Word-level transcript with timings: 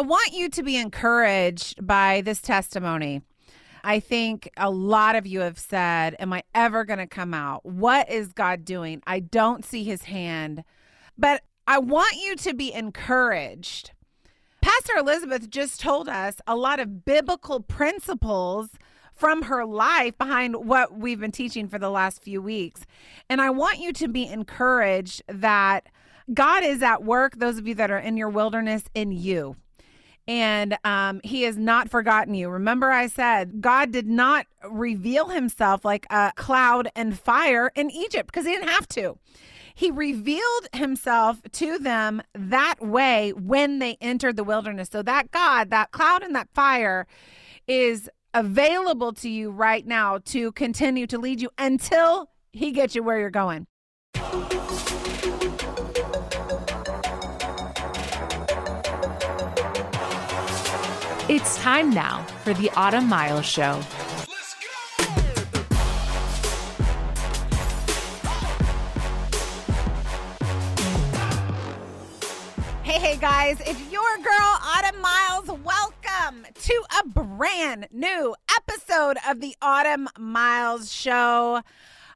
I 0.00 0.02
want 0.02 0.32
you 0.32 0.48
to 0.48 0.62
be 0.62 0.78
encouraged 0.78 1.86
by 1.86 2.22
this 2.22 2.40
testimony. 2.40 3.20
I 3.84 4.00
think 4.00 4.50
a 4.56 4.70
lot 4.70 5.14
of 5.14 5.26
you 5.26 5.40
have 5.40 5.58
said, 5.58 6.16
Am 6.18 6.32
I 6.32 6.42
ever 6.54 6.86
going 6.86 7.00
to 7.00 7.06
come 7.06 7.34
out? 7.34 7.66
What 7.66 8.10
is 8.10 8.32
God 8.32 8.64
doing? 8.64 9.02
I 9.06 9.20
don't 9.20 9.62
see 9.62 9.84
his 9.84 10.04
hand. 10.04 10.64
But 11.18 11.42
I 11.66 11.80
want 11.80 12.16
you 12.16 12.34
to 12.34 12.54
be 12.54 12.72
encouraged. 12.72 13.90
Pastor 14.62 14.96
Elizabeth 14.96 15.50
just 15.50 15.80
told 15.80 16.08
us 16.08 16.36
a 16.46 16.56
lot 16.56 16.80
of 16.80 17.04
biblical 17.04 17.60
principles 17.60 18.70
from 19.12 19.42
her 19.42 19.66
life 19.66 20.16
behind 20.16 20.64
what 20.64 20.94
we've 20.94 21.20
been 21.20 21.30
teaching 21.30 21.68
for 21.68 21.78
the 21.78 21.90
last 21.90 22.22
few 22.22 22.40
weeks. 22.40 22.86
And 23.28 23.42
I 23.42 23.50
want 23.50 23.80
you 23.80 23.92
to 23.92 24.08
be 24.08 24.26
encouraged 24.26 25.22
that 25.28 25.90
God 26.32 26.64
is 26.64 26.80
at 26.80 27.04
work, 27.04 27.36
those 27.36 27.58
of 27.58 27.68
you 27.68 27.74
that 27.74 27.90
are 27.90 27.98
in 27.98 28.16
your 28.16 28.30
wilderness, 28.30 28.84
in 28.94 29.12
you. 29.12 29.56
And 30.30 30.78
um, 30.84 31.20
he 31.24 31.42
has 31.42 31.58
not 31.58 31.90
forgotten 31.90 32.34
you. 32.34 32.50
Remember, 32.50 32.92
I 32.92 33.08
said 33.08 33.60
God 33.60 33.90
did 33.90 34.06
not 34.06 34.46
reveal 34.70 35.30
himself 35.30 35.84
like 35.84 36.06
a 36.08 36.32
cloud 36.36 36.88
and 36.94 37.18
fire 37.18 37.72
in 37.74 37.90
Egypt 37.90 38.28
because 38.28 38.46
he 38.46 38.52
didn't 38.52 38.68
have 38.68 38.86
to. 38.90 39.18
He 39.74 39.90
revealed 39.90 40.68
himself 40.72 41.42
to 41.50 41.80
them 41.80 42.22
that 42.32 42.76
way 42.80 43.32
when 43.32 43.80
they 43.80 43.96
entered 44.00 44.36
the 44.36 44.44
wilderness. 44.44 44.88
So 44.92 45.02
that 45.02 45.32
God, 45.32 45.70
that 45.70 45.90
cloud 45.90 46.22
and 46.22 46.32
that 46.36 46.48
fire 46.54 47.08
is 47.66 48.08
available 48.32 49.12
to 49.14 49.28
you 49.28 49.50
right 49.50 49.84
now 49.84 50.18
to 50.26 50.52
continue 50.52 51.08
to 51.08 51.18
lead 51.18 51.40
you 51.40 51.50
until 51.58 52.30
he 52.52 52.70
gets 52.70 52.94
you 52.94 53.02
where 53.02 53.18
you're 53.18 53.30
going. 53.30 53.66
It's 61.32 61.56
time 61.58 61.90
now 61.90 62.24
for 62.42 62.52
the 62.54 62.70
Autumn 62.70 63.08
Miles 63.08 63.46
Show. 63.46 63.80
Hey, 72.82 72.98
hey, 72.98 73.16
guys, 73.16 73.60
it's 73.60 73.92
your 73.92 74.16
girl, 74.16 74.58
Autumn 74.60 75.00
Miles. 75.00 75.48
Welcome 75.64 76.46
to 76.52 76.84
a 76.98 77.06
brand 77.08 77.86
new 77.92 78.34
episode 78.56 79.16
of 79.28 79.38
the 79.38 79.54
Autumn 79.62 80.08
Miles 80.18 80.92
Show. 80.92 81.62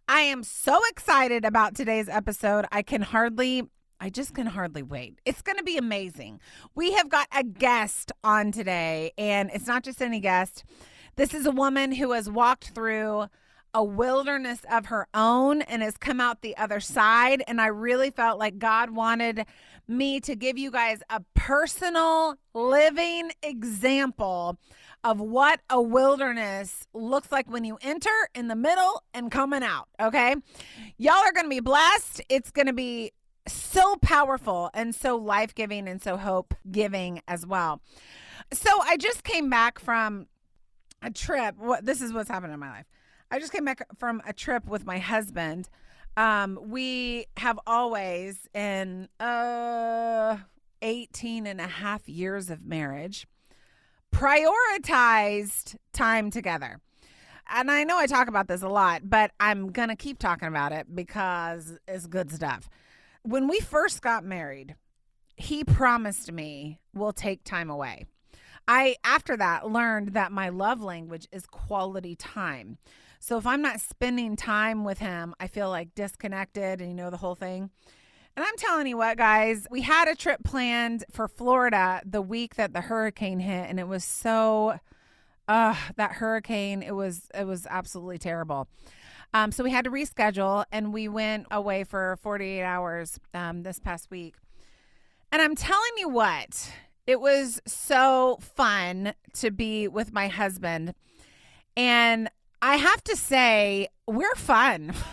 I 0.08 0.22
am 0.22 0.42
so 0.42 0.80
excited 0.90 1.44
about 1.44 1.76
today's 1.76 2.08
episode. 2.08 2.64
I 2.72 2.82
can 2.82 3.02
hardly, 3.02 3.62
I 4.04 4.10
just 4.10 4.34
can 4.34 4.44
hardly 4.44 4.82
wait. 4.82 5.18
It's 5.24 5.40
going 5.40 5.56
to 5.56 5.62
be 5.64 5.78
amazing. 5.78 6.38
We 6.74 6.92
have 6.92 7.08
got 7.08 7.26
a 7.34 7.42
guest 7.42 8.12
on 8.22 8.52
today, 8.52 9.12
and 9.16 9.50
it's 9.54 9.66
not 9.66 9.82
just 9.82 10.02
any 10.02 10.20
guest. 10.20 10.62
This 11.16 11.32
is 11.32 11.46
a 11.46 11.50
woman 11.50 11.90
who 11.90 12.12
has 12.12 12.28
walked 12.28 12.72
through 12.74 13.28
a 13.72 13.82
wilderness 13.82 14.58
of 14.70 14.86
her 14.86 15.06
own 15.14 15.62
and 15.62 15.80
has 15.80 15.96
come 15.96 16.20
out 16.20 16.42
the 16.42 16.54
other 16.58 16.80
side. 16.80 17.42
And 17.48 17.62
I 17.62 17.68
really 17.68 18.10
felt 18.10 18.38
like 18.38 18.58
God 18.58 18.90
wanted 18.90 19.46
me 19.88 20.20
to 20.20 20.36
give 20.36 20.58
you 20.58 20.70
guys 20.70 21.02
a 21.08 21.22
personal 21.32 22.34
living 22.52 23.30
example 23.42 24.58
of 25.02 25.18
what 25.18 25.60
a 25.70 25.80
wilderness 25.80 26.86
looks 26.92 27.32
like 27.32 27.50
when 27.50 27.64
you 27.64 27.78
enter 27.80 28.10
in 28.34 28.48
the 28.48 28.54
middle 28.54 29.02
and 29.14 29.30
coming 29.30 29.62
out. 29.62 29.88
Okay. 29.98 30.36
Y'all 30.98 31.14
are 31.14 31.32
going 31.32 31.46
to 31.46 31.50
be 31.50 31.60
blessed. 31.60 32.20
It's 32.28 32.50
going 32.50 32.66
to 32.66 32.74
be 32.74 33.12
so 33.46 33.96
powerful 33.96 34.70
and 34.74 34.94
so 34.94 35.16
life 35.16 35.54
giving 35.54 35.88
and 35.88 36.02
so 36.02 36.16
hope 36.16 36.54
giving 36.70 37.20
as 37.28 37.46
well. 37.46 37.80
So 38.52 38.70
I 38.82 38.96
just 38.96 39.24
came 39.24 39.50
back 39.50 39.78
from 39.78 40.26
a 41.02 41.10
trip. 41.10 41.56
What 41.58 41.84
this 41.84 42.00
is 42.00 42.12
what's 42.12 42.30
happened 42.30 42.52
in 42.52 42.60
my 42.60 42.70
life. 42.70 42.86
I 43.30 43.38
just 43.38 43.52
came 43.52 43.64
back 43.64 43.86
from 43.98 44.22
a 44.26 44.32
trip 44.32 44.66
with 44.66 44.86
my 44.86 44.98
husband 44.98 45.68
um, 46.16 46.58
we 46.62 47.26
have 47.36 47.58
always, 47.66 48.48
in 48.54 49.08
uh, 49.18 50.36
18 50.82 51.46
and 51.46 51.60
a 51.60 51.66
half 51.66 52.08
years 52.08 52.50
of 52.50 52.64
marriage, 52.64 53.26
prioritized 54.12 55.76
time 55.92 56.30
together. 56.30 56.80
And 57.50 57.70
I 57.70 57.84
know 57.84 57.98
I 57.98 58.06
talk 58.06 58.28
about 58.28 58.48
this 58.48 58.62
a 58.62 58.68
lot, 58.68 59.02
but 59.10 59.32
I'm 59.38 59.72
going 59.72 59.88
to 59.88 59.96
keep 59.96 60.18
talking 60.18 60.48
about 60.48 60.72
it 60.72 60.94
because 60.94 61.78
it's 61.86 62.06
good 62.06 62.30
stuff. 62.30 62.70
When 63.26 63.48
we 63.48 63.58
first 63.58 64.02
got 64.02 64.22
married, 64.22 64.76
he 65.34 65.64
promised 65.64 66.30
me 66.30 66.78
we'll 66.92 67.14
take 67.14 67.42
time 67.42 67.70
away. 67.70 68.04
I, 68.68 68.96
after 69.02 69.34
that, 69.38 69.70
learned 69.70 70.12
that 70.12 70.30
my 70.30 70.50
love 70.50 70.82
language 70.82 71.26
is 71.32 71.46
quality 71.46 72.16
time. 72.16 72.76
So 73.20 73.38
if 73.38 73.46
I'm 73.46 73.62
not 73.62 73.80
spending 73.80 74.36
time 74.36 74.84
with 74.84 74.98
him, 74.98 75.34
I 75.40 75.46
feel 75.46 75.70
like 75.70 75.94
disconnected 75.94 76.82
and 76.82 76.90
you 76.90 76.94
know 76.94 77.08
the 77.08 77.16
whole 77.16 77.34
thing. 77.34 77.70
And 78.36 78.44
I'm 78.44 78.56
telling 78.58 78.86
you 78.86 78.98
what, 78.98 79.16
guys, 79.16 79.66
we 79.70 79.80
had 79.80 80.06
a 80.06 80.14
trip 80.14 80.44
planned 80.44 81.04
for 81.10 81.26
Florida 81.26 82.02
the 82.04 82.20
week 82.20 82.56
that 82.56 82.74
the 82.74 82.82
hurricane 82.82 83.40
hit, 83.40 83.70
and 83.70 83.80
it 83.80 83.88
was 83.88 84.04
so 84.04 84.78
uh 85.48 85.74
that 85.96 86.12
hurricane, 86.12 86.82
it 86.82 86.94
was 86.94 87.30
it 87.34 87.46
was 87.46 87.66
absolutely 87.70 88.18
terrible. 88.18 88.68
Um, 89.34 89.50
so 89.50 89.64
we 89.64 89.72
had 89.72 89.84
to 89.84 89.90
reschedule 89.90 90.64
and 90.70 90.94
we 90.94 91.08
went 91.08 91.48
away 91.50 91.82
for 91.82 92.16
48 92.22 92.62
hours 92.62 93.18
um, 93.34 93.64
this 93.64 93.80
past 93.80 94.08
week. 94.10 94.36
And 95.32 95.42
I'm 95.42 95.56
telling 95.56 95.90
you 95.98 96.08
what, 96.08 96.70
it 97.08 97.20
was 97.20 97.60
so 97.66 98.38
fun 98.40 99.14
to 99.34 99.50
be 99.50 99.88
with 99.88 100.12
my 100.12 100.28
husband. 100.28 100.94
And 101.76 102.30
I 102.62 102.76
have 102.76 103.02
to 103.04 103.16
say, 103.16 103.88
we're 104.06 104.36
fun. 104.36 104.94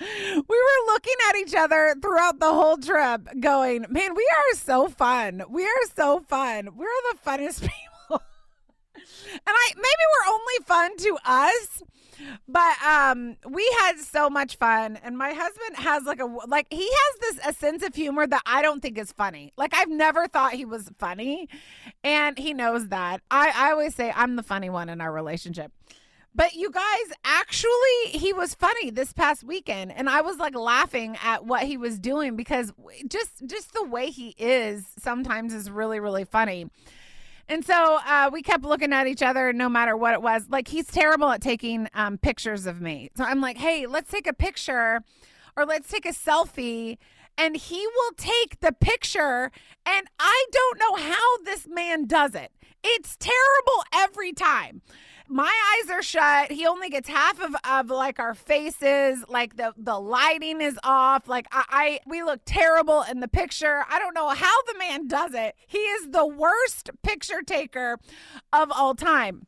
we 0.00 0.40
were 0.40 0.92
looking 0.92 1.14
at 1.28 1.36
each 1.36 1.54
other 1.54 1.94
throughout 2.00 2.40
the 2.40 2.52
whole 2.52 2.78
trip, 2.78 3.28
going, 3.38 3.84
man, 3.90 4.14
we 4.14 4.26
are 4.38 4.56
so 4.56 4.88
fun. 4.88 5.42
We 5.50 5.64
are 5.64 5.86
so 5.94 6.20
fun. 6.20 6.70
We're 6.74 6.86
the 7.12 7.18
funnest 7.24 7.60
people. 8.08 8.22
and 9.34 9.40
I 9.46 9.72
maybe 9.74 9.84
we're 9.84 10.32
only 10.32 10.64
fun 10.64 10.96
to 10.96 11.18
us, 11.24 11.82
but 12.48 12.82
um 12.82 13.36
we 13.48 13.68
had 13.80 13.98
so 13.98 14.28
much 14.30 14.56
fun 14.56 14.98
and 15.02 15.16
my 15.16 15.32
husband 15.32 15.76
has 15.76 16.04
like 16.04 16.20
a 16.20 16.26
like 16.46 16.66
he 16.70 16.88
has 16.88 17.20
this 17.20 17.46
a 17.46 17.52
sense 17.52 17.82
of 17.82 17.94
humor 17.94 18.26
that 18.26 18.42
I 18.46 18.62
don't 18.62 18.80
think 18.80 18.98
is 18.98 19.12
funny. 19.12 19.52
Like 19.56 19.74
I've 19.74 19.88
never 19.90 20.26
thought 20.26 20.52
he 20.52 20.64
was 20.64 20.90
funny 20.98 21.48
and 22.04 22.38
he 22.38 22.54
knows 22.54 22.88
that. 22.88 23.22
I 23.30 23.52
I 23.54 23.70
always 23.72 23.94
say 23.94 24.12
I'm 24.14 24.36
the 24.36 24.42
funny 24.42 24.70
one 24.70 24.88
in 24.88 25.00
our 25.00 25.12
relationship. 25.12 25.72
But 26.36 26.54
you 26.54 26.70
guys, 26.70 27.16
actually, 27.24 28.10
he 28.10 28.34
was 28.34 28.54
funny 28.54 28.90
this 28.90 29.10
past 29.14 29.42
weekend, 29.42 29.90
and 29.90 30.06
I 30.06 30.20
was 30.20 30.36
like 30.36 30.54
laughing 30.54 31.16
at 31.24 31.46
what 31.46 31.62
he 31.62 31.78
was 31.78 31.98
doing 31.98 32.36
because 32.36 32.74
just 33.08 33.46
just 33.46 33.72
the 33.72 33.82
way 33.82 34.10
he 34.10 34.34
is 34.36 34.84
sometimes 34.98 35.54
is 35.54 35.70
really 35.70 35.98
really 35.98 36.24
funny. 36.24 36.70
And 37.48 37.64
so 37.64 37.98
uh, 38.06 38.30
we 38.32 38.42
kept 38.42 38.64
looking 38.64 38.92
at 38.92 39.06
each 39.06 39.22
other 39.22 39.52
no 39.52 39.68
matter 39.68 39.96
what 39.96 40.14
it 40.14 40.22
was. 40.22 40.48
Like, 40.48 40.68
he's 40.68 40.86
terrible 40.86 41.30
at 41.30 41.40
taking 41.40 41.88
um, 41.94 42.18
pictures 42.18 42.66
of 42.66 42.80
me. 42.80 43.10
So 43.16 43.24
I'm 43.24 43.40
like, 43.40 43.56
hey, 43.56 43.86
let's 43.86 44.10
take 44.10 44.26
a 44.26 44.32
picture 44.32 45.02
or 45.56 45.64
let's 45.64 45.88
take 45.88 46.06
a 46.06 46.12
selfie. 46.12 46.98
And 47.38 47.56
he 47.56 47.86
will 47.86 48.12
take 48.16 48.60
the 48.60 48.72
picture. 48.72 49.52
And 49.84 50.06
I 50.18 50.46
don't 50.50 50.78
know 50.78 50.96
how 50.96 51.38
this 51.44 51.68
man 51.68 52.06
does 52.06 52.34
it. 52.34 52.50
It's 52.82 53.16
terrible 53.16 53.84
every 53.92 54.32
time 54.32 54.82
my 55.28 55.52
eyes 55.74 55.90
are 55.90 56.02
shut. 56.02 56.52
He 56.52 56.66
only 56.66 56.88
gets 56.88 57.08
half 57.08 57.40
of, 57.40 57.54
of 57.68 57.90
like 57.90 58.18
our 58.18 58.34
faces. 58.34 59.24
Like 59.28 59.56
the 59.56 59.72
the 59.76 59.98
lighting 59.98 60.60
is 60.60 60.78
off. 60.84 61.28
Like 61.28 61.46
I, 61.50 61.64
I 61.68 62.00
we 62.06 62.22
look 62.22 62.40
terrible 62.44 63.02
in 63.02 63.20
the 63.20 63.28
picture. 63.28 63.84
I 63.88 63.98
don't 63.98 64.14
know 64.14 64.28
how 64.28 64.62
the 64.62 64.78
man 64.78 65.08
does 65.08 65.34
it. 65.34 65.54
He 65.66 65.78
is 65.78 66.10
the 66.10 66.26
worst 66.26 66.90
picture 67.02 67.42
taker 67.42 67.98
of 68.52 68.70
all 68.70 68.94
time. 68.94 69.46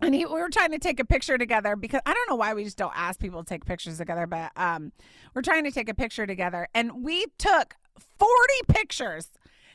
And 0.00 0.14
he, 0.14 0.26
we 0.26 0.32
were 0.32 0.50
trying 0.50 0.72
to 0.72 0.78
take 0.78 1.00
a 1.00 1.04
picture 1.04 1.38
together 1.38 1.76
because 1.76 2.00
I 2.04 2.12
don't 2.12 2.28
know 2.28 2.36
why 2.36 2.52
we 2.52 2.64
just 2.64 2.76
don't 2.76 2.92
ask 2.94 3.18
people 3.18 3.42
to 3.42 3.48
take 3.48 3.64
pictures 3.64 3.96
together, 3.96 4.26
but 4.26 4.50
um, 4.56 4.92
we're 5.34 5.42
trying 5.42 5.64
to 5.64 5.70
take 5.70 5.88
a 5.88 5.94
picture 5.94 6.26
together, 6.26 6.68
and 6.74 7.04
we 7.04 7.26
took 7.38 7.74
forty 8.18 8.60
pictures 8.68 9.30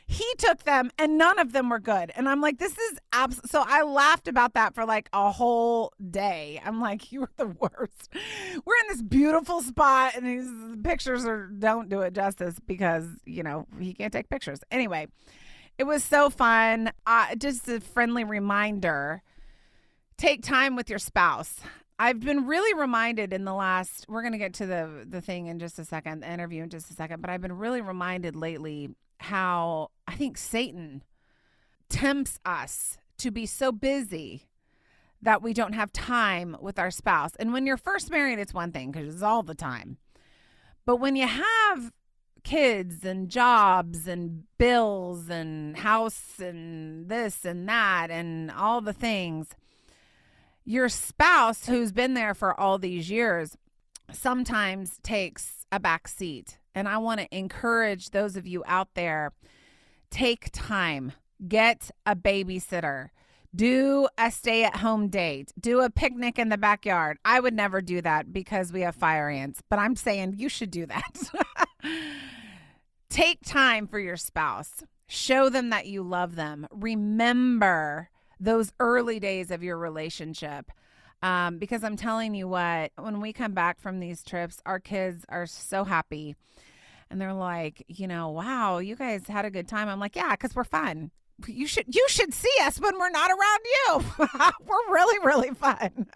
he 0.09 0.25
took 0.39 0.63
them 0.63 0.89
and 0.97 1.19
none 1.19 1.37
of 1.37 1.51
them 1.51 1.69
were 1.69 1.79
good. 1.79 2.11
And 2.15 2.27
I'm 2.27 2.41
like, 2.41 2.57
this 2.57 2.75
is 2.75 2.97
abs. 3.13 3.39
So 3.45 3.63
I 3.63 3.83
laughed 3.83 4.27
about 4.27 4.55
that 4.55 4.73
for 4.73 4.83
like 4.83 5.07
a 5.13 5.31
whole 5.31 5.93
day. 6.09 6.59
I'm 6.65 6.81
like, 6.81 7.11
you 7.11 7.21
are 7.21 7.31
the 7.37 7.45
worst. 7.59 8.09
We're 8.65 8.73
in 8.81 8.87
this 8.87 9.03
beautiful 9.03 9.61
spot 9.61 10.15
and 10.15 10.25
these 10.25 10.49
pictures 10.83 11.25
are 11.25 11.45
don't 11.45 11.89
do 11.89 12.01
it 12.01 12.15
justice 12.15 12.55
because, 12.65 13.05
you 13.23 13.43
know, 13.43 13.67
he 13.79 13.93
can't 13.93 14.11
take 14.11 14.29
pictures. 14.29 14.59
Anyway, 14.71 15.05
it 15.77 15.83
was 15.83 16.03
so 16.03 16.31
fun. 16.31 16.91
Uh, 17.05 17.35
just 17.35 17.67
a 17.67 17.79
friendly 17.79 18.23
reminder 18.23 19.21
take 20.17 20.41
time 20.41 20.75
with 20.75 20.89
your 20.89 20.99
spouse. 20.99 21.53
I've 21.99 22.19
been 22.19 22.47
really 22.47 22.73
reminded 22.73 23.31
in 23.31 23.45
the 23.45 23.53
last 23.53 24.07
we're 24.09 24.23
going 24.23 24.31
to 24.31 24.39
get 24.39 24.55
to 24.55 24.65
the 24.65 25.05
the 25.07 25.21
thing 25.21 25.45
in 25.45 25.59
just 25.59 25.77
a 25.77 25.85
second, 25.85 26.21
the 26.21 26.33
interview 26.33 26.63
in 26.63 26.69
just 26.69 26.89
a 26.89 26.93
second, 26.93 27.21
but 27.21 27.29
I've 27.29 27.41
been 27.41 27.59
really 27.59 27.81
reminded 27.81 28.35
lately 28.35 28.89
how 29.19 29.91
I 30.07 30.15
think 30.15 30.37
Satan 30.37 31.03
tempts 31.89 32.39
us 32.45 32.97
to 33.17 33.31
be 33.31 33.45
so 33.45 33.71
busy 33.71 34.47
that 35.21 35.41
we 35.41 35.53
don't 35.53 35.73
have 35.73 35.91
time 35.91 36.55
with 36.61 36.79
our 36.79 36.91
spouse. 36.91 37.35
And 37.35 37.51
when 37.51 37.65
you're 37.65 37.77
first 37.77 38.09
married, 38.09 38.39
it's 38.39 38.53
one 38.53 38.71
thing 38.71 38.91
because 38.91 39.13
it's 39.13 39.23
all 39.23 39.43
the 39.43 39.55
time. 39.55 39.97
But 40.85 40.97
when 40.97 41.15
you 41.15 41.27
have 41.27 41.91
kids 42.43 43.03
and 43.03 43.29
jobs 43.29 44.07
and 44.07 44.43
bills 44.57 45.29
and 45.29 45.77
house 45.77 46.39
and 46.39 47.09
this 47.09 47.43
and 47.43 47.67
that 47.67 48.09
and 48.09 48.49
all 48.51 48.81
the 48.81 48.93
things, 48.93 49.49
your 50.63 50.87
spouse 50.87 51.65
who's 51.65 51.91
been 51.91 52.13
there 52.13 52.33
for 52.33 52.57
all 52.57 52.77
these 52.77 53.09
years 53.09 53.57
sometimes 54.11 54.99
takes 55.03 55.65
a 55.71 55.79
back 55.79 56.07
seat. 56.07 56.58
And 56.75 56.87
I 56.87 56.97
want 56.97 57.19
to 57.19 57.37
encourage 57.37 58.11
those 58.11 58.35
of 58.35 58.47
you 58.47 58.63
out 58.65 58.89
there 58.93 59.31
take 60.09 60.49
time, 60.51 61.13
get 61.47 61.91
a 62.05 62.15
babysitter 62.15 63.09
do 63.55 64.07
a 64.17 64.29
stay 64.29 64.63
at 64.63 64.77
home 64.77 65.07
date, 65.07 65.51
do 65.59 65.81
a 65.81 65.89
picnic 65.89 66.37
in 66.37 66.49
the 66.49 66.57
backyard. 66.57 67.17
I 67.25 67.39
would 67.39 67.53
never 67.53 67.81
do 67.81 68.01
that 68.01 68.31
because 68.31 68.71
we 68.71 68.81
have 68.81 68.95
fire 68.95 69.29
ants, 69.29 69.61
but 69.69 69.79
I'm 69.79 69.95
saying 69.95 70.35
you 70.37 70.49
should 70.49 70.71
do 70.71 70.85
that. 70.85 71.19
Take 73.09 73.39
time 73.43 73.87
for 73.87 73.99
your 73.99 74.17
spouse, 74.17 74.83
show 75.07 75.49
them 75.49 75.71
that 75.71 75.87
you 75.87 76.03
love 76.03 76.35
them. 76.35 76.67
Remember 76.71 78.09
those 78.39 78.71
early 78.79 79.19
days 79.19 79.51
of 79.51 79.63
your 79.63 79.77
relationship. 79.77 80.71
Um, 81.21 81.57
because 81.57 81.83
I'm 81.83 81.97
telling 81.97 82.33
you 82.33 82.47
what, 82.47 82.91
when 82.97 83.19
we 83.19 83.33
come 83.33 83.53
back 83.53 83.79
from 83.79 83.99
these 83.99 84.23
trips, 84.23 84.61
our 84.65 84.79
kids 84.79 85.25
are 85.27 85.45
so 85.45 85.83
happy. 85.83 86.35
And 87.11 87.19
they're 87.19 87.33
like, 87.33 87.83
you 87.87 88.07
know, 88.07 88.29
wow, 88.29 88.77
you 88.77 88.95
guys 88.95 89.27
had 89.27 89.43
a 89.43 89.49
good 89.49 89.67
time. 89.67 89.89
I'm 89.89 89.99
like, 89.99 90.15
yeah, 90.15 90.31
because 90.31 90.55
we're 90.55 90.63
fun 90.63 91.11
you 91.47 91.67
should 91.67 91.85
you 91.93 92.05
should 92.09 92.33
see 92.33 92.51
us 92.61 92.79
when 92.79 92.97
we're 92.97 93.09
not 93.09 93.31
around 93.31 93.59
you. 93.63 94.27
we're 94.65 94.93
really 94.93 95.25
really 95.25 95.51
fun. 95.51 96.07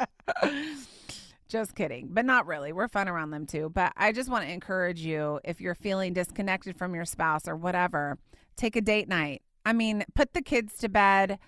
just 1.48 1.76
kidding, 1.76 2.10
but 2.12 2.26
not 2.26 2.48
really. 2.48 2.74
We're 2.74 2.88
fun 2.88 3.08
around 3.08 3.32
them 3.32 3.46
too. 3.46 3.72
But 3.74 3.94
I 3.96 4.12
just 4.12 4.30
want 4.30 4.46
to 4.46 4.52
encourage 4.52 5.00
you 5.00 5.40
if 5.44 5.62
you're 5.62 5.76
feeling 5.76 6.14
disconnected 6.14 6.78
from 6.78 6.96
your 6.96 7.06
spouse 7.06 7.48
or 7.48 7.56
whatever, 7.56 8.18
take 8.58 8.76
a 8.76 8.82
date 8.82 9.08
night. 9.08 9.42
I 9.66 9.74
mean, 9.74 10.04
put 10.14 10.34
the 10.34 10.42
kids 10.42 10.76
to 10.78 10.90
bed 10.90 11.40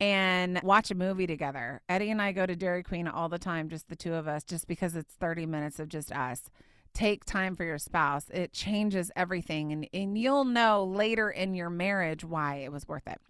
and 0.00 0.60
watch 0.62 0.90
a 0.90 0.94
movie 0.94 1.26
together. 1.26 1.80
Eddie 1.88 2.10
and 2.10 2.20
I 2.20 2.32
go 2.32 2.46
to 2.46 2.56
Dairy 2.56 2.82
Queen 2.82 3.08
all 3.08 3.28
the 3.28 3.38
time, 3.38 3.68
just 3.68 3.88
the 3.88 3.96
two 3.96 4.14
of 4.14 4.28
us, 4.28 4.44
just 4.44 4.66
because 4.66 4.94
it's 4.94 5.14
30 5.14 5.46
minutes 5.46 5.78
of 5.78 5.88
just 5.88 6.12
us 6.12 6.50
take 6.96 7.24
time 7.24 7.54
for 7.54 7.64
your 7.64 7.78
spouse. 7.78 8.28
It 8.30 8.52
changes 8.52 9.10
everything. 9.14 9.70
And, 9.72 9.88
and 9.92 10.18
you'll 10.18 10.46
know 10.46 10.84
later 10.84 11.30
in 11.30 11.54
your 11.54 11.70
marriage 11.70 12.24
why 12.24 12.56
it 12.56 12.72
was 12.72 12.88
worth 12.88 13.06
it. 13.06 13.20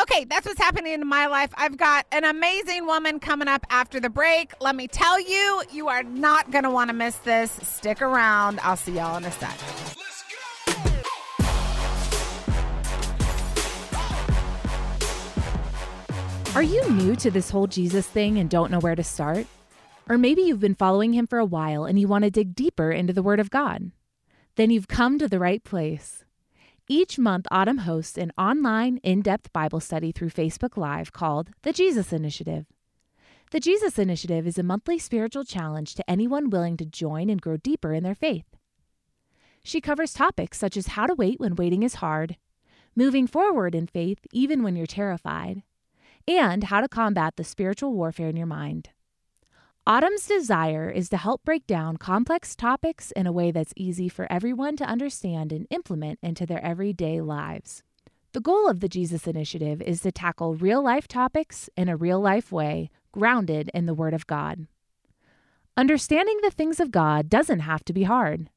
Okay, 0.00 0.24
that's 0.24 0.46
what's 0.46 0.60
happening 0.60 0.92
in 0.92 1.06
my 1.06 1.26
life. 1.26 1.50
I've 1.56 1.76
got 1.76 2.06
an 2.12 2.24
amazing 2.24 2.86
woman 2.86 3.18
coming 3.18 3.48
up 3.48 3.64
after 3.70 3.98
the 3.98 4.10
break. 4.10 4.52
Let 4.60 4.76
me 4.76 4.88
tell 4.88 5.18
you, 5.18 5.62
you 5.72 5.88
are 5.88 6.02
not 6.02 6.50
going 6.50 6.64
to 6.64 6.70
want 6.70 6.88
to 6.88 6.94
miss 6.94 7.16
this. 7.18 7.50
Stick 7.62 8.02
around. 8.02 8.60
I'll 8.62 8.76
see 8.76 8.92
y'all 8.92 9.16
in 9.16 9.24
a 9.24 9.32
sec. 9.32 9.58
Are 16.56 16.62
you 16.62 16.90
new 16.90 17.14
to 17.16 17.30
this 17.30 17.50
whole 17.50 17.66
Jesus 17.66 18.06
thing 18.06 18.38
and 18.38 18.48
don't 18.48 18.70
know 18.70 18.78
where 18.78 18.94
to 18.94 19.04
start? 19.04 19.46
Or 20.08 20.16
maybe 20.16 20.40
you've 20.40 20.58
been 20.58 20.74
following 20.74 21.12
him 21.12 21.26
for 21.26 21.38
a 21.38 21.44
while 21.44 21.84
and 21.84 22.00
you 22.00 22.08
want 22.08 22.24
to 22.24 22.30
dig 22.30 22.54
deeper 22.54 22.90
into 22.90 23.12
the 23.12 23.22
Word 23.22 23.40
of 23.40 23.50
God. 23.50 23.90
Then 24.54 24.70
you've 24.70 24.88
come 24.88 25.18
to 25.18 25.28
the 25.28 25.38
right 25.38 25.62
place. 25.62 26.24
Each 26.88 27.18
month, 27.18 27.44
Autumn 27.50 27.76
hosts 27.76 28.16
an 28.16 28.32
online, 28.38 28.96
in 29.02 29.20
depth 29.20 29.52
Bible 29.52 29.80
study 29.80 30.12
through 30.12 30.30
Facebook 30.30 30.78
Live 30.78 31.12
called 31.12 31.50
The 31.60 31.74
Jesus 31.74 32.10
Initiative. 32.10 32.64
The 33.50 33.60
Jesus 33.60 33.98
Initiative 33.98 34.46
is 34.46 34.56
a 34.56 34.62
monthly 34.62 34.98
spiritual 34.98 35.44
challenge 35.44 35.94
to 35.96 36.10
anyone 36.10 36.48
willing 36.48 36.78
to 36.78 36.86
join 36.86 37.28
and 37.28 37.38
grow 37.38 37.58
deeper 37.58 37.92
in 37.92 38.02
their 38.02 38.14
faith. 38.14 38.46
She 39.62 39.82
covers 39.82 40.14
topics 40.14 40.56
such 40.56 40.78
as 40.78 40.86
how 40.86 41.04
to 41.04 41.14
wait 41.14 41.38
when 41.38 41.54
waiting 41.54 41.82
is 41.82 41.96
hard, 41.96 42.38
moving 42.94 43.26
forward 43.26 43.74
in 43.74 43.86
faith 43.86 44.20
even 44.32 44.62
when 44.62 44.74
you're 44.74 44.86
terrified, 44.86 45.62
and 46.28 46.64
how 46.64 46.80
to 46.80 46.88
combat 46.88 47.36
the 47.36 47.44
spiritual 47.44 47.92
warfare 47.92 48.28
in 48.28 48.36
your 48.36 48.46
mind. 48.46 48.90
Autumn's 49.86 50.26
desire 50.26 50.90
is 50.90 51.08
to 51.08 51.16
help 51.16 51.44
break 51.44 51.64
down 51.66 51.96
complex 51.96 52.56
topics 52.56 53.12
in 53.12 53.26
a 53.26 53.32
way 53.32 53.52
that's 53.52 53.72
easy 53.76 54.08
for 54.08 54.26
everyone 54.30 54.76
to 54.76 54.84
understand 54.84 55.52
and 55.52 55.66
implement 55.70 56.18
into 56.22 56.44
their 56.44 56.64
everyday 56.64 57.20
lives. 57.20 57.84
The 58.32 58.40
goal 58.40 58.68
of 58.68 58.80
the 58.80 58.88
Jesus 58.88 59.28
Initiative 59.28 59.80
is 59.80 60.00
to 60.00 60.10
tackle 60.10 60.56
real 60.56 60.82
life 60.82 61.06
topics 61.06 61.70
in 61.76 61.88
a 61.88 61.96
real 61.96 62.20
life 62.20 62.50
way, 62.50 62.90
grounded 63.12 63.70
in 63.72 63.86
the 63.86 63.94
Word 63.94 64.12
of 64.12 64.26
God. 64.26 64.66
Understanding 65.76 66.40
the 66.42 66.50
things 66.50 66.80
of 66.80 66.90
God 66.90 67.28
doesn't 67.28 67.60
have 67.60 67.84
to 67.84 67.92
be 67.92 68.02
hard. 68.02 68.50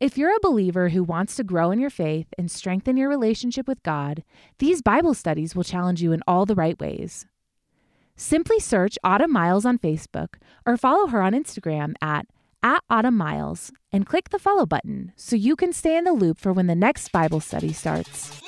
If 0.00 0.18
you're 0.18 0.34
a 0.34 0.40
believer 0.42 0.88
who 0.88 1.04
wants 1.04 1.36
to 1.36 1.44
grow 1.44 1.70
in 1.70 1.78
your 1.78 1.88
faith 1.88 2.26
and 2.36 2.50
strengthen 2.50 2.96
your 2.96 3.08
relationship 3.08 3.68
with 3.68 3.80
God, 3.84 4.24
these 4.58 4.82
Bible 4.82 5.14
studies 5.14 5.54
will 5.54 5.62
challenge 5.62 6.02
you 6.02 6.10
in 6.10 6.20
all 6.26 6.46
the 6.46 6.56
right 6.56 6.78
ways. 6.80 7.26
Simply 8.16 8.58
search 8.58 8.98
Autumn 9.04 9.32
Miles 9.32 9.64
on 9.64 9.78
Facebook 9.78 10.34
or 10.66 10.76
follow 10.76 11.06
her 11.06 11.22
on 11.22 11.32
Instagram 11.32 11.94
at, 12.02 12.26
at 12.60 12.82
Autumn 12.90 13.16
Miles 13.16 13.70
and 13.92 14.04
click 14.04 14.30
the 14.30 14.38
follow 14.40 14.66
button 14.66 15.12
so 15.14 15.36
you 15.36 15.54
can 15.54 15.72
stay 15.72 15.96
in 15.96 16.02
the 16.02 16.12
loop 16.12 16.38
for 16.38 16.52
when 16.52 16.66
the 16.66 16.74
next 16.74 17.12
Bible 17.12 17.38
study 17.38 17.72
starts. 17.72 18.42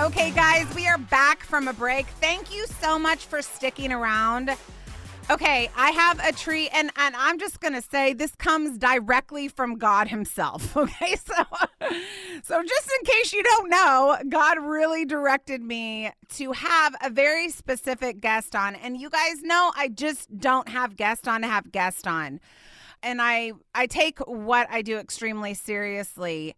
Okay, 0.00 0.30
guys, 0.30 0.66
we 0.74 0.86
are 0.86 0.96
back 0.96 1.44
from 1.44 1.68
a 1.68 1.74
break. 1.74 2.06
Thank 2.06 2.54
you 2.54 2.64
so 2.80 2.98
much 2.98 3.26
for 3.26 3.42
sticking 3.42 3.92
around. 3.92 4.56
Okay, 5.30 5.70
I 5.76 5.92
have 5.92 6.18
a 6.24 6.32
tree, 6.32 6.68
and, 6.72 6.90
and 6.96 7.14
I'm 7.14 7.38
just 7.38 7.60
gonna 7.60 7.82
say 7.82 8.14
this 8.14 8.34
comes 8.34 8.76
directly 8.78 9.46
from 9.46 9.76
God 9.76 10.08
Himself. 10.08 10.76
Okay, 10.80 11.14
so 11.14 11.34
so 12.42 12.62
just 12.64 12.90
in 12.98 13.06
case 13.06 13.32
you 13.32 13.42
don't 13.42 13.70
know, 13.70 14.16
God 14.28 14.58
really 14.58 15.04
directed 15.04 15.62
me 15.62 16.10
to 16.30 16.50
have 16.50 16.96
a 17.00 17.10
very 17.10 17.48
specific 17.50 18.20
guest 18.20 18.56
on, 18.56 18.74
and 18.74 18.96
you 19.00 19.08
guys 19.08 19.42
know 19.42 19.72
I 19.76 19.88
just 19.88 20.36
don't 20.36 20.68
have 20.68 20.96
guest 20.96 21.28
on 21.28 21.42
to 21.42 21.46
have 21.46 21.70
guest 21.70 22.08
on, 22.08 22.40
and 23.00 23.22
I 23.22 23.52
I 23.72 23.86
take 23.86 24.18
what 24.20 24.66
I 24.68 24.82
do 24.82 24.98
extremely 24.98 25.54
seriously. 25.54 26.56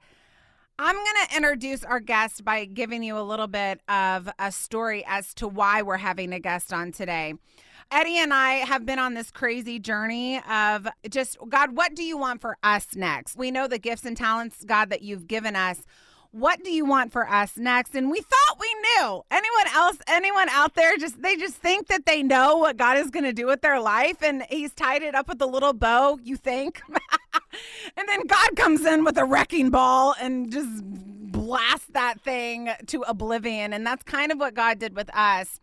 I'm 0.79 0.95
going 0.95 1.07
to 1.29 1.37
introduce 1.37 1.85
our 1.85 2.01
guest 2.01 2.45
by 2.45 2.65
giving 2.65 3.03
you 3.03 3.19
a 3.19 3.23
little 3.23 3.47
bit 3.47 3.81
of 3.89 4.29
a 4.39 4.51
story 4.51 5.05
as 5.07 5.35
to 5.35 5.47
why 5.47 5.83
we're 5.83 5.99
having 5.99 6.33
a 6.33 6.41
guest 6.41 6.73
on 6.73 6.93
today. 6.93 7.35
Eddie 7.91 8.17
and 8.17 8.33
I 8.33 8.55
have 8.55 8.87
been 8.87 8.99
on 8.99 9.13
this 9.13 9.31
crazy 9.31 9.79
journey 9.79 10.41
of 10.51 10.89
just, 11.11 11.37
God, 11.49 11.77
what 11.77 11.95
do 11.95 12.03
you 12.03 12.17
want 12.17 12.41
for 12.41 12.57
us 12.63 12.97
next? 12.97 13.37
We 13.37 13.51
know 13.51 13.69
the 13.69 13.79
gifts 13.79 14.07
and 14.07 14.17
talents, 14.17 14.65
God, 14.65 14.89
that 14.89 15.03
you've 15.03 15.29
given 15.29 15.57
us. 15.57 15.83
What 16.31 16.65
do 16.65 16.73
you 16.73 16.87
want 16.87 17.13
for 17.13 17.29
us 17.29 17.59
next? 17.59 17.95
And 17.95 18.11
we 18.11 18.23
thought 18.23 18.59
we 18.59 18.75
knew. 18.81 19.23
Anyone 19.31 19.67
else, 19.75 19.99
anyone 20.09 20.49
out 20.49 20.75
there, 20.75 20.97
just 20.97 21.21
they 21.21 21.37
just 21.37 21.57
think 21.57 21.89
that 21.89 22.07
they 22.07 22.23
know 22.23 22.57
what 22.57 22.79
God 22.79 22.97
is 22.97 23.11
going 23.11 23.25
to 23.25 23.35
do 23.35 23.47
with 23.47 23.61
their 23.61 23.79
life, 23.79 24.23
and 24.23 24.43
He's 24.49 24.73
tied 24.73 25.03
it 25.03 25.15
up 25.15 25.29
with 25.29 25.43
a 25.43 25.47
little 25.47 25.75
bow. 25.75 26.19
You 26.23 26.39
think, 26.39 26.81
and 27.97 28.09
then 28.09 28.27
God 28.27 28.57
comes 28.57 28.85
in 28.85 29.05
with 29.05 29.17
a 29.19 29.25
wrecking 29.25 29.71
ball 29.71 30.15
and 30.21 30.51
just 30.53 30.83
blasts 30.85 31.89
that 31.93 32.21
thing 32.21 32.71
to 32.87 33.03
oblivion. 33.03 33.73
And 33.73 33.87
that's 33.87 34.03
kind 34.03 34.31
of 34.31 34.39
what 34.39 34.55
God 34.55 34.79
did 34.79 34.95
with 34.95 35.15
us. 35.15 35.61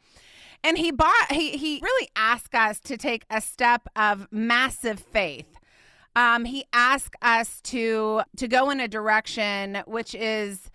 And 0.63 0.77
he 0.77 0.91
bought 0.91 1.31
he 1.31 1.51
he 1.57 1.79
really 1.81 2.09
asked 2.15 2.53
us 2.53 2.79
to 2.81 2.97
take 2.97 3.25
a 3.29 3.39
step 3.39 3.87
of 3.95 4.27
massive 4.31 4.99
faith. 4.99 5.47
Um, 6.15 6.43
he 6.43 6.65
asked 6.73 7.15
us 7.21 7.61
to 7.65 8.23
to 8.35 8.47
go 8.47 8.69
in 8.69 8.79
a 8.81 8.87
direction 8.87 9.81
which 9.85 10.13
is 10.15 10.69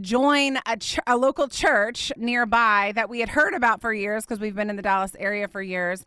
join 0.00 0.58
a, 0.66 0.76
ch- 0.76 0.98
a 1.06 1.16
local 1.16 1.48
church 1.48 2.12
nearby 2.16 2.92
that 2.94 3.08
we 3.08 3.20
had 3.20 3.30
heard 3.30 3.54
about 3.54 3.80
for 3.80 3.92
years 3.92 4.24
because 4.24 4.40
we've 4.40 4.54
been 4.54 4.70
in 4.70 4.76
the 4.76 4.82
Dallas 4.82 5.16
area 5.18 5.48
for 5.48 5.62
years. 5.62 6.04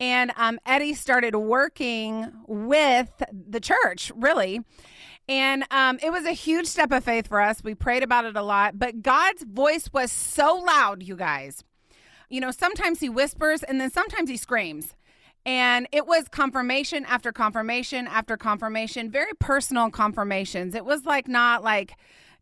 And 0.00 0.32
um, 0.36 0.58
Eddie 0.66 0.94
started 0.94 1.36
working 1.36 2.32
with 2.46 3.10
the 3.32 3.60
church, 3.60 4.10
really. 4.16 4.60
And 5.28 5.64
um, 5.70 5.98
it 6.02 6.10
was 6.10 6.26
a 6.26 6.32
huge 6.32 6.66
step 6.66 6.90
of 6.90 7.04
faith 7.04 7.28
for 7.28 7.40
us. 7.40 7.62
We 7.62 7.74
prayed 7.74 8.02
about 8.02 8.24
it 8.24 8.36
a 8.36 8.42
lot, 8.42 8.78
but 8.78 9.02
God's 9.02 9.44
voice 9.44 9.88
was 9.92 10.10
so 10.10 10.56
loud, 10.56 11.02
you 11.02 11.16
guys 11.16 11.62
you 12.32 12.40
know, 12.40 12.50
sometimes 12.50 13.00
he 13.00 13.10
whispers 13.10 13.62
and 13.62 13.78
then 13.78 13.90
sometimes 13.90 14.30
he 14.30 14.38
screams. 14.38 14.94
And 15.44 15.86
it 15.92 16.06
was 16.06 16.28
confirmation 16.28 17.04
after 17.04 17.30
confirmation 17.30 18.06
after 18.06 18.38
confirmation, 18.38 19.10
very 19.10 19.32
personal 19.38 19.90
confirmations. 19.90 20.74
It 20.74 20.86
was 20.86 21.04
like 21.04 21.28
not 21.28 21.62
like, 21.62 21.94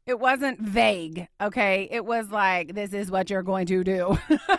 it 0.07 0.19
wasn't 0.19 0.61
vague, 0.61 1.28
okay? 1.40 1.88
It 1.90 2.04
was 2.04 2.30
like, 2.30 2.75
this 2.75 2.92
is 2.92 3.11
what 3.11 3.30
you're 3.30 3.42
going 3.42 3.66
to 3.66 3.85
do. 3.85 4.19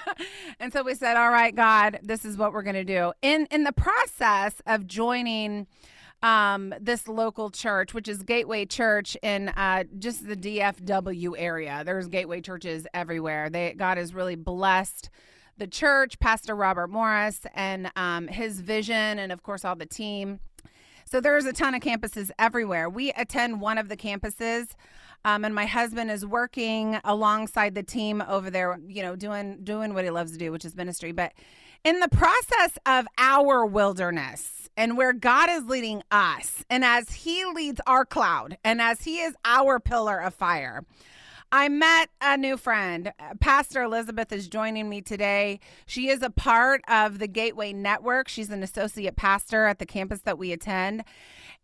and 0.60 0.72
so 0.72 0.84
we 0.84 0.96
said, 0.96 1.18
all 1.18 1.32
right, 1.32 1.56
God, 1.56 2.00
this 2.04 2.24
is 2.26 2.38
what 2.38 2.54
we're 2.54 2.64
going 2.64 2.76
to 2.76 2.84
do. 2.84 3.14
In 3.22 3.48
in 3.52 3.64
the 3.64 3.74
process 3.74 4.62
of 4.66 4.88
joining 4.88 5.68
um, 6.24 6.74
this 6.80 7.08
local 7.08 7.50
church, 7.50 7.94
which 7.94 8.08
is 8.08 8.24
Gateway 8.24 8.66
Church 8.66 9.18
in 9.24 9.50
uh, 9.50 9.86
just 9.98 10.28
the 10.28 10.36
DFW 10.36 11.34
area. 11.38 11.82
There's 11.86 12.08
Gateway 12.08 12.42
churches 12.42 12.86
everywhere. 12.94 13.50
They 13.50 13.74
God 13.74 13.98
has 13.98 14.14
really 14.14 14.36
blessed 14.36 15.10
the 15.58 15.68
church, 15.68 16.20
Pastor 16.20 16.56
Robert 16.56 16.90
Morris, 16.90 17.42
and 17.54 17.92
um, 17.96 18.28
his 18.28 18.62
vision, 18.62 19.20
and 19.20 19.32
of 19.32 19.44
course 19.44 19.66
all 19.66 19.76
the 19.76 19.86
team. 19.86 20.40
So 21.06 21.20
there's 21.20 21.46
a 21.46 21.54
ton 21.54 21.76
of 21.76 21.82
campuses 21.82 22.32
everywhere. 22.40 22.90
We 22.90 23.12
attend 23.12 23.60
one 23.60 23.78
of 23.78 23.90
the 23.90 23.98
campuses. 23.98 24.68
Um, 25.24 25.46
and 25.46 25.54
my 25.54 25.66
husband 25.66 26.10
is 26.10 26.26
working 26.26 27.00
alongside 27.04 27.76
the 27.76 27.84
team 27.84 28.24
over 28.28 28.50
there, 28.50 28.80
you 28.88 29.04
know, 29.04 29.16
doing 29.16 29.60
doing 29.64 29.94
what 29.94 30.04
he 30.04 30.10
loves 30.10 30.32
to 30.32 30.38
do, 30.38 30.52
which 30.52 30.66
is 30.66 30.76
ministry. 30.76 31.12
But 31.12 31.34
in 31.84 32.00
the 32.00 32.10
process 32.10 32.78
of 32.86 33.08
our 33.18 33.66
wilderness 33.66 34.70
and 34.78 34.98
where 34.98 35.14
God 35.14 35.50
is 35.50 35.66
leading 35.66 36.04
us, 36.12 36.64
and 36.70 36.86
as 36.86 37.12
He 37.12 37.44
leads 37.46 37.82
our 37.88 38.06
cloud, 38.06 38.58
and 38.64 38.82
as 38.82 39.02
He 39.02 39.20
is 39.20 39.36
our 39.46 39.80
pillar 39.80 40.18
of 40.20 40.34
fire, 40.34 40.86
I 41.52 41.68
met 41.68 42.10
a 42.22 42.38
new 42.38 42.56
friend. 42.56 43.12
Pastor 43.42 43.82
Elizabeth 43.82 44.32
is 44.32 44.48
joining 44.48 44.88
me 44.88 45.02
today. 45.02 45.60
She 45.86 46.08
is 46.08 46.22
a 46.22 46.30
part 46.30 46.82
of 46.88 47.20
the 47.20 47.28
Gateway 47.28 47.74
Network. 47.74 48.30
She's 48.30 48.52
an 48.52 48.64
associate 48.64 49.18
pastor 49.18 49.66
at 49.66 49.80
the 49.80 49.86
campus 49.86 50.22
that 50.22 50.38
we 50.38 50.54
attend. 50.54 51.04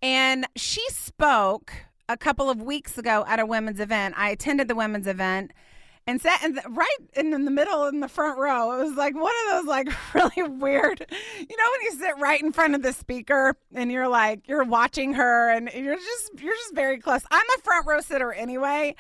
And 0.02 0.46
she 0.58 0.84
spoke 0.90 1.72
a 2.10 2.18
couple 2.18 2.50
of 2.50 2.62
weeks 2.62 2.98
ago 2.98 3.26
at 3.28 3.40
a 3.40 3.46
women's 3.46 3.80
event. 3.80 4.16
I 4.18 4.30
attended 4.30 4.68
the 4.68 4.76
women's 4.76 5.08
event 5.08 5.52
and 6.08 6.22
sat 6.22 6.42
in 6.42 6.56
the, 6.56 6.64
right 6.70 6.98
in 7.14 7.32
the 7.32 7.52
middle 7.52 7.86
in 7.88 8.00
the 8.00 8.08
front 8.08 8.40
row. 8.40 8.80
It 8.80 8.84
was 8.86 8.96
like 8.96 9.14
one 9.14 9.34
of 9.46 9.52
those 9.52 9.66
like 9.66 9.90
really 10.14 10.50
weird, 10.50 11.06
you 11.10 11.58
know, 11.58 11.66
when 11.72 11.82
you 11.84 11.92
sit 12.00 12.18
right 12.20 12.42
in 12.42 12.54
front 12.54 12.76
of 12.76 12.82
the 12.82 12.94
speaker 12.94 13.56
and 13.74 13.92
you're 13.92 14.08
like 14.08 14.48
you're 14.48 14.64
watching 14.64 15.14
her 15.14 15.50
and 15.50 15.70
you're 15.74 15.96
just 15.96 16.32
you're 16.40 16.56
just 16.56 16.74
very 16.74 17.00
close. 17.00 17.24
I'm 17.30 17.46
a 17.58 17.62
front 17.62 17.86
row 17.86 18.00
sitter 18.00 18.32
anyway. 18.32 18.96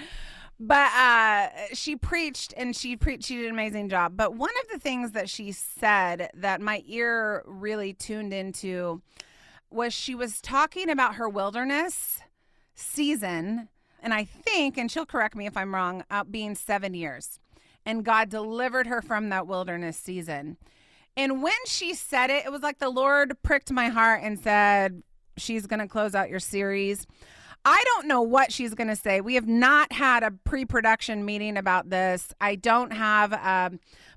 But 0.59 0.91
uh, 0.93 1.49
she 1.73 1.95
preached 1.95 2.51
and 2.57 2.75
she 2.75 2.95
preached. 2.97 3.25
She 3.25 3.35
did 3.35 3.45
an 3.45 3.51
amazing 3.51 3.89
job. 3.89 4.17
But 4.17 4.33
one 4.33 4.49
of 4.63 4.71
the 4.71 4.79
things 4.79 5.11
that 5.11 5.29
she 5.29 5.51
said 5.51 6.31
that 6.33 6.61
my 6.61 6.81
ear 6.87 7.43
really 7.45 7.93
tuned 7.93 8.33
into 8.33 9.03
was 9.69 9.93
she 9.93 10.15
was 10.15 10.41
talking 10.41 10.89
about 10.89 11.15
her 11.15 11.29
wilderness 11.29 12.21
season, 12.77 13.69
and 14.01 14.13
I 14.13 14.24
think, 14.24 14.77
and 14.77 14.89
she'll 14.89 15.05
correct 15.05 15.36
me 15.36 15.48
if 15.48 15.57
I'm 15.57 15.74
wrong, 15.74 16.03
uh, 16.10 16.24
being 16.24 16.55
seven 16.55 16.93
years. 16.93 17.39
And 17.86 18.05
God 18.05 18.29
delivered 18.29 18.88
her 18.88 19.01
from 19.01 19.29
that 19.29 19.48
wilderness 19.48 19.98
season. 19.98 20.57
And 21.15 21.41
when 21.41 21.53
she 21.65 21.93
said 21.93 22.29
it, 22.29 22.46
it 22.46 22.51
was 22.51 22.62
like 22.62 22.79
the 22.79 22.89
Lord 22.89 23.41
pricked 23.43 23.72
my 23.72 23.89
heart 23.89 24.22
and 24.24 24.39
said, 24.39 25.03
She's 25.38 25.67
going 25.67 25.79
to 25.79 25.88
close 25.88 26.15
out 26.15 26.29
your 26.29 26.39
series. 26.39 27.05
I 27.63 27.84
don't 27.86 28.07
know 28.07 28.22
what 28.22 28.51
she's 28.51 28.74
going 28.74 28.88
to 28.88 28.96
say. 28.96 29.22
We 29.22 29.36
have 29.36 29.48
not 29.48 29.91
had 29.91 30.24
a 30.24 30.31
pre 30.31 30.65
production 30.65 31.25
meeting 31.25 31.57
about 31.57 31.89
this. 31.89 32.34
I 32.39 32.55
don't 32.55 32.91
have 32.91 33.34
a 33.34 33.72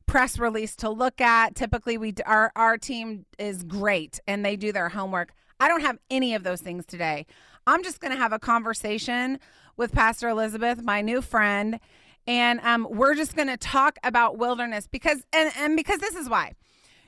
press 0.06 0.38
release 0.38 0.76
to 0.76 0.90
look 0.90 1.20
at. 1.20 1.54
Typically, 1.54 1.98
we 1.98 2.14
our, 2.26 2.52
our 2.56 2.78
team 2.78 3.26
is 3.38 3.62
great 3.64 4.20
and 4.26 4.44
they 4.44 4.56
do 4.56 4.72
their 4.72 4.88
homework. 4.88 5.32
I 5.58 5.68
don't 5.68 5.82
have 5.82 5.98
any 6.10 6.34
of 6.34 6.42
those 6.42 6.60
things 6.60 6.86
today. 6.86 7.26
I'm 7.66 7.82
just 7.82 8.00
going 8.00 8.12
to 8.12 8.18
have 8.18 8.32
a 8.32 8.38
conversation 8.38 9.38
with 9.76 9.92
Pastor 9.92 10.28
Elizabeth, 10.28 10.82
my 10.82 11.00
new 11.00 11.22
friend, 11.22 11.80
and 12.26 12.60
um, 12.60 12.86
we're 12.90 13.14
just 13.14 13.34
going 13.34 13.48
to 13.48 13.56
talk 13.56 13.98
about 14.04 14.38
wilderness 14.38 14.86
because, 14.86 15.24
and, 15.32 15.50
and 15.58 15.76
because 15.76 15.98
this 16.00 16.14
is 16.14 16.28
why 16.28 16.52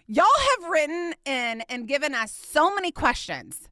y'all 0.06 0.26
have 0.60 0.70
written 0.70 1.14
in 1.24 1.62
and 1.68 1.86
given 1.86 2.14
us 2.14 2.32
so 2.32 2.74
many 2.74 2.90
questions. 2.90 3.68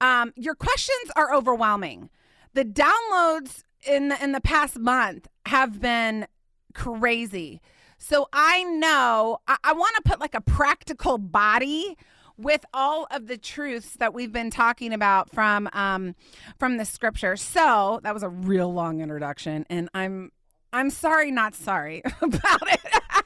Um, 0.00 0.32
your 0.36 0.54
questions 0.54 1.10
are 1.16 1.34
overwhelming. 1.34 2.10
The 2.54 2.64
downloads 2.64 3.62
in 3.86 4.08
the, 4.08 4.22
in 4.22 4.32
the 4.32 4.40
past 4.40 4.78
month 4.78 5.28
have 5.46 5.80
been 5.80 6.26
crazy. 6.74 7.60
So 7.98 8.28
I 8.32 8.64
know 8.64 9.38
I, 9.46 9.56
I 9.62 9.72
want 9.74 9.94
to 9.96 10.02
put 10.02 10.20
like 10.20 10.34
a 10.34 10.40
practical 10.40 11.18
body 11.18 11.96
with 12.42 12.64
all 12.74 13.06
of 13.10 13.28
the 13.28 13.38
truths 13.38 13.96
that 13.98 14.12
we've 14.12 14.32
been 14.32 14.50
talking 14.50 14.92
about 14.92 15.32
from 15.32 15.68
um, 15.72 16.14
from 16.58 16.76
the 16.76 16.84
scripture. 16.84 17.36
So 17.36 18.00
that 18.02 18.12
was 18.12 18.22
a 18.22 18.28
real 18.28 18.72
long 18.72 19.00
introduction, 19.00 19.64
and 19.70 19.88
I'm 19.94 20.32
I'm 20.72 20.90
sorry, 20.90 21.30
not 21.30 21.54
sorry 21.54 22.02
about 22.22 22.62
it. 22.72 22.80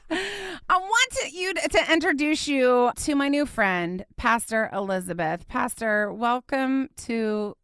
I 0.69 0.77
want 0.77 1.11
to, 1.21 1.29
you 1.29 1.53
to, 1.53 1.67
to 1.69 1.93
introduce 1.93 2.47
you 2.47 2.91
to 2.95 3.15
my 3.15 3.29
new 3.29 3.45
friend, 3.45 4.05
Pastor 4.17 4.69
Elizabeth. 4.73 5.47
Pastor, 5.47 6.11
welcome 6.13 6.89
to 7.05 7.55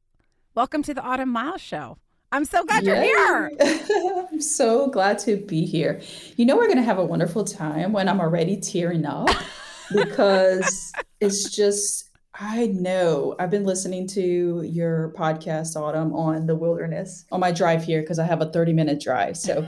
welcome 0.56 0.84
to 0.84 0.94
the 0.94 1.02
Autumn 1.02 1.30
Miles 1.30 1.62
Show. 1.62 1.98
I'm 2.32 2.46
so 2.46 2.66
glad 2.66 2.84
Yay. 2.84 3.08
you're 3.08 3.50
here. 3.50 3.52
I'm 4.32 4.42
so 4.42 4.88
glad 4.88 5.20
to 5.20 5.38
be 5.38 5.66
here. 5.66 6.02
You 6.36 6.46
know, 6.46 6.58
we're 6.58 6.66
going 6.66 6.78
to 6.78 6.84
have 6.84 6.98
a 6.98 7.06
wonderful 7.06 7.44
time 7.44 7.94
when 7.94 8.10
I'm 8.10 8.20
already 8.20 8.58
tearing 8.58 9.06
up 9.06 9.30
because 9.92 10.94
it's 11.20 11.50
just 11.50 12.10
I 12.40 12.68
know. 12.68 13.36
I've 13.38 13.52
been 13.52 13.64
listening 13.64 14.08
to 14.10 14.64
your 14.64 15.14
podcast, 15.16 15.76
Autumn, 15.76 16.14
on 16.16 16.48
the 16.48 16.56
wilderness 16.56 17.26
on 17.32 17.40
my 17.40 17.52
drive 17.52 17.84
here 17.84 18.02
because 18.02 18.18
I 18.18 18.26
have 18.26 18.42
a 18.42 18.52
30 18.52 18.74
minute 18.74 19.00
drive. 19.00 19.38
So 19.38 19.68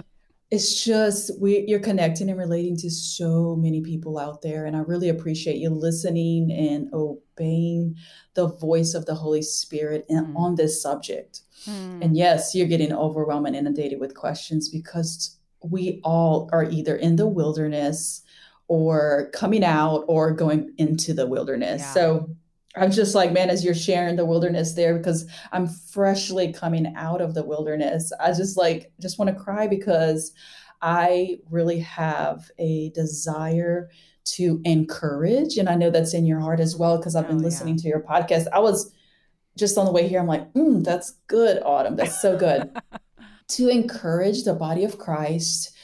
it's 0.50 0.82
just 0.82 1.30
we 1.40 1.64
you're 1.66 1.80
connecting 1.80 2.30
and 2.30 2.38
relating 2.38 2.76
to 2.78 2.90
so 2.90 3.54
many 3.56 3.82
people 3.82 4.18
out 4.18 4.40
there. 4.40 4.64
And 4.64 4.76
I 4.76 4.80
really 4.80 5.10
appreciate 5.10 5.56
you 5.56 5.68
listening 5.70 6.50
and 6.50 6.88
obeying 6.94 7.96
the 8.34 8.48
voice 8.48 8.94
of 8.94 9.04
the 9.04 9.14
Holy 9.14 9.42
Spirit 9.42 10.06
in, 10.08 10.26
mm. 10.26 10.36
on 10.36 10.54
this 10.54 10.80
subject. 10.80 11.42
Mm. 11.66 12.02
And 12.02 12.16
yes, 12.16 12.54
you're 12.54 12.66
getting 12.66 12.94
overwhelmed 12.94 13.48
and 13.48 13.56
inundated 13.56 14.00
with 14.00 14.14
questions 14.14 14.70
because 14.70 15.36
we 15.62 16.00
all 16.02 16.48
are 16.52 16.64
either 16.64 16.96
in 16.96 17.16
the 17.16 17.26
wilderness 17.26 18.22
or 18.68 19.30
coming 19.32 19.64
out 19.64 20.04
or 20.08 20.32
going 20.32 20.72
into 20.78 21.14
the 21.14 21.26
wilderness. 21.26 21.82
Yeah. 21.82 21.92
So 21.92 22.30
I'm 22.76 22.90
just 22.90 23.14
like, 23.14 23.32
man, 23.32 23.48
as 23.48 23.64
you're 23.64 23.74
sharing 23.74 24.16
the 24.16 24.26
wilderness 24.26 24.74
there, 24.74 24.96
because 24.96 25.26
I'm 25.52 25.66
freshly 25.66 26.52
coming 26.52 26.92
out 26.96 27.20
of 27.20 27.34
the 27.34 27.44
wilderness, 27.44 28.12
I 28.20 28.28
just 28.32 28.56
like, 28.56 28.92
just 29.00 29.18
want 29.18 29.30
to 29.30 29.42
cry 29.42 29.66
because 29.66 30.32
I 30.82 31.38
really 31.50 31.80
have 31.80 32.50
a 32.58 32.90
desire 32.90 33.88
to 34.24 34.60
encourage. 34.64 35.56
And 35.56 35.68
I 35.68 35.74
know 35.74 35.90
that's 35.90 36.12
in 36.12 36.26
your 36.26 36.40
heart 36.40 36.60
as 36.60 36.76
well, 36.76 36.98
because 36.98 37.16
I've 37.16 37.28
been 37.28 37.38
oh, 37.38 37.44
listening 37.44 37.76
yeah. 37.76 37.82
to 37.82 37.88
your 37.88 38.00
podcast. 38.00 38.46
I 38.52 38.58
was 38.58 38.92
just 39.56 39.78
on 39.78 39.86
the 39.86 39.92
way 39.92 40.06
here, 40.06 40.20
I'm 40.20 40.26
like, 40.26 40.52
mm, 40.52 40.84
that's 40.84 41.12
good, 41.28 41.62
Autumn. 41.64 41.96
That's 41.96 42.20
so 42.20 42.36
good. 42.36 42.70
to 43.48 43.68
encourage 43.68 44.44
the 44.44 44.54
body 44.54 44.84
of 44.84 44.98
Christ 44.98 45.75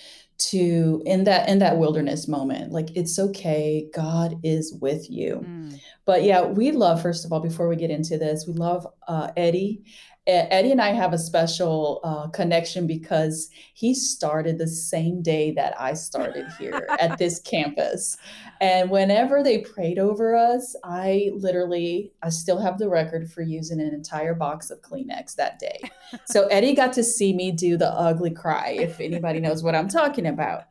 to 0.50 1.02
in 1.06 1.24
that 1.24 1.48
in 1.48 1.58
that 1.58 1.78
wilderness 1.78 2.28
moment 2.28 2.72
like 2.72 2.94
it's 2.96 3.18
okay 3.18 3.88
god 3.94 4.36
is 4.42 4.74
with 4.80 5.10
you 5.10 5.44
mm. 5.44 5.80
but 6.04 6.22
yeah 6.22 6.44
we 6.44 6.72
love 6.72 7.00
first 7.00 7.24
of 7.24 7.32
all 7.32 7.40
before 7.40 7.68
we 7.68 7.76
get 7.76 7.90
into 7.90 8.18
this 8.18 8.44
we 8.46 8.52
love 8.54 8.86
uh, 9.08 9.30
eddie 9.36 9.84
Eddie 10.26 10.70
and 10.70 10.80
I 10.80 10.90
have 10.90 11.12
a 11.12 11.18
special 11.18 12.00
uh, 12.04 12.28
connection 12.28 12.86
because 12.86 13.50
he 13.74 13.92
started 13.92 14.56
the 14.56 14.68
same 14.68 15.20
day 15.20 15.50
that 15.52 15.74
I 15.80 15.94
started 15.94 16.46
here 16.58 16.86
at 17.00 17.18
this 17.18 17.40
campus. 17.40 18.16
And 18.60 18.88
whenever 18.88 19.42
they 19.42 19.58
prayed 19.58 19.98
over 19.98 20.36
us, 20.36 20.76
I 20.84 21.30
literally, 21.34 22.12
I 22.22 22.28
still 22.28 22.60
have 22.60 22.78
the 22.78 22.88
record 22.88 23.32
for 23.32 23.42
using 23.42 23.80
an 23.80 23.92
entire 23.92 24.34
box 24.34 24.70
of 24.70 24.80
Kleenex 24.80 25.34
that 25.36 25.58
day. 25.58 25.80
So 26.26 26.46
Eddie 26.48 26.74
got 26.74 26.92
to 26.94 27.02
see 27.02 27.32
me 27.32 27.52
do 27.52 27.78
the 27.78 27.90
ugly 27.90 28.30
cry, 28.30 28.76
if 28.78 29.00
anybody 29.00 29.40
knows 29.40 29.62
what 29.62 29.74
I'm 29.74 29.88
talking 29.88 30.26
about. 30.26 30.64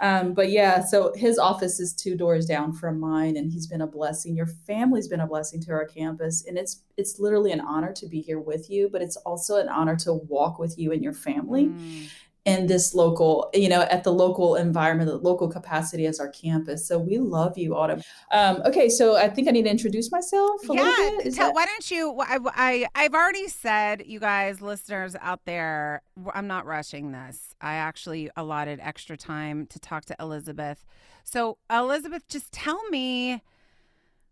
Um, 0.00 0.32
but 0.32 0.50
yeah, 0.50 0.84
so 0.84 1.12
his 1.14 1.38
office 1.38 1.80
is 1.80 1.94
two 1.94 2.16
doors 2.16 2.46
down 2.46 2.72
from 2.72 2.98
mine, 2.98 3.36
and 3.36 3.50
he's 3.50 3.66
been 3.66 3.82
a 3.82 3.86
blessing. 3.86 4.34
Your 4.34 4.46
family's 4.46 5.08
been 5.08 5.20
a 5.20 5.26
blessing 5.26 5.60
to 5.62 5.72
our 5.72 5.86
campus, 5.86 6.46
and 6.46 6.56
it's 6.56 6.82
it's 6.96 7.18
literally 7.18 7.52
an 7.52 7.60
honor 7.60 7.92
to 7.94 8.06
be 8.06 8.20
here 8.20 8.40
with 8.40 8.70
you, 8.70 8.88
but 8.90 9.02
it's 9.02 9.16
also 9.18 9.56
an 9.56 9.68
honor 9.68 9.96
to 9.96 10.14
walk 10.14 10.58
with 10.58 10.78
you 10.78 10.92
and 10.92 11.02
your 11.02 11.14
family. 11.14 11.66
Mm 11.66 12.08
in 12.46 12.66
this 12.66 12.94
local, 12.94 13.50
you 13.52 13.68
know, 13.68 13.82
at 13.82 14.02
the 14.02 14.12
local 14.12 14.54
environment, 14.56 15.10
the 15.10 15.18
local 15.18 15.48
capacity 15.48 16.06
as 16.06 16.18
our 16.18 16.28
campus. 16.28 16.86
So 16.86 16.98
we 16.98 17.18
love 17.18 17.58
you, 17.58 17.76
Autumn. 17.76 18.02
Um, 18.32 18.62
okay, 18.64 18.88
so 18.88 19.16
I 19.16 19.28
think 19.28 19.46
I 19.46 19.50
need 19.50 19.64
to 19.64 19.70
introduce 19.70 20.10
myself. 20.10 20.60
yeah, 20.70 20.82
tell, 21.22 21.30
that- 21.32 21.54
why 21.54 21.66
don't 21.66 21.90
you? 21.90 22.18
I, 22.20 22.38
I 22.54 22.86
I've 22.94 23.14
already 23.14 23.48
said, 23.48 24.04
you 24.06 24.20
guys, 24.20 24.62
listeners 24.62 25.14
out 25.20 25.44
there, 25.44 26.02
I'm 26.32 26.46
not 26.46 26.64
rushing 26.64 27.12
this. 27.12 27.54
I 27.60 27.74
actually 27.74 28.30
allotted 28.36 28.80
extra 28.80 29.16
time 29.16 29.66
to 29.66 29.78
talk 29.78 30.06
to 30.06 30.16
Elizabeth. 30.18 30.84
So 31.24 31.58
Elizabeth, 31.70 32.26
just 32.28 32.52
tell 32.52 32.82
me. 32.88 33.42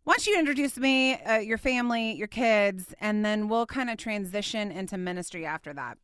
Why 0.05 0.15
don't 0.15 0.27
you 0.27 0.39
introduce 0.39 0.79
me, 0.79 1.17
uh, 1.17 1.37
your 1.37 1.59
family, 1.59 2.13
your 2.15 2.29
kids, 2.29 2.95
and 2.99 3.23
then 3.23 3.47
we'll 3.47 3.67
kind 3.67 3.91
of 3.91 3.99
transition 3.99 4.71
into 4.73 4.97
ministry 4.97 5.45
after 5.45 5.75
that. 5.75 5.99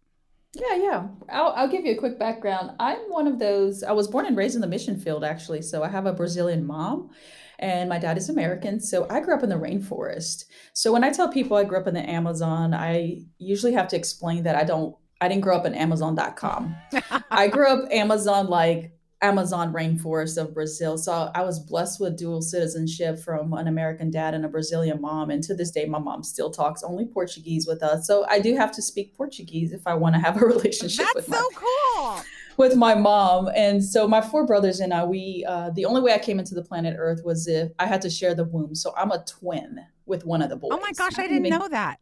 Yeah, 0.55 0.77
yeah. 0.77 1.07
I'll, 1.31 1.53
I'll 1.57 1.69
give 1.69 1.85
you 1.85 1.93
a 1.93 1.99
quick 1.99 2.19
background. 2.19 2.73
I'm 2.79 2.99
one 3.09 3.27
of 3.27 3.39
those, 3.39 3.83
I 3.83 3.93
was 3.93 4.09
born 4.09 4.27
and 4.27 4.37
raised 4.37 4.55
in 4.55 4.61
the 4.61 4.67
mission 4.67 4.99
field, 4.99 5.25
actually. 5.25 5.63
So 5.63 5.83
I 5.83 5.89
have 5.89 6.07
a 6.07 6.13
Brazilian 6.13 6.65
mom 6.65 7.11
and 7.59 7.89
my 7.89 7.99
dad 7.99 8.19
is 8.19 8.29
American. 8.29 8.81
So 8.81 9.07
I 9.11 9.21
grew 9.21 9.35
up 9.35 9.43
in 9.43 9.49
the 9.49 9.57
rainforest. 9.57 10.45
So 10.73 10.93
when 10.93 11.05
I 11.05 11.11
tell 11.11 11.29
people 11.29 11.57
I 11.57 11.65
grew 11.65 11.79
up 11.79 11.87
in 11.87 11.95
the 11.95 12.09
Amazon, 12.09 12.73
I 12.75 13.23
usually 13.39 13.73
have 13.73 13.89
to 13.89 13.97
explain 13.97 14.45
that 14.45 14.57
I 14.57 14.65
don't, 14.65 14.95
I 15.21 15.29
didn't 15.29 15.43
grow 15.43 15.57
up 15.57 15.67
in 15.67 15.75
Amazon.com. 15.75 16.77
I 17.31 17.49
grew 17.49 17.69
up 17.69 17.89
Amazon 17.91 18.47
like 18.47 18.93
Amazon 19.25 19.73
rainforest 19.73 20.37
of 20.37 20.53
Brazil. 20.53 20.99
So 20.99 21.31
I 21.35 21.43
was 21.43 21.59
blessed 21.59 21.99
with 21.99 22.19
dual 22.19 22.43
citizenship 22.43 23.19
from 23.19 23.55
an 23.55 23.69
American 23.69 24.11
dad 24.11 24.35
and 24.35 24.45
a 24.45 24.49
Brazilian 24.49 25.01
mom. 25.01 25.31
And 25.31 25.43
to 25.45 25.55
this 25.55 25.71
day, 25.71 25.87
my 25.87 25.99
mom 25.99 26.23
still 26.23 26.51
talks 26.51 26.83
only 26.83 27.07
Portuguese 27.07 27.67
with 27.67 27.83
us. 27.83 28.07
So 28.07 28.27
I 28.29 28.39
do 28.39 28.55
have 28.55 28.71
to 28.73 28.83
speak 28.83 29.17
Portuguese 29.17 29.73
if 29.73 29.87
I 29.87 29.95
want 29.95 30.15
to 30.15 30.21
have 30.21 30.37
a 30.41 30.45
relationship 30.45 31.07
That's 31.07 31.27
with 31.27 31.35
so 31.35 31.41
my, 31.41 31.49
cool. 31.55 32.23
with 32.59 32.77
my 32.77 32.95
mom. 32.95 33.49
And 33.57 33.83
so 33.83 34.07
my 34.07 34.21
four 34.21 34.47
brothers 34.47 34.81
and 34.81 34.93
I, 34.93 35.05
we 35.05 35.43
uh, 35.49 35.71
the 35.71 35.87
only 35.87 36.03
way 36.03 36.13
I 36.13 36.19
came 36.19 36.39
into 36.39 36.55
the 36.55 36.63
planet 36.63 36.95
Earth 36.99 37.23
was 37.25 37.49
if 37.49 37.73
I 37.79 37.87
had 37.87 38.03
to 38.03 38.11
share 38.11 38.35
the 38.35 38.45
womb. 38.45 38.75
So 38.75 38.93
I'm 38.95 39.11
a 39.11 39.25
twin 39.25 39.81
with 40.05 40.27
one 40.27 40.43
of 40.43 40.51
the 40.51 40.57
boys. 40.57 40.71
Oh 40.71 40.81
my 40.81 40.93
gosh, 40.93 41.19
I 41.19 41.23
didn't 41.23 41.47
even, 41.47 41.59
know 41.59 41.69
that. 41.69 41.99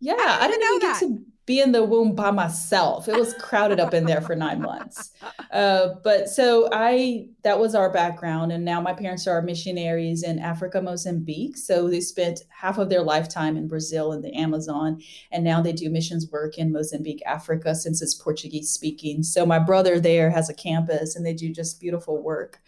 Yeah, 0.00 0.14
I 0.18 0.20
didn't 0.20 0.40
I 0.40 0.46
didn't, 0.48 0.60
know 0.60 0.76
even 0.76 0.88
that. 0.88 1.00
get 1.00 1.08
to 1.08 1.26
be 1.46 1.60
in 1.60 1.70
the 1.70 1.84
womb 1.84 2.14
by 2.14 2.32
myself. 2.32 3.08
It 3.08 3.14
was 3.14 3.32
crowded 3.34 3.78
up 3.78 3.94
in 3.94 4.04
there 4.04 4.20
for 4.20 4.34
nine 4.34 4.60
months. 4.60 5.12
Uh, 5.52 5.94
but 6.04 6.28
so 6.28 6.68
I, 6.72 7.28
that 7.42 7.58
was 7.58 7.74
our 7.74 7.90
background. 7.90 8.52
And 8.52 8.62
now 8.62 8.78
my 8.80 8.92
parents 8.92 9.26
are 9.26 9.40
missionaries 9.40 10.22
in 10.22 10.38
Africa, 10.38 10.82
Mozambique. 10.82 11.56
So 11.56 11.88
they 11.88 12.00
spent 12.00 12.40
half 12.50 12.76
of 12.76 12.90
their 12.90 13.02
lifetime 13.02 13.56
in 13.56 13.66
Brazil 13.68 14.12
and 14.12 14.22
the 14.22 14.34
Amazon. 14.34 15.00
And 15.30 15.44
now 15.44 15.62
they 15.62 15.72
do 15.72 15.88
missions 15.88 16.28
work 16.30 16.58
in 16.58 16.72
Mozambique, 16.72 17.22
Africa, 17.24 17.74
since 17.74 18.02
it's 18.02 18.12
Portuguese 18.12 18.70
speaking. 18.70 19.22
So 19.22 19.46
my 19.46 19.58
brother 19.58 19.98
there 19.98 20.28
has 20.30 20.50
a 20.50 20.54
campus 20.54 21.16
and 21.16 21.24
they 21.24 21.32
do 21.32 21.50
just 21.50 21.80
beautiful 21.80 22.22
work. 22.22 22.60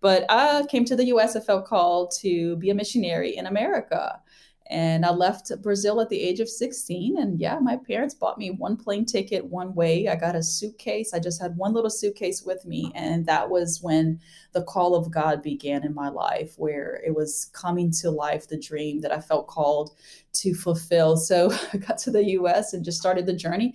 But 0.00 0.24
I 0.28 0.64
came 0.68 0.84
to 0.84 0.94
the 0.94 1.06
US, 1.06 1.34
I 1.34 1.40
felt 1.40 1.66
called 1.66 2.12
to 2.20 2.56
be 2.56 2.70
a 2.70 2.74
missionary 2.74 3.36
in 3.36 3.46
America. 3.46 4.20
And 4.68 5.04
I 5.06 5.10
left 5.10 5.52
Brazil 5.62 6.00
at 6.00 6.08
the 6.08 6.20
age 6.20 6.40
of 6.40 6.48
16. 6.48 7.18
And 7.18 7.38
yeah, 7.38 7.58
my 7.60 7.76
parents 7.76 8.14
bought 8.14 8.38
me 8.38 8.50
one 8.50 8.76
plane 8.76 9.04
ticket 9.04 9.44
one 9.44 9.74
way. 9.74 10.08
I 10.08 10.16
got 10.16 10.34
a 10.34 10.42
suitcase. 10.42 11.14
I 11.14 11.20
just 11.20 11.40
had 11.40 11.56
one 11.56 11.72
little 11.72 11.90
suitcase 11.90 12.42
with 12.42 12.64
me. 12.64 12.90
And 12.94 13.26
that 13.26 13.48
was 13.48 13.80
when 13.80 14.20
the 14.52 14.64
call 14.64 14.94
of 14.94 15.10
God 15.10 15.42
began 15.42 15.84
in 15.84 15.94
my 15.94 16.08
life, 16.08 16.54
where 16.56 17.00
it 17.06 17.14
was 17.14 17.50
coming 17.52 17.92
to 18.00 18.10
life, 18.10 18.48
the 18.48 18.58
dream 18.58 19.00
that 19.02 19.12
I 19.12 19.20
felt 19.20 19.46
called 19.46 19.96
to 20.34 20.54
fulfill. 20.54 21.16
So 21.16 21.52
I 21.72 21.76
got 21.76 21.98
to 21.98 22.10
the 22.10 22.24
US 22.30 22.72
and 22.72 22.84
just 22.84 22.98
started 22.98 23.26
the 23.26 23.34
journey 23.34 23.74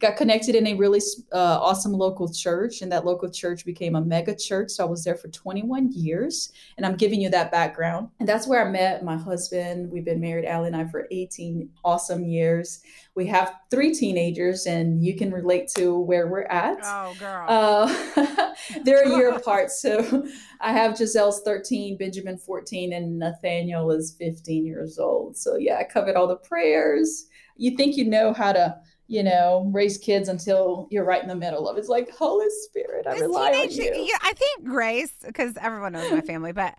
got 0.00 0.16
connected 0.16 0.54
in 0.54 0.66
a 0.66 0.74
really 0.74 1.00
uh, 1.32 1.58
awesome 1.60 1.92
local 1.92 2.32
church 2.32 2.80
and 2.80 2.90
that 2.90 3.04
local 3.04 3.30
church 3.30 3.66
became 3.66 3.94
a 3.94 4.00
mega 4.00 4.34
church. 4.34 4.70
So 4.70 4.84
i 4.84 4.88
was 4.88 5.04
there 5.04 5.14
for 5.14 5.28
21 5.28 5.92
years 5.92 6.52
and 6.76 6.86
i'm 6.86 6.96
giving 6.96 7.20
you 7.20 7.28
that 7.30 7.52
background. 7.52 8.08
And 8.18 8.28
that's 8.28 8.46
where 8.46 8.66
i 8.66 8.70
met 8.70 9.04
my 9.04 9.16
husband. 9.16 9.90
We've 9.90 10.04
been 10.04 10.20
married 10.20 10.46
Allie 10.46 10.68
and 10.68 10.76
i 10.76 10.86
for 10.86 11.06
18 11.10 11.68
awesome 11.84 12.24
years. 12.24 12.80
We 13.14 13.26
have 13.26 13.54
three 13.70 13.92
teenagers 13.92 14.66
and 14.66 15.04
you 15.04 15.16
can 15.16 15.30
relate 15.30 15.68
to 15.76 15.98
where 15.98 16.28
we're 16.28 16.44
at. 16.44 16.78
Oh, 16.82 17.14
girl. 17.18 17.44
uh, 17.48 18.54
they're 18.84 19.04
a 19.04 19.16
year 19.16 19.30
apart. 19.36 19.70
So 19.70 20.26
i 20.60 20.72
have 20.72 20.96
giselle's 20.96 21.42
13 21.42 21.98
benjamin 21.98 22.38
14 22.38 22.94
and 22.94 23.18
nathaniel 23.18 23.90
is 23.90 24.16
15 24.18 24.64
years 24.64 24.98
old. 24.98 25.36
So 25.36 25.56
yeah 25.56 25.76
i 25.76 25.84
covered 25.84 26.16
all 26.16 26.26
the 26.26 26.36
prayers. 26.36 27.26
You 27.56 27.76
think 27.76 27.98
you 27.98 28.06
know 28.06 28.32
how 28.32 28.54
to 28.54 28.78
you 29.10 29.24
know, 29.24 29.68
raise 29.74 29.98
kids 29.98 30.28
until 30.28 30.86
you're 30.88 31.04
right 31.04 31.20
in 31.20 31.28
the 31.28 31.34
middle 31.34 31.68
of 31.68 31.76
it. 31.76 31.80
It's 31.80 31.88
like, 31.88 32.08
Holy 32.10 32.46
Spirit, 32.48 33.08
I 33.08 33.18
rely 33.18 33.50
on 33.50 33.68
you. 33.68 33.92
yeah, 33.92 34.16
I 34.22 34.32
think 34.34 34.64
Grace, 34.64 35.12
because 35.26 35.56
everyone 35.60 35.94
knows 35.94 36.12
my 36.12 36.20
family, 36.20 36.52
but 36.52 36.78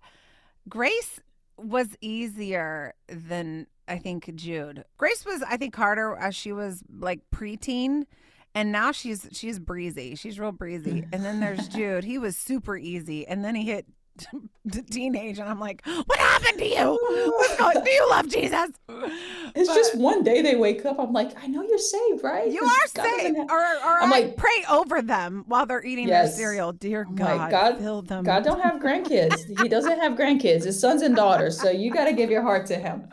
Grace 0.69 1.19
was 1.57 1.89
easier 1.99 2.93
than 3.09 3.67
I 3.85 3.97
think 3.97 4.33
Jude. 4.33 4.85
Grace 4.97 5.25
was, 5.25 5.43
I 5.43 5.57
think, 5.57 5.75
harder 5.75 6.15
as 6.15 6.33
she 6.33 6.53
was 6.53 6.81
like 6.89 7.19
preteen. 7.35 8.05
And 8.55 8.71
now 8.71 8.93
she's 8.93 9.27
she's 9.33 9.59
breezy. 9.59 10.15
She's 10.15 10.39
real 10.39 10.53
breezy. 10.53 11.01
Mm. 11.01 11.09
And 11.11 11.25
then 11.25 11.41
there's 11.41 11.67
Jude. 11.69 12.05
He 12.05 12.17
was 12.17 12.37
super 12.37 12.77
easy. 12.77 13.27
And 13.27 13.43
then 13.43 13.55
he 13.55 13.65
hit 13.65 13.85
the 14.65 14.81
teenage, 14.83 15.39
and 15.39 15.49
I'm 15.49 15.59
like, 15.59 15.85
"What 15.85 16.17
happened 16.19 16.59
to 16.59 16.67
you? 16.67 17.33
What's 17.37 17.57
going? 17.57 17.83
Do 17.83 17.91
you 17.91 18.09
love 18.09 18.27
Jesus?" 18.29 18.69
It's 19.55 19.67
But 19.67 19.75
just 19.75 19.95
one 19.97 20.23
day 20.23 20.41
they 20.41 20.55
wake 20.55 20.85
up. 20.85 20.99
I'm 20.99 21.11
like, 21.13 21.31
I 21.43 21.47
know 21.47 21.61
you're 21.63 21.77
saved, 21.77 22.23
right? 22.23 22.49
you 22.51 22.61
are 22.63 22.69
God 22.93 23.05
saved, 23.19 23.37
have- 23.37 23.49
or, 23.49 23.57
or 23.59 24.01
I'm 24.01 24.11
I 24.13 24.19
like- 24.19 24.37
pray 24.37 24.63
over 24.69 25.01
them 25.01 25.43
while 25.47 25.65
they're 25.65 25.83
eating 25.83 26.07
their 26.07 26.27
cereal. 26.27 26.71
Dear 26.71 27.05
God, 27.05 27.37
like, 27.37 27.51
God- 27.51 27.77
fill 27.79 28.01
them. 28.01 28.23
God 28.23 28.43
don't 28.43 28.61
have 28.61 28.75
grandkids. 28.81 29.35
he 29.61 29.67
doesn't 29.67 29.99
have 29.99 30.13
grandkids. 30.13 30.63
His 30.65 30.79
sons 30.79 31.01
and 31.01 31.15
daughters. 31.15 31.59
So 31.59 31.69
you 31.69 31.91
got 31.91 32.05
to 32.05 32.13
give 32.13 32.29
your 32.29 32.41
heart 32.41 32.65
to 32.67 32.75
him. 32.75 33.09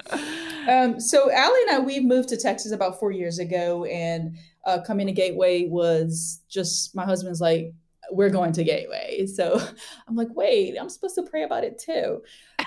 Um, 0.68 1.01
so 1.01 1.31
Allie 1.33 1.61
and 1.68 1.70
I, 1.77 1.79
we 1.81 2.01
moved 2.01 2.29
to 2.31 2.37
Texas 2.37 2.72
about 2.72 3.01
four 3.01 3.11
years 3.11 3.38
ago, 3.38 3.85
and 3.87 4.37
uh, 4.66 4.81
coming 4.87 5.07
to 5.07 5.12
Gateway 5.12 5.66
was 5.68 6.42
just 6.48 6.94
my 6.94 7.05
husband's 7.05 7.40
like, 7.40 7.72
we're 8.11 8.31
going 8.31 8.53
to 8.53 8.64
Gateway. 8.64 9.27
So 9.27 9.61
I'm 10.09 10.14
like, 10.16 10.29
wait, 10.35 10.77
I'm 10.79 10.88
supposed 10.90 11.14
to 11.16 11.22
pray 11.22 11.42
about 11.42 11.64
it 11.64 11.79
too. 11.79 12.22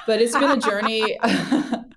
But 0.07 0.21
it's 0.21 0.33
been 0.37 0.49
a 0.51 0.57
journey. 0.59 1.17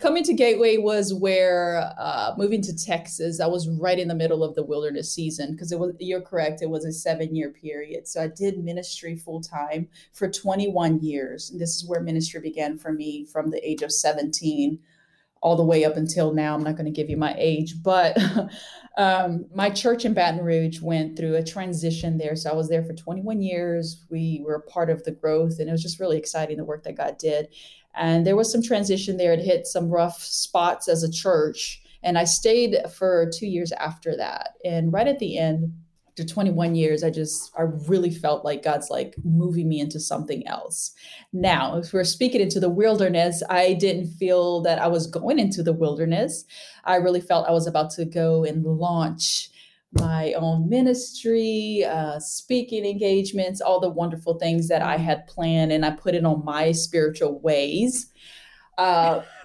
Coming 0.00 0.24
to 0.24 0.34
Gateway 0.34 0.78
was 0.78 1.12
where 1.12 1.92
uh, 1.98 2.34
moving 2.36 2.62
to 2.62 2.76
Texas, 2.76 3.40
I 3.40 3.46
was 3.46 3.68
right 3.68 3.98
in 3.98 4.08
the 4.08 4.14
middle 4.14 4.42
of 4.42 4.54
the 4.54 4.64
wilderness 4.64 5.12
season 5.12 5.52
because 5.52 5.72
it 5.72 5.78
was, 5.78 5.92
you're 5.98 6.20
correct, 6.20 6.62
it 6.62 6.70
was 6.70 6.84
a 6.84 6.92
seven 6.92 7.34
year 7.34 7.50
period. 7.50 8.08
So 8.08 8.22
I 8.22 8.28
did 8.28 8.62
ministry 8.62 9.16
full 9.16 9.40
time 9.40 9.88
for 10.12 10.28
21 10.30 11.00
years. 11.00 11.50
And 11.50 11.60
this 11.60 11.76
is 11.76 11.86
where 11.86 12.00
ministry 12.00 12.40
began 12.40 12.78
for 12.78 12.92
me 12.92 13.26
from 13.26 13.50
the 13.50 13.66
age 13.68 13.82
of 13.82 13.92
17 13.92 14.78
all 15.42 15.56
the 15.56 15.64
way 15.64 15.84
up 15.84 15.96
until 15.96 16.32
now. 16.32 16.54
I'm 16.54 16.62
not 16.62 16.76
going 16.76 16.84
to 16.84 16.90
give 16.90 17.08
you 17.08 17.16
my 17.16 17.34
age, 17.38 17.82
but 17.82 18.16
um, 18.98 19.46
my 19.54 19.70
church 19.70 20.04
in 20.04 20.12
Baton 20.12 20.44
Rouge 20.44 20.80
went 20.80 21.16
through 21.16 21.36
a 21.36 21.42
transition 21.42 22.18
there. 22.18 22.36
So 22.36 22.50
I 22.50 22.54
was 22.54 22.68
there 22.68 22.84
for 22.84 22.92
21 22.92 23.40
years. 23.40 24.04
We 24.10 24.42
were 24.44 24.60
part 24.60 24.90
of 24.90 25.02
the 25.04 25.12
growth, 25.12 25.58
and 25.58 25.68
it 25.68 25.72
was 25.72 25.82
just 25.82 26.00
really 26.00 26.18
exciting 26.18 26.58
the 26.58 26.64
work 26.64 26.84
that 26.84 26.96
God 26.96 27.16
did. 27.18 27.48
And 27.94 28.26
there 28.26 28.36
was 28.36 28.50
some 28.50 28.62
transition 28.62 29.16
there. 29.16 29.32
It 29.32 29.44
hit 29.44 29.66
some 29.66 29.90
rough 29.90 30.22
spots 30.22 30.88
as 30.88 31.02
a 31.02 31.10
church. 31.10 31.82
And 32.02 32.16
I 32.18 32.24
stayed 32.24 32.76
for 32.96 33.30
two 33.32 33.46
years 33.46 33.72
after 33.72 34.16
that. 34.16 34.54
And 34.64 34.92
right 34.92 35.06
at 35.06 35.18
the 35.18 35.38
end, 35.38 35.72
after 36.20 36.24
21 36.24 36.74
years, 36.74 37.04
I 37.04 37.10
just, 37.10 37.52
I 37.56 37.62
really 37.62 38.10
felt 38.10 38.44
like 38.44 38.62
God's 38.62 38.90
like 38.90 39.14
moving 39.24 39.68
me 39.68 39.80
into 39.80 40.00
something 40.00 40.46
else. 40.46 40.92
Now, 41.32 41.76
if 41.76 41.92
we're 41.92 42.04
speaking 42.04 42.40
into 42.40 42.60
the 42.60 42.68
wilderness, 42.68 43.42
I 43.48 43.74
didn't 43.74 44.08
feel 44.08 44.60
that 44.62 44.80
I 44.80 44.88
was 44.88 45.06
going 45.06 45.38
into 45.38 45.62
the 45.62 45.72
wilderness. 45.72 46.44
I 46.84 46.96
really 46.96 47.20
felt 47.20 47.48
I 47.48 47.52
was 47.52 47.66
about 47.66 47.90
to 47.92 48.04
go 48.04 48.44
and 48.44 48.64
launch 48.64 49.49
my 49.92 50.32
own 50.34 50.68
ministry, 50.68 51.84
uh, 51.84 52.18
speaking 52.20 52.84
engagements, 52.84 53.60
all 53.60 53.80
the 53.80 53.90
wonderful 53.90 54.38
things 54.38 54.68
that 54.68 54.82
I 54.82 54.96
had 54.96 55.26
planned, 55.26 55.72
and 55.72 55.84
I 55.84 55.90
put 55.90 56.14
it 56.14 56.24
on 56.24 56.44
my 56.44 56.72
spiritual 56.72 57.40
Waze. 57.44 58.06
Uh, 58.78 59.22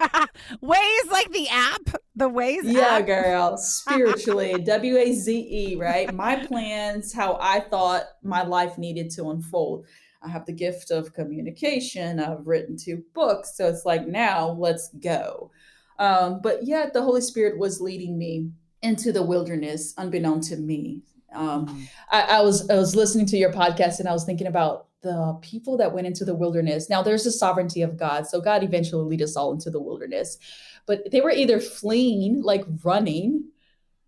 Waze 0.62 1.10
like 1.10 1.30
the 1.32 1.48
app, 1.48 1.96
the 2.14 2.30
Waze 2.30 2.60
yeah, 2.62 2.98
app. 2.98 3.06
girl, 3.06 3.56
spiritually, 3.58 4.54
W 4.62 4.96
A 4.96 5.12
Z 5.12 5.32
E, 5.32 5.76
right? 5.76 6.14
My 6.14 6.46
plans, 6.46 7.12
how 7.12 7.38
I 7.40 7.60
thought 7.60 8.04
my 8.22 8.42
life 8.44 8.78
needed 8.78 9.10
to 9.12 9.30
unfold. 9.30 9.86
I 10.22 10.28
have 10.28 10.46
the 10.46 10.52
gift 10.52 10.90
of 10.90 11.12
communication. 11.12 12.18
I've 12.20 12.46
written 12.46 12.76
two 12.76 13.02
books. 13.14 13.56
So 13.56 13.68
it's 13.68 13.84
like, 13.84 14.06
now 14.06 14.50
let's 14.58 14.88
go. 15.00 15.50
Um, 15.98 16.40
but 16.42 16.64
yet 16.64 16.92
the 16.92 17.02
Holy 17.02 17.20
Spirit 17.20 17.58
was 17.58 17.80
leading 17.80 18.18
me 18.18 18.50
into 18.86 19.12
the 19.12 19.22
wilderness, 19.22 19.92
unbeknown 19.98 20.40
to 20.40 20.56
me. 20.56 21.02
Um, 21.34 21.88
I, 22.10 22.22
I 22.22 22.40
was 22.40 22.68
I 22.70 22.76
was 22.76 22.96
listening 22.96 23.26
to 23.26 23.36
your 23.36 23.52
podcast 23.52 23.98
and 23.98 24.08
I 24.08 24.12
was 24.12 24.24
thinking 24.24 24.46
about 24.46 24.86
the 25.02 25.38
people 25.42 25.76
that 25.76 25.92
went 25.92 26.06
into 26.06 26.24
the 26.24 26.34
wilderness. 26.34 26.88
Now 26.88 27.02
there's 27.02 27.24
the 27.24 27.30
sovereignty 27.30 27.82
of 27.82 27.98
God, 27.98 28.26
so 28.26 28.40
God 28.40 28.62
eventually 28.62 29.04
lead 29.04 29.22
us 29.22 29.36
all 29.36 29.52
into 29.52 29.70
the 29.70 29.80
wilderness, 29.80 30.38
but 30.86 31.10
they 31.10 31.20
were 31.20 31.30
either 31.30 31.60
fleeing, 31.60 32.42
like 32.42 32.64
running 32.84 33.50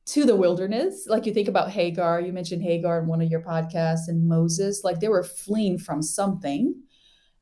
to 0.07 0.25
the 0.25 0.37
wilderness, 0.37 1.07
like 1.07 1.27
you 1.27 1.35
think 1.35 1.49
about 1.49 1.71
Hagar. 1.71 2.21
You 2.21 2.33
mentioned 2.33 2.63
Hagar 2.63 3.01
in 3.01 3.07
one 3.07 3.21
of 3.21 3.31
your 3.31 3.43
podcasts, 3.43 4.09
and 4.09 4.27
Moses, 4.27 4.83
like 4.85 5.01
they 5.01 5.09
were 5.09 5.25
fleeing 5.25 5.79
from 5.79 6.01
something 6.03 6.75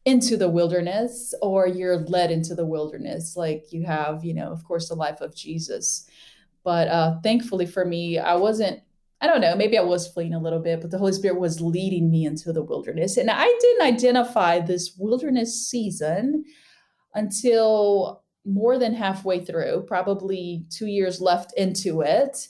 into 0.05 0.37
the 0.37 0.49
wilderness, 0.49 1.35
or 1.43 1.69
you're 1.69 1.99
led 1.99 2.31
into 2.31 2.55
the 2.55 2.67
wilderness, 2.67 3.37
like 3.37 3.73
you 3.73 3.85
have, 3.85 4.25
you 4.25 4.35
know, 4.35 4.51
of 4.51 4.65
course, 4.65 4.89
the 4.89 4.95
life 4.95 5.21
of 5.21 5.35
Jesus. 5.35 6.09
But 6.67 6.89
uh, 6.89 7.21
thankfully 7.23 7.65
for 7.65 7.85
me, 7.85 8.19
I 8.19 8.35
wasn't 8.35 8.81
I 9.21 9.29
don't 9.29 9.41
know, 9.41 9.55
maybe 9.55 9.79
I 9.79 9.83
was 9.83 10.09
fleeing 10.09 10.35
a 10.35 10.43
little 10.43 10.59
bit, 10.59 10.83
but 10.83 10.91
the 10.91 10.99
Holy 10.99 11.13
Spirit 11.13 11.41
was 11.41 11.61
leading 11.61 12.11
me 12.11 12.27
into 12.27 12.53
the 12.53 12.63
wilderness. 12.63 13.17
And 13.17 13.31
I 13.31 13.47
didn't 13.61 13.87
identify 13.87 14.59
this 14.59 14.95
wilderness 14.99 15.71
season 15.71 16.45
until 17.15 18.25
more 18.45 18.79
than 18.79 18.93
halfway 18.93 19.43
through, 19.43 19.85
probably 19.87 20.67
two 20.69 20.87
years 20.87 21.21
left 21.21 21.55
into 21.57 22.03
it, 22.03 22.49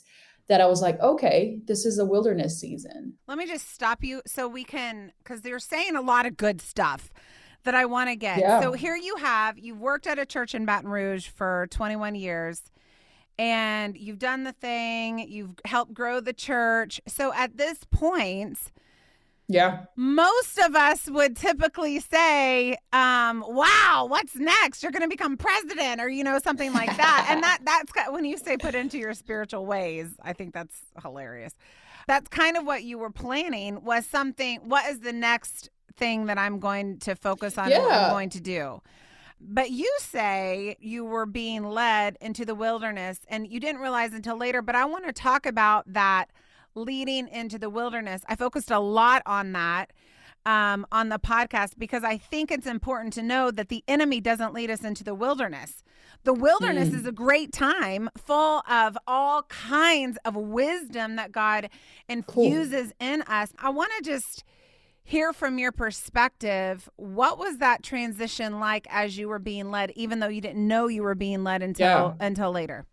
that 0.49 0.59
I 0.59 0.65
was 0.65 0.81
like, 0.81 0.99
okay, 0.99 1.59
this 1.65 1.85
is 1.85 1.99
a 1.99 2.05
wilderness 2.05 2.59
season. 2.59 3.13
Let 3.27 3.37
me 3.37 3.45
just 3.45 3.71
stop 3.71 4.03
you 4.03 4.21
so 4.25 4.47
we 4.49 4.65
can, 4.65 5.13
because 5.23 5.41
they're 5.41 5.59
saying 5.59 5.95
a 5.95 6.01
lot 6.01 6.25
of 6.25 6.35
good 6.35 6.59
stuff 6.59 7.11
that 7.63 7.75
I 7.75 7.85
want 7.85 8.09
to 8.09 8.15
get. 8.17 8.39
Yeah. 8.39 8.59
So 8.61 8.73
here 8.73 8.95
you 8.97 9.15
have, 9.17 9.57
you've 9.57 9.79
worked 9.79 10.05
at 10.05 10.19
a 10.19 10.25
church 10.25 10.53
in 10.53 10.65
Baton 10.65 10.89
Rouge 10.89 11.27
for 11.27 11.67
21 11.71 12.15
years 12.15 12.63
and 13.39 13.97
you've 13.97 14.19
done 14.19 14.43
the 14.43 14.53
thing, 14.53 15.19
you've 15.19 15.55
helped 15.65 15.93
grow 15.93 16.19
the 16.19 16.33
church. 16.33 16.99
So 17.07 17.33
at 17.33 17.57
this 17.57 17.79
point, 17.91 18.71
yeah. 19.49 19.85
Most 19.95 20.59
of 20.59 20.75
us 20.75 21.09
would 21.09 21.37
typically 21.37 21.99
say, 22.01 22.73
um, 22.91 23.43
wow, 23.47 24.05
what's 24.09 24.35
next? 24.35 24.83
You're 24.83 24.91
going 24.91 25.03
to 25.03 25.07
become 25.07 25.37
president 25.37 26.01
or, 26.01 26.09
you 26.09 26.23
know, 26.23 26.37
something 26.39 26.73
like 26.73 26.95
that. 26.97 27.27
and 27.29 27.41
that 27.43 27.59
that's 27.63 27.91
when 28.11 28.25
you 28.25 28.37
say 28.37 28.57
put 28.57 28.75
into 28.75 28.97
your 28.97 29.13
spiritual 29.13 29.65
Waze, 29.65 30.11
I 30.21 30.33
think 30.33 30.53
that's 30.53 30.75
hilarious. 31.01 31.53
That's 32.07 32.27
kind 32.27 32.57
of 32.57 32.65
what 32.65 32.83
you 32.83 32.97
were 32.97 33.09
planning 33.09 33.83
was 33.83 34.05
something, 34.05 34.59
what 34.63 34.85
is 34.89 34.99
the 34.99 35.13
next 35.13 35.69
thing 35.95 36.25
that 36.25 36.37
I'm 36.37 36.59
going 36.59 36.99
to 36.99 37.15
focus 37.15 37.57
on, 37.57 37.69
yeah. 37.69 37.79
what 37.79 37.91
I'm 37.93 38.11
going 38.11 38.29
to 38.31 38.41
do? 38.41 38.81
But 39.39 39.71
you 39.71 39.91
say 39.99 40.77
you 40.79 41.05
were 41.05 41.25
being 41.25 41.63
led 41.63 42.17
into 42.21 42.43
the 42.45 42.55
wilderness 42.55 43.19
and 43.27 43.47
you 43.47 43.59
didn't 43.59 43.81
realize 43.81 44.13
until 44.13 44.37
later, 44.37 44.61
but 44.61 44.75
I 44.75 44.85
want 44.85 45.05
to 45.05 45.13
talk 45.13 45.45
about 45.45 45.91
that– 45.93 46.29
leading 46.77 47.27
into 47.27 47.59
the 47.59 47.69
wilderness. 47.69 48.21
I 48.27 48.35
focused 48.35 48.71
a 48.71 48.79
lot 48.79 49.23
on 49.25 49.51
that 49.53 49.91
um, 50.45 50.85
on 50.91 51.09
the 51.09 51.19
podcast 51.19 51.73
because 51.77 52.03
I 52.03 52.17
think 52.17 52.51
it's 52.51 52.67
important 52.67 53.13
to 53.13 53.21
know 53.21 53.51
that 53.51 53.69
the 53.69 53.83
enemy 53.87 54.21
doesn't 54.21 54.53
lead 54.53 54.69
us 54.69 54.83
into 54.83 55.03
the 55.03 55.15
wilderness. 55.15 55.83
The 56.23 56.33
wilderness 56.33 56.89
mm. 56.89 56.95
is 56.95 57.05
a 57.05 57.11
great 57.11 57.51
time 57.51 58.09
full 58.17 58.61
of 58.69 58.97
all 59.07 59.43
kinds 59.43 60.17
of 60.23 60.35
wisdom 60.35 61.15
that 61.17 61.31
God 61.31 61.69
infuses 62.07 62.93
cool. 62.99 63.07
in 63.07 63.21
us. 63.23 63.51
I 63.57 63.69
want 63.69 63.91
to 63.97 64.03
just 64.03 64.43
hear 65.07 65.33
from 65.33 65.57
your 65.57 65.71
perspective 65.71 66.89
what 66.97 67.39
was 67.39 67.57
that 67.57 67.81
transition 67.81 68.59
like 68.59 68.85
as 68.89 69.17
you 69.17 69.27
were 69.27 69.39
being 69.39 69.71
led 69.71 69.91
even 69.95 70.19
though 70.19 70.27
you 70.27 70.41
didn't 70.41 70.67
know 70.67 70.87
you 70.87 71.01
were 71.01 71.15
being 71.15 71.43
led 71.43 71.63
until 71.63 71.87
yeah. 71.87 72.25
until 72.25 72.51
later 72.51 72.85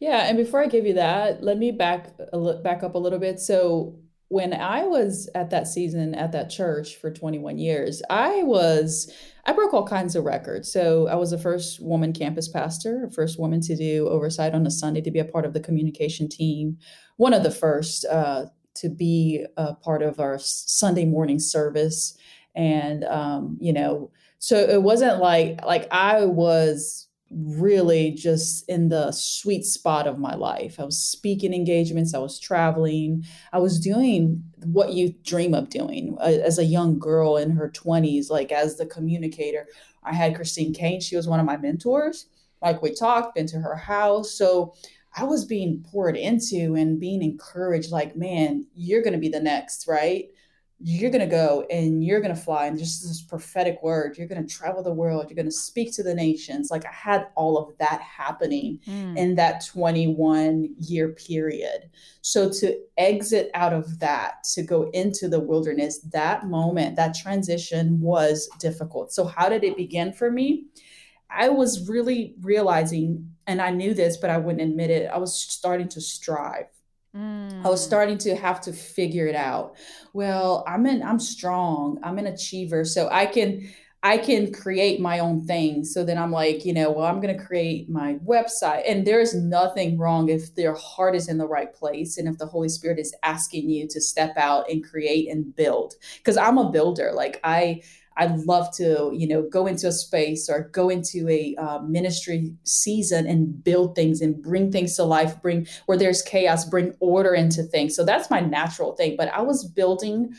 yeah, 0.00 0.28
and 0.28 0.36
before 0.36 0.60
I 0.60 0.66
give 0.66 0.86
you 0.86 0.94
that, 0.94 1.42
let 1.42 1.58
me 1.58 1.70
back 1.70 2.16
back 2.62 2.82
up 2.82 2.94
a 2.94 2.98
little 2.98 3.18
bit. 3.18 3.40
So 3.40 3.98
when 4.28 4.54
I 4.54 4.84
was 4.84 5.28
at 5.34 5.50
that 5.50 5.68
season 5.68 6.14
at 6.14 6.32
that 6.32 6.48
church 6.48 6.96
for 6.96 7.10
21 7.10 7.58
years, 7.58 8.02
I 8.08 8.42
was 8.42 9.12
I 9.44 9.52
broke 9.52 9.74
all 9.74 9.86
kinds 9.86 10.16
of 10.16 10.24
records. 10.24 10.72
So 10.72 11.06
I 11.08 11.14
was 11.16 11.30
the 11.30 11.38
first 11.38 11.80
woman 11.82 12.12
campus 12.12 12.48
pastor, 12.48 13.10
first 13.14 13.38
woman 13.38 13.60
to 13.62 13.76
do 13.76 14.08
oversight 14.08 14.54
on 14.54 14.66
a 14.66 14.70
Sunday 14.70 15.02
to 15.02 15.10
be 15.10 15.18
a 15.18 15.24
part 15.24 15.44
of 15.44 15.52
the 15.52 15.60
communication 15.60 16.28
team, 16.28 16.78
one 17.16 17.34
of 17.34 17.42
the 17.42 17.50
first 17.50 18.04
uh, 18.06 18.46
to 18.74 18.88
be 18.88 19.44
a 19.56 19.74
part 19.74 20.02
of 20.02 20.20
our 20.20 20.38
Sunday 20.38 21.04
morning 21.04 21.38
service, 21.38 22.16
and 22.54 23.04
um, 23.04 23.56
you 23.60 23.72
know, 23.72 24.10
so 24.38 24.56
it 24.56 24.82
wasn't 24.82 25.20
like 25.20 25.64
like 25.64 25.88
I 25.90 26.24
was 26.24 27.08
really 27.34 28.10
just 28.10 28.68
in 28.68 28.88
the 28.88 29.10
sweet 29.12 29.64
spot 29.64 30.06
of 30.06 30.18
my 30.18 30.34
life. 30.34 30.78
I 30.78 30.84
was 30.84 30.98
speaking 31.00 31.54
engagements, 31.54 32.14
I 32.14 32.18
was 32.18 32.38
traveling, 32.38 33.24
I 33.52 33.58
was 33.58 33.80
doing 33.80 34.42
what 34.64 34.92
you 34.92 35.14
dream 35.24 35.54
of 35.54 35.70
doing 35.70 36.16
uh, 36.20 36.24
as 36.44 36.58
a 36.58 36.64
young 36.64 36.98
girl 36.98 37.36
in 37.36 37.50
her 37.52 37.70
20s, 37.70 38.30
like 38.30 38.52
as 38.52 38.76
the 38.76 38.86
communicator. 38.86 39.66
I 40.04 40.14
had 40.14 40.34
Christine 40.34 40.74
Caine, 40.74 41.00
she 41.00 41.16
was 41.16 41.28
one 41.28 41.40
of 41.40 41.46
my 41.46 41.56
mentors. 41.56 42.26
Like 42.60 42.82
we 42.82 42.94
talked, 42.94 43.34
been 43.34 43.46
to 43.48 43.58
her 43.60 43.76
house. 43.76 44.32
So 44.32 44.74
I 45.16 45.24
was 45.24 45.44
being 45.44 45.84
poured 45.90 46.16
into 46.16 46.74
and 46.74 46.98
being 46.98 47.22
encouraged, 47.22 47.90
like, 47.90 48.16
man, 48.16 48.66
you're 48.74 49.02
going 49.02 49.12
to 49.12 49.18
be 49.18 49.28
the 49.28 49.40
next, 49.40 49.86
right? 49.86 50.28
you're 50.84 51.12
going 51.12 51.20
to 51.20 51.30
go 51.30 51.64
and 51.70 52.04
you're 52.04 52.20
going 52.20 52.34
to 52.34 52.40
fly 52.40 52.66
and 52.66 52.76
just 52.76 53.02
this 53.02 53.22
prophetic 53.22 53.80
word 53.82 54.18
you're 54.18 54.26
going 54.26 54.44
to 54.44 54.52
travel 54.54 54.82
the 54.82 54.92
world 54.92 55.26
you're 55.28 55.36
going 55.36 55.46
to 55.46 55.52
speak 55.52 55.92
to 55.92 56.02
the 56.02 56.14
nations 56.14 56.70
like 56.70 56.84
i 56.84 56.92
had 56.92 57.28
all 57.36 57.56
of 57.56 57.76
that 57.78 58.00
happening 58.00 58.80
mm. 58.86 59.16
in 59.16 59.36
that 59.36 59.64
21 59.64 60.74
year 60.78 61.10
period 61.10 61.88
so 62.20 62.50
to 62.50 62.76
exit 62.96 63.50
out 63.54 63.72
of 63.72 64.00
that 64.00 64.42
to 64.42 64.62
go 64.62 64.90
into 64.90 65.28
the 65.28 65.40
wilderness 65.40 66.00
that 66.00 66.46
moment 66.46 66.96
that 66.96 67.14
transition 67.14 68.00
was 68.00 68.48
difficult 68.58 69.12
so 69.12 69.24
how 69.24 69.48
did 69.48 69.62
it 69.62 69.76
begin 69.76 70.12
for 70.12 70.32
me 70.32 70.64
i 71.30 71.48
was 71.48 71.88
really 71.88 72.34
realizing 72.40 73.31
and 73.46 73.60
i 73.60 73.70
knew 73.70 73.94
this 73.94 74.16
but 74.16 74.30
i 74.30 74.38
wouldn't 74.38 74.62
admit 74.62 74.90
it 74.90 75.10
i 75.12 75.18
was 75.18 75.34
starting 75.34 75.88
to 75.88 76.00
strive 76.00 76.66
Mm. 77.14 77.62
I 77.62 77.68
was 77.68 77.82
mm. 77.82 77.86
starting 77.86 78.18
to 78.18 78.34
have 78.34 78.60
to 78.62 78.72
figure 78.72 79.26
it 79.26 79.34
out. 79.34 79.76
Well, 80.14 80.64
I'm 80.66 80.86
an 80.86 81.02
I'm 81.02 81.18
strong. 81.18 82.00
I'm 82.02 82.18
an 82.18 82.26
achiever, 82.26 82.86
so 82.86 83.08
I 83.12 83.26
can 83.26 83.68
I 84.04 84.18
can 84.18 84.52
create 84.52 85.00
my 85.00 85.20
own 85.20 85.46
thing. 85.46 85.84
So 85.84 86.04
then 86.04 86.18
I'm 86.18 86.32
like, 86.32 86.64
you 86.64 86.72
know, 86.72 86.90
well, 86.90 87.06
I'm 87.06 87.20
going 87.20 87.36
to 87.36 87.44
create 87.44 87.88
my 87.88 88.14
website. 88.26 88.82
And 88.88 89.06
there's 89.06 89.32
nothing 89.32 89.96
wrong 89.96 90.28
if 90.28 90.52
their 90.56 90.74
heart 90.74 91.14
is 91.14 91.28
in 91.28 91.38
the 91.38 91.46
right 91.46 91.72
place 91.72 92.18
and 92.18 92.26
if 92.26 92.36
the 92.36 92.46
Holy 92.46 92.68
Spirit 92.68 92.98
is 92.98 93.14
asking 93.22 93.70
you 93.70 93.86
to 93.86 94.00
step 94.00 94.36
out 94.36 94.68
and 94.68 94.82
create 94.82 95.30
and 95.30 95.54
build. 95.54 95.94
Because 96.16 96.36
I'm 96.36 96.58
a 96.58 96.72
builder. 96.72 97.12
Like 97.14 97.38
I 97.44 97.82
I 98.16 98.26
love 98.26 98.74
to, 98.76 99.10
you 99.12 99.26
know, 99.26 99.42
go 99.42 99.66
into 99.66 99.88
a 99.88 99.92
space 99.92 100.48
or 100.48 100.70
go 100.72 100.88
into 100.88 101.28
a 101.28 101.54
uh, 101.56 101.80
ministry 101.80 102.54
season 102.64 103.26
and 103.26 103.62
build 103.62 103.94
things 103.94 104.20
and 104.20 104.42
bring 104.42 104.70
things 104.70 104.96
to 104.96 105.04
life, 105.04 105.40
bring 105.40 105.66
where 105.86 105.98
there's 105.98 106.22
chaos, 106.22 106.64
bring 106.64 106.94
order 107.00 107.34
into 107.34 107.62
things. 107.62 107.96
So 107.96 108.04
that's 108.04 108.30
my 108.30 108.40
natural 108.40 108.92
thing. 108.92 109.16
But 109.16 109.32
I 109.32 109.42
was 109.42 109.64
building 109.64 110.34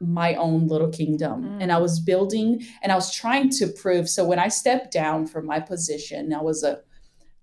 my 0.00 0.34
own 0.34 0.68
little 0.68 0.90
kingdom 0.90 1.44
mm. 1.44 1.58
and 1.60 1.72
I 1.72 1.78
was 1.78 1.98
building 1.98 2.64
and 2.82 2.92
I 2.92 2.94
was 2.94 3.12
trying 3.12 3.50
to 3.50 3.66
prove. 3.66 4.08
So 4.08 4.24
when 4.24 4.38
I 4.38 4.48
stepped 4.48 4.92
down 4.92 5.26
from 5.26 5.46
my 5.46 5.60
position, 5.60 6.32
I 6.32 6.40
was 6.40 6.62
a 6.62 6.80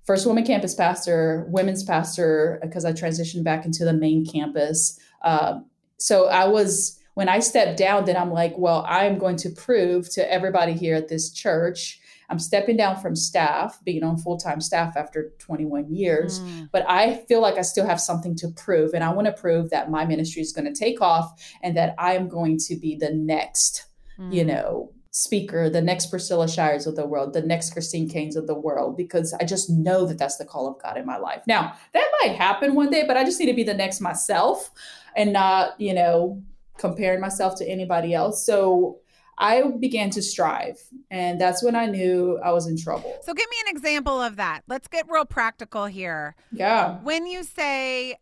first 0.05 0.25
woman 0.25 0.45
campus 0.45 0.73
pastor, 0.73 1.45
women's 1.49 1.83
pastor, 1.83 2.59
because 2.61 2.85
I 2.85 2.93
transitioned 2.93 3.43
back 3.43 3.65
into 3.65 3.83
the 3.83 3.93
main 3.93 4.25
campus. 4.25 4.97
Uh, 5.21 5.59
so 5.97 6.27
I 6.27 6.47
was 6.47 6.99
when 7.15 7.29
I 7.29 7.39
step 7.39 7.75
down, 7.75 8.05
then 8.05 8.15
I'm 8.15 8.31
like, 8.31 8.57
well, 8.57 8.85
I'm 8.87 9.17
going 9.17 9.37
to 9.37 9.49
prove 9.49 10.09
to 10.13 10.31
everybody 10.31 10.73
here 10.73 10.95
at 10.95 11.07
this 11.07 11.31
church. 11.31 11.99
I'm 12.29 12.39
stepping 12.39 12.77
down 12.77 12.97
from 12.97 13.15
staff, 13.15 13.79
being 13.83 14.03
on 14.03 14.17
full 14.17 14.37
time 14.37 14.61
staff 14.61 14.95
after 14.97 15.31
21 15.39 15.93
years, 15.93 16.39
mm. 16.39 16.69
but 16.71 16.83
I 16.89 17.17
feel 17.27 17.41
like 17.41 17.55
I 17.55 17.61
still 17.61 17.85
have 17.85 17.99
something 17.99 18.35
to 18.37 18.49
prove. 18.49 18.93
And 18.93 19.03
I 19.03 19.13
want 19.13 19.27
to 19.27 19.33
prove 19.33 19.69
that 19.69 19.91
my 19.91 20.05
ministry 20.05 20.41
is 20.41 20.51
going 20.51 20.71
to 20.71 20.77
take 20.77 21.01
off 21.01 21.41
and 21.63 21.77
that 21.77 21.95
I 21.97 22.15
am 22.15 22.27
going 22.27 22.57
to 22.67 22.75
be 22.75 22.95
the 22.95 23.11
next, 23.13 23.85
mm. 24.19 24.33
you 24.33 24.43
know, 24.43 24.91
speaker, 25.11 25.69
the 25.69 25.81
next 25.81 26.07
Priscilla 26.07 26.45
Shirers 26.45 26.87
of 26.87 26.97
the 26.97 27.07
world, 27.07 27.31
the 27.31 27.41
next 27.41 27.71
Christine 27.71 28.09
Caines 28.09 28.35
of 28.35 28.47
the 28.47 28.59
world, 28.59 28.97
because 28.97 29.33
I 29.33 29.45
just 29.45 29.69
know 29.69 30.05
that 30.07 30.17
that's 30.17 30.35
the 30.35 30.45
call 30.45 30.67
of 30.67 30.81
God 30.81 30.97
in 30.97 31.05
my 31.05 31.17
life. 31.17 31.43
Now, 31.47 31.75
that 31.93 32.11
might 32.21 32.35
happen 32.35 32.75
one 32.75 32.89
day, 32.89 33.05
but 33.07 33.15
I 33.15 33.23
just 33.23 33.39
need 33.39 33.45
to 33.45 33.53
be 33.53 33.63
the 33.63 33.73
next 33.73 34.01
myself 34.01 34.71
and 35.15 35.31
not, 35.31 35.79
you 35.79 35.93
know, 35.93 36.43
comparing 36.77 37.21
myself 37.21 37.55
to 37.57 37.67
anybody 37.67 38.13
else. 38.13 38.45
So 38.45 38.99
I 39.37 39.63
began 39.63 40.09
to 40.11 40.21
strive, 40.21 40.81
and 41.11 41.39
that's 41.41 41.61
when 41.61 41.75
I 41.75 41.87
knew 41.87 42.39
I 42.43 42.51
was 42.51 42.67
in 42.67 42.77
trouble. 42.77 43.17
So, 43.21 43.33
give 43.33 43.49
me 43.49 43.57
an 43.67 43.75
example 43.75 44.21
of 44.21 44.37
that. 44.37 44.61
Let's 44.67 44.87
get 44.87 45.05
real 45.09 45.25
practical 45.25 45.87
here. 45.87 46.35
Yeah. 46.53 46.99
When 46.99 47.27
you 47.27 47.43
say, 47.43 48.15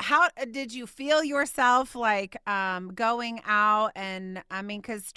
how 0.00 0.28
did 0.50 0.72
you 0.72 0.86
feel 0.86 1.24
yourself 1.24 1.96
like 1.96 2.36
um, 2.48 2.92
going 2.94 3.40
out 3.46 3.90
and 3.96 4.42
i 4.50 4.62
mean 4.62 4.80
because 4.80 5.12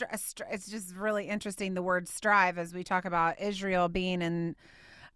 it's 0.51 0.67
just 0.67 0.95
really 0.95 1.27
interesting 1.27 1.73
the 1.75 1.83
word 1.83 2.07
strive 2.07 2.57
as 2.57 2.73
we 2.73 2.83
talk 2.83 3.05
about 3.05 3.39
israel 3.39 3.89
being 3.89 4.21
in 4.21 4.55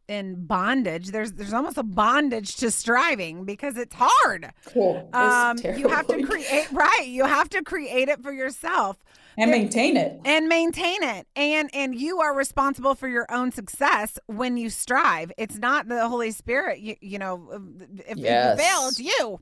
in 0.08 0.46
bondage. 0.46 1.08
There's 1.08 1.34
there's 1.34 1.54
almost 1.54 1.78
a 1.78 1.84
bondage 1.84 2.56
to 2.58 2.72
striving 2.72 3.46
because 3.46 3.78
it's 3.78 3.96
hard. 3.98 4.52
Cool. 4.66 5.10
Um, 5.14 5.58
you 5.64 5.88
have 5.90 6.08
to 6.08 6.22
create 6.24 6.72
right. 6.72 7.08
You 7.08 7.26
have 7.26 7.50
to 7.50 7.64
create 7.64 8.10
it 8.10 8.22
for 8.22 8.32
yourself 8.32 8.98
and 9.38 9.52
maintain 9.52 9.98
it 9.98 10.20
and 10.26 10.48
maintain 10.48 11.04
it 11.04 11.28
and 11.36 11.70
and 11.74 11.96
you 11.96 12.22
are 12.22 12.36
responsible 12.36 12.96
for 12.96 13.08
your 13.08 13.26
own 13.30 13.52
success 13.52 14.18
when 14.28 14.58
you 14.58 14.70
strive 14.70 15.32
it's 15.38 15.58
not 15.58 15.88
the 15.88 16.08
holy 16.08 16.32
spirit 16.32 16.80
you, 16.80 16.96
you 17.02 17.20
know 17.20 17.50
if, 18.08 18.18
yes. 18.18 18.58
you 18.58 18.64
fail 18.64 18.88
it's 18.88 19.00
you 19.00 19.40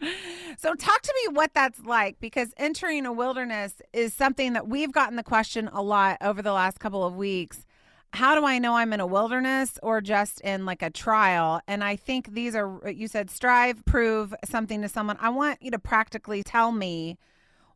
so 0.58 0.74
talk 0.74 1.02
to 1.02 1.14
me 1.22 1.34
what 1.34 1.52
that's 1.54 1.80
like 1.80 2.18
because 2.20 2.54
entering 2.56 3.06
a 3.06 3.12
wilderness 3.12 3.82
is 3.92 4.14
something 4.14 4.54
that 4.54 4.68
we've 4.68 4.92
gotten 4.92 5.16
the 5.16 5.22
question 5.22 5.68
a 5.72 5.82
lot 5.82 6.16
over 6.20 6.40
the 6.40 6.52
last 6.52 6.80
couple 6.80 7.04
of 7.04 7.14
weeks 7.14 7.66
how 8.12 8.34
do 8.34 8.44
I 8.44 8.58
know 8.58 8.74
I'm 8.74 8.92
in 8.92 9.00
a 9.00 9.06
wilderness 9.06 9.78
or 9.82 10.00
just 10.00 10.40
in 10.40 10.66
like 10.66 10.82
a 10.82 10.90
trial? 10.90 11.60
And 11.66 11.84
I 11.84 11.96
think 11.96 12.32
these 12.34 12.56
are, 12.56 12.90
you 12.90 13.08
said, 13.08 13.30
strive, 13.30 13.84
prove 13.84 14.34
something 14.44 14.82
to 14.82 14.88
someone. 14.88 15.16
I 15.20 15.28
want 15.30 15.62
you 15.62 15.70
to 15.70 15.78
practically 15.78 16.42
tell 16.42 16.72
me 16.72 17.18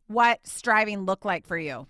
what 0.07 0.45
striving 0.45 1.05
looked 1.05 1.25
like 1.25 1.45
for 1.45 1.57
you. 1.57 1.87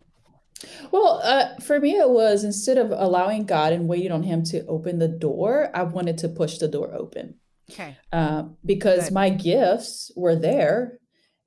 Well, 0.91 1.21
uh, 1.23 1.55
for 1.61 1.79
me, 1.79 1.91
it 1.91 2.09
was 2.09 2.43
instead 2.43 2.77
of 2.77 2.91
allowing 2.91 3.45
God 3.45 3.73
and 3.73 3.87
waiting 3.87 4.11
on 4.11 4.23
Him 4.23 4.43
to 4.45 4.65
open 4.67 4.99
the 4.99 5.07
door, 5.07 5.69
I 5.73 5.83
wanted 5.83 6.17
to 6.19 6.29
push 6.29 6.57
the 6.57 6.67
door 6.67 6.93
open. 6.93 7.35
Okay. 7.69 7.97
Uh, 8.13 8.43
because 8.63 9.05
Good. 9.05 9.13
my 9.13 9.29
gifts 9.29 10.11
were 10.15 10.35
there. 10.35 10.99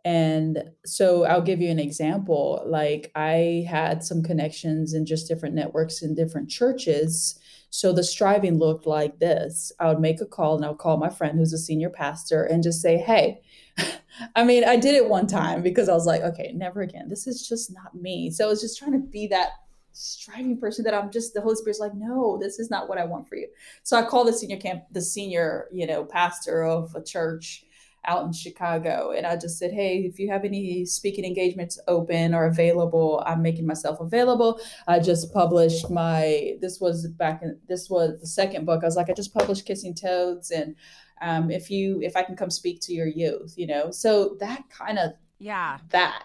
And 0.08 0.70
so 0.86 1.24
I'll 1.24 1.42
give 1.42 1.60
you 1.60 1.68
an 1.68 1.78
example. 1.78 2.62
Like 2.64 3.12
I 3.14 3.66
had 3.68 4.02
some 4.02 4.22
connections 4.22 4.94
in 4.94 5.04
just 5.04 5.28
different 5.28 5.54
networks 5.54 6.00
in 6.00 6.14
different 6.14 6.48
churches. 6.48 7.38
So 7.68 7.92
the 7.92 8.02
striving 8.02 8.58
looked 8.58 8.86
like 8.86 9.18
this. 9.18 9.70
I 9.78 9.88
would 9.88 10.00
make 10.00 10.22
a 10.22 10.24
call 10.24 10.56
and 10.56 10.64
I 10.64 10.70
would 10.70 10.78
call 10.78 10.96
my 10.96 11.10
friend 11.10 11.38
who's 11.38 11.52
a 11.52 11.58
senior 11.58 11.90
pastor 11.90 12.42
and 12.42 12.62
just 12.62 12.80
say, 12.80 12.96
Hey, 12.96 13.42
I 14.34 14.44
mean, 14.44 14.64
I 14.64 14.76
did 14.76 14.94
it 14.94 15.10
one 15.10 15.26
time 15.26 15.62
because 15.62 15.90
I 15.90 15.94
was 15.94 16.06
like, 16.06 16.22
okay, 16.22 16.52
never 16.54 16.80
again. 16.80 17.10
This 17.10 17.26
is 17.26 17.46
just 17.46 17.70
not 17.70 17.94
me. 17.94 18.30
So 18.30 18.46
I 18.46 18.48
was 18.48 18.62
just 18.62 18.78
trying 18.78 18.92
to 18.92 19.06
be 19.06 19.26
that 19.26 19.50
striving 19.92 20.58
person 20.58 20.84
that 20.84 20.94
I'm 20.94 21.10
just 21.10 21.34
the 21.34 21.42
Holy 21.42 21.56
Spirit's 21.56 21.80
like, 21.80 21.94
no, 21.94 22.38
this 22.40 22.58
is 22.58 22.70
not 22.70 22.88
what 22.88 22.96
I 22.96 23.04
want 23.04 23.28
for 23.28 23.36
you. 23.36 23.48
So 23.82 23.98
I 23.98 24.08
called 24.08 24.28
the 24.28 24.32
senior 24.32 24.56
camp, 24.56 24.84
the 24.90 25.02
senior, 25.02 25.68
you 25.70 25.86
know, 25.86 26.06
pastor 26.06 26.64
of 26.64 26.94
a 26.94 27.02
church 27.02 27.66
out 28.08 28.24
in 28.24 28.32
Chicago. 28.32 29.12
And 29.16 29.26
I 29.26 29.36
just 29.36 29.58
said, 29.58 29.72
hey, 29.72 29.98
if 30.10 30.18
you 30.18 30.30
have 30.30 30.44
any 30.44 30.84
speaking 30.86 31.24
engagements 31.24 31.78
open 31.86 32.34
or 32.34 32.46
available, 32.46 33.22
I'm 33.26 33.42
making 33.42 33.66
myself 33.66 34.00
available. 34.00 34.58
I 34.86 34.98
just 34.98 35.32
published 35.32 35.90
my, 35.90 36.54
this 36.60 36.80
was 36.80 37.06
back 37.06 37.42
in, 37.42 37.58
this 37.68 37.88
was 37.90 38.18
the 38.20 38.26
second 38.26 38.64
book. 38.64 38.82
I 38.82 38.86
was 38.86 38.96
like, 38.96 39.10
I 39.10 39.12
just 39.12 39.34
published 39.34 39.66
Kissing 39.66 39.94
Toads. 39.94 40.50
And 40.50 40.74
um, 41.20 41.50
if 41.50 41.70
you, 41.70 42.00
if 42.02 42.16
I 42.16 42.22
can 42.22 42.36
come 42.36 42.50
speak 42.50 42.80
to 42.82 42.94
your 42.94 43.06
youth, 43.06 43.54
you 43.56 43.66
know, 43.66 43.90
so 43.90 44.36
that 44.40 44.62
kind 44.70 44.98
of, 44.98 45.12
Yeah. 45.38 45.78
that. 45.90 46.22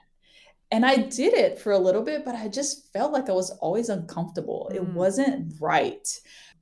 And 0.72 0.86
I 0.86 0.96
did 0.96 1.34
it 1.36 1.60
for 1.60 1.72
a 1.72 1.78
little 1.78 2.02
bit, 2.02 2.26
but 2.26 2.34
I 2.36 2.48
just 2.48 2.92
felt 2.94 3.12
like 3.14 3.30
I 3.30 3.34
was 3.34 3.52
always 3.66 3.90
uncomfortable. 3.90 4.72
It 4.74 4.82
Mm. 4.82 4.94
wasn't 4.94 5.54
right. 5.60 6.08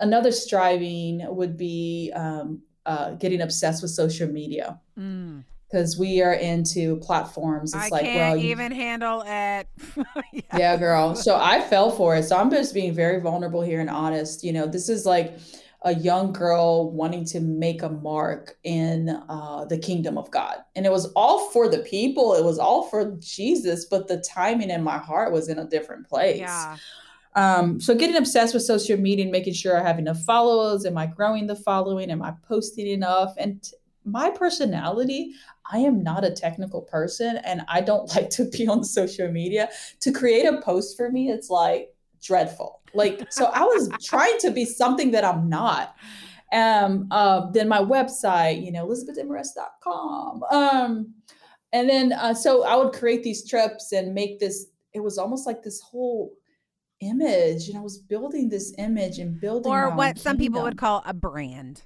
Another 0.01 0.31
striving 0.31 1.21
would 1.29 1.55
be 1.57 2.11
um, 2.15 2.63
uh, 2.85 3.11
getting 3.11 3.41
obsessed 3.41 3.81
with 3.81 3.91
social 3.91 4.27
media 4.27 4.79
Mm. 4.97 5.43
because 5.69 5.97
we 5.97 6.21
are 6.21 6.33
into 6.33 6.97
platforms. 6.97 7.73
It's 7.73 7.85
I 7.85 7.89
like, 7.89 8.03
can't 8.03 8.17
well, 8.17 8.37
you- 8.37 8.51
even 8.51 8.71
handle 8.71 9.23
it. 9.25 9.67
yeah. 10.33 10.41
yeah, 10.57 10.77
girl. 10.77 11.15
So 11.15 11.37
I 11.37 11.61
fell 11.61 11.91
for 11.91 12.15
it. 12.15 12.23
So 12.23 12.35
I'm 12.37 12.49
just 12.51 12.73
being 12.73 12.93
very 12.93 13.19
vulnerable 13.21 13.61
here 13.61 13.79
and 13.79 13.89
honest. 13.89 14.43
You 14.43 14.53
know, 14.53 14.65
this 14.67 14.89
is 14.89 15.05
like 15.05 15.37
a 15.83 15.95
young 15.95 16.31
girl 16.31 16.91
wanting 16.91 17.25
to 17.25 17.39
make 17.39 17.81
a 17.81 17.89
mark 17.89 18.55
in 18.63 19.09
uh, 19.29 19.65
the 19.65 19.77
kingdom 19.79 20.15
of 20.17 20.29
God. 20.29 20.57
And 20.75 20.85
it 20.85 20.91
was 20.91 21.11
all 21.15 21.49
for 21.49 21.67
the 21.67 21.79
people, 21.79 22.35
it 22.35 22.43
was 22.43 22.59
all 22.59 22.83
for 22.83 23.15
Jesus, 23.19 23.85
but 23.85 24.07
the 24.07 24.17
timing 24.21 24.69
in 24.69 24.83
my 24.83 24.99
heart 24.99 25.31
was 25.31 25.49
in 25.49 25.57
a 25.57 25.65
different 25.65 26.07
place. 26.07 26.37
Yeah. 26.37 26.77
Um, 27.35 27.79
so 27.79 27.95
getting 27.95 28.17
obsessed 28.17 28.53
with 28.53 28.63
social 28.63 28.97
media 28.97 29.23
and 29.23 29.31
making 29.31 29.53
sure 29.53 29.79
I 29.79 29.87
have 29.87 29.99
enough 29.99 30.21
followers. 30.23 30.85
Am 30.85 30.97
I 30.97 31.05
growing 31.05 31.47
the 31.47 31.55
following? 31.55 32.11
Am 32.11 32.21
I 32.21 32.33
posting 32.47 32.87
enough? 32.87 33.33
And 33.37 33.61
t- 33.63 33.73
my 34.03 34.29
personality, 34.31 35.33
I 35.71 35.79
am 35.79 36.03
not 36.03 36.25
a 36.25 36.31
technical 36.31 36.81
person 36.81 37.37
and 37.37 37.61
I 37.67 37.81
don't 37.81 38.09
like 38.15 38.29
to 38.31 38.45
be 38.45 38.67
on 38.67 38.83
social 38.83 39.31
media. 39.31 39.69
To 40.01 40.11
create 40.11 40.45
a 40.45 40.61
post 40.61 40.97
for 40.97 41.09
me, 41.09 41.29
it's 41.29 41.49
like 41.49 41.93
dreadful. 42.21 42.81
Like, 42.93 43.31
so 43.31 43.45
I 43.45 43.63
was 43.63 43.89
trying 44.03 44.37
to 44.39 44.51
be 44.51 44.65
something 44.65 45.11
that 45.11 45.23
I'm 45.23 45.47
not. 45.47 45.95
Um, 46.51 47.07
uh, 47.11 47.49
then 47.51 47.69
my 47.69 47.79
website, 47.79 48.63
you 48.63 48.73
know, 48.73 48.85
elizabethdemarest.com. 48.85 50.43
Um, 50.51 51.13
and 51.71 51.89
then, 51.89 52.11
uh, 52.11 52.33
so 52.33 52.65
I 52.65 52.75
would 52.75 52.91
create 52.91 53.23
these 53.23 53.49
trips 53.49 53.93
and 53.93 54.13
make 54.13 54.39
this, 54.39 54.65
it 54.93 54.99
was 54.99 55.17
almost 55.17 55.47
like 55.47 55.63
this 55.63 55.79
whole 55.79 56.33
image 57.01 57.67
and 57.67 57.77
I 57.77 57.81
was 57.81 57.97
building 57.97 58.49
this 58.49 58.73
image 58.77 59.19
and 59.19 59.39
building 59.39 59.71
Or 59.71 59.89
what 59.89 60.17
some 60.17 60.37
people 60.37 60.61
would 60.61 60.77
call 60.77 61.03
a 61.05 61.13
brand. 61.13 61.83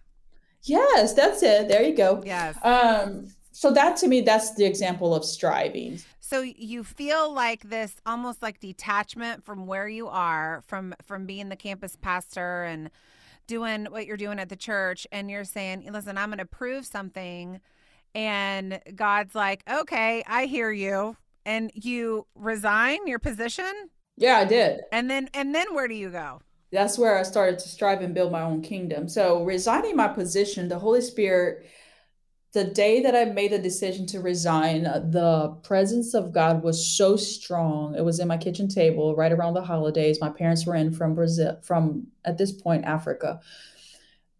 Yes, 0.64 1.14
that's 1.14 1.44
it. 1.44 1.68
There 1.68 1.84
you 1.84 1.96
go. 1.96 2.22
Yes. 2.26 2.58
Um, 2.64 3.28
so 3.52 3.72
that 3.72 3.96
to 3.98 4.08
me, 4.08 4.22
that's 4.22 4.54
the 4.56 4.66
example 4.66 5.16
of 5.16 5.24
striving. 5.24 6.00
So 6.20 6.42
you 6.42 6.84
feel 6.84 7.32
like 7.32 7.70
this 7.70 7.96
almost 8.06 8.42
like 8.42 8.60
detachment 8.60 9.46
from 9.46 9.68
where 9.68 9.88
you 9.88 10.08
are 10.08 10.64
from 10.68 10.94
from 11.06 11.26
being 11.26 11.50
the 11.50 11.56
campus 11.56 11.96
pastor 11.96 12.64
and 12.64 12.90
doing 13.48 13.86
what 13.86 14.08
you're 14.08 14.18
doing 14.18 14.40
at 14.40 14.50
the 14.50 14.56
church 14.56 15.08
and 15.12 15.30
you're 15.30 15.46
saying, 15.46 15.88
"Listen, 15.90 16.18
I'm 16.18 16.30
going 16.30 16.40
to 16.40 16.46
prove 16.46 16.86
something." 16.86 17.62
And 18.14 18.82
God's 18.96 19.36
like, 19.36 19.64
"Okay, 19.72 20.24
I 20.28 20.48
hear 20.48 20.72
you." 20.72 21.16
And 21.46 21.72
you 21.76 22.26
resign 22.34 23.06
your 23.06 23.20
position? 23.20 23.72
Yeah, 24.18 24.38
I 24.38 24.46
did. 24.46 24.82
And 24.92 25.10
then 25.10 25.30
and 25.34 25.54
then 25.54 25.74
where 25.74 25.88
do 25.88 25.96
you 25.96 26.10
go? 26.10 26.42
That's 26.72 26.98
where 26.98 27.18
I 27.18 27.24
started 27.24 27.60
to 27.60 27.70
strive 27.70 28.02
and 28.02 28.14
build 28.14 28.32
my 28.32 28.42
own 28.42 28.62
kingdom. 28.62 29.08
So 29.08 29.44
resigning 29.44 29.96
my 29.96 30.08
position, 30.08 30.68
the 30.68 30.80
Holy 30.80 31.02
Spirit, 31.02 31.66
the 32.54 32.66
day 32.66 33.02
that 33.02 33.16
I 33.16 33.26
made 33.26 33.52
the 33.52 33.60
decision 33.60 34.06
to 34.08 34.20
resign, 34.22 34.86
uh, 34.86 35.00
the 35.10 35.50
presence 35.64 36.14
of 36.14 36.34
God 36.34 36.64
was 36.64 36.88
so 36.98 37.16
strong. 37.18 37.96
It 37.96 38.04
was 38.04 38.20
in 38.20 38.28
my 38.28 38.38
kitchen 38.38 38.68
table 38.68 39.16
right 39.16 39.32
around 39.32 39.54
the 39.54 39.62
holidays. 39.62 40.20
My 40.22 40.30
parents 40.30 40.66
were 40.66 40.76
in 40.76 40.92
from 40.92 41.16
Brazil, 41.16 41.60
from 41.64 42.08
at 42.24 42.38
this 42.38 42.52
point 42.52 42.86
Africa. 42.86 43.42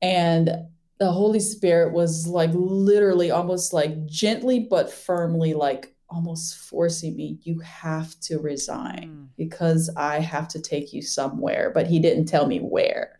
And 0.02 0.50
the 0.98 1.12
Holy 1.12 1.40
Spirit 1.42 1.94
was 1.94 2.28
like 2.28 2.52
literally 2.54 3.32
almost 3.32 3.74
like 3.74 4.06
gently 4.06 4.60
but 4.60 4.92
firmly 4.92 5.54
like 5.54 5.95
almost 6.10 6.58
forcing 6.58 7.16
me, 7.16 7.40
you 7.44 7.60
have 7.60 8.20
to 8.22 8.40
resign 8.40 9.10
Mm. 9.10 9.28
because 9.38 9.90
I 9.98 10.20
have 10.20 10.48
to 10.50 10.62
take 10.62 10.94
you 10.94 11.02
somewhere. 11.02 11.72
But 11.74 11.88
he 11.88 12.00
didn't 12.00 12.26
tell 12.26 12.48
me 12.48 12.60
where. 12.60 13.18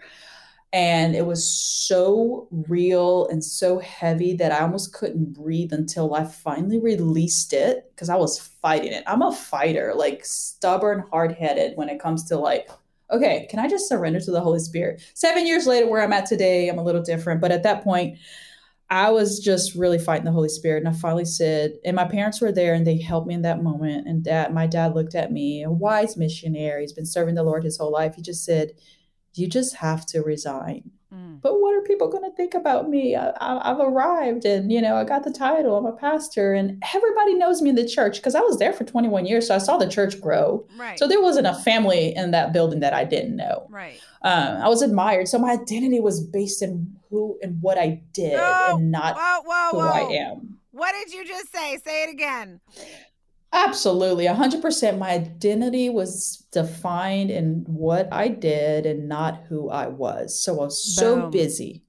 And 0.74 1.16
it 1.16 1.26
was 1.26 1.50
so 1.50 2.48
real 2.52 3.28
and 3.28 3.42
so 3.44 3.80
heavy 3.80 4.34
that 4.36 4.52
I 4.52 4.60
almost 4.60 4.94
couldn't 4.94 5.32
breathe 5.34 5.72
until 5.72 6.14
I 6.14 6.26
finally 6.26 6.80
released 6.80 7.54
it 7.54 7.90
because 7.96 8.10
I 8.10 8.18
was 8.18 8.40
fighting 8.40 8.92
it. 8.92 9.04
I'm 9.08 9.22
a 9.22 9.32
fighter, 9.32 9.94
like 9.96 10.26
stubborn, 10.26 11.06
hard 11.12 11.32
headed 11.32 11.78
when 11.78 11.88
it 11.88 12.02
comes 12.02 12.26
to 12.26 12.38
like, 12.38 12.70
okay, 13.10 13.48
can 13.50 13.60
I 13.60 13.70
just 13.70 13.88
surrender 13.88 14.20
to 14.20 14.32
the 14.32 14.42
Holy 14.42 14.60
Spirit? 14.60 15.02
Seven 15.14 15.48
years 15.48 15.66
later, 15.66 15.88
where 15.88 16.02
I'm 16.04 16.12
at 16.12 16.26
today, 16.26 16.68
I'm 16.68 16.80
a 16.80 16.84
little 16.84 17.04
different. 17.04 17.40
But 17.40 17.52
at 17.52 17.64
that 17.64 17.84
point, 17.84 18.18
I 18.90 19.10
was 19.10 19.40
just 19.40 19.76
really 19.76 19.98
fighting 19.98 20.26
the 20.26 20.32
Holy 20.32 20.50
Spirit. 20.50 20.84
And 20.84 20.88
I 20.88 20.98
finally 20.98 21.26
said, 21.26 21.74
and 21.84 21.96
my 21.96 22.06
parents 22.06 22.40
were 22.40 22.52
there 22.52 22.74
and 22.76 22.86
they 22.86 23.00
helped 23.00 23.28
me 23.28 23.34
in 23.34 23.42
that 23.42 23.64
moment. 23.64 24.08
And 24.08 24.24
dad, 24.24 24.54
my 24.54 24.68
dad 24.68 24.94
looked 24.94 25.16
at 25.16 25.32
me, 25.32 25.64
a 25.64 25.72
wise 25.72 26.16
missionary, 26.18 26.82
he's 26.82 26.94
been 26.94 27.06
serving 27.06 27.36
the 27.36 27.44
Lord 27.44 27.64
his 27.64 27.78
whole 27.78 27.92
life. 27.92 28.16
He 28.16 28.22
just 28.22 28.46
said, 28.46 28.72
You 29.34 29.48
just 29.48 29.76
have 29.78 30.06
to 30.08 30.22
resign. 30.22 30.92
Mm. 31.14 31.42
But 31.42 31.60
what 31.62 31.76
are 31.76 31.82
people 31.82 32.10
going 32.10 32.30
to 32.30 32.36
think 32.36 32.54
about 32.54 32.90
me? 32.90 33.16
I, 33.16 33.30
I, 33.30 33.72
I've 33.72 33.80
arrived 33.80 34.46
and, 34.46 34.72
you 34.72 34.82
know, 34.82 34.96
I 34.96 35.04
got 35.04 35.24
the 35.24 35.32
title. 35.32 35.78
I'm 35.78 35.86
a 35.86 35.94
pastor 35.94 36.54
and 36.54 36.84
everybody 36.94 37.36
knows 37.36 37.62
me 37.62 37.70
in 37.70 37.76
the 37.76 37.88
church 37.88 38.18
because 38.18 38.36
I 38.36 38.42
was 38.42 38.60
there 38.60 38.74
for 38.74 38.84
21 38.84 39.26
years. 39.26 39.48
So 39.48 39.56
I 39.56 39.60
saw 39.60 39.78
the 39.78 39.90
church 39.90 40.20
grow. 40.20 40.68
Right. 40.78 41.00
So 41.00 41.08
there 41.08 41.22
wasn't 41.22 41.48
a 41.48 41.54
family 41.54 42.16
in 42.16 42.32
that 42.32 42.54
building 42.54 42.82
that 42.82 42.94
I 42.94 43.04
didn't 43.04 43.36
know. 43.36 43.68
right. 43.70 44.00
Um, 44.22 44.58
I 44.58 44.70
was 44.70 44.82
admired. 44.82 45.28
So 45.28 45.38
my 45.38 45.52
identity 45.52 46.00
was 46.00 46.20
based 46.20 46.64
in 46.64 46.95
who 47.16 47.40
and 47.42 47.62
what 47.62 47.78
I 47.78 48.02
did 48.12 48.34
No. 48.34 48.76
and 48.78 48.92
not 48.92 49.16
Whoa, 49.16 49.42
whoa, 49.46 49.70
who 49.72 49.78
whoa. 49.78 50.10
I 50.10 50.14
am. 50.16 50.60
What 50.72 50.92
did 50.94 51.14
you 51.14 51.26
just 51.26 51.50
say? 51.54 51.78
Say 51.78 52.04
it 52.04 52.10
again. 52.10 52.60
Absolutely. 53.54 54.26
100%. 54.26 54.98
My 54.98 55.12
identity 55.12 55.90
was 55.90 56.46
defined 56.52 57.32
in 57.32 57.64
what 57.68 58.10
I 58.12 58.28
did 58.28 58.86
and 58.86 59.08
not 59.08 59.44
who 59.48 59.70
I 59.70 59.88
was. 59.88 60.38
So 60.44 60.60
I 60.60 60.66
was 60.66 60.96
so 60.96 61.22
Boom. 61.22 61.32
busy 61.32 61.84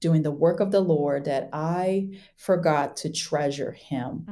doing 0.00 0.22
the 0.22 0.30
work 0.30 0.60
of 0.60 0.70
the 0.70 0.80
Lord 0.80 1.26
that 1.26 1.50
I 1.52 2.16
forgot 2.36 2.96
to 2.98 3.10
treasure 3.12 3.72
Him. 3.72 4.24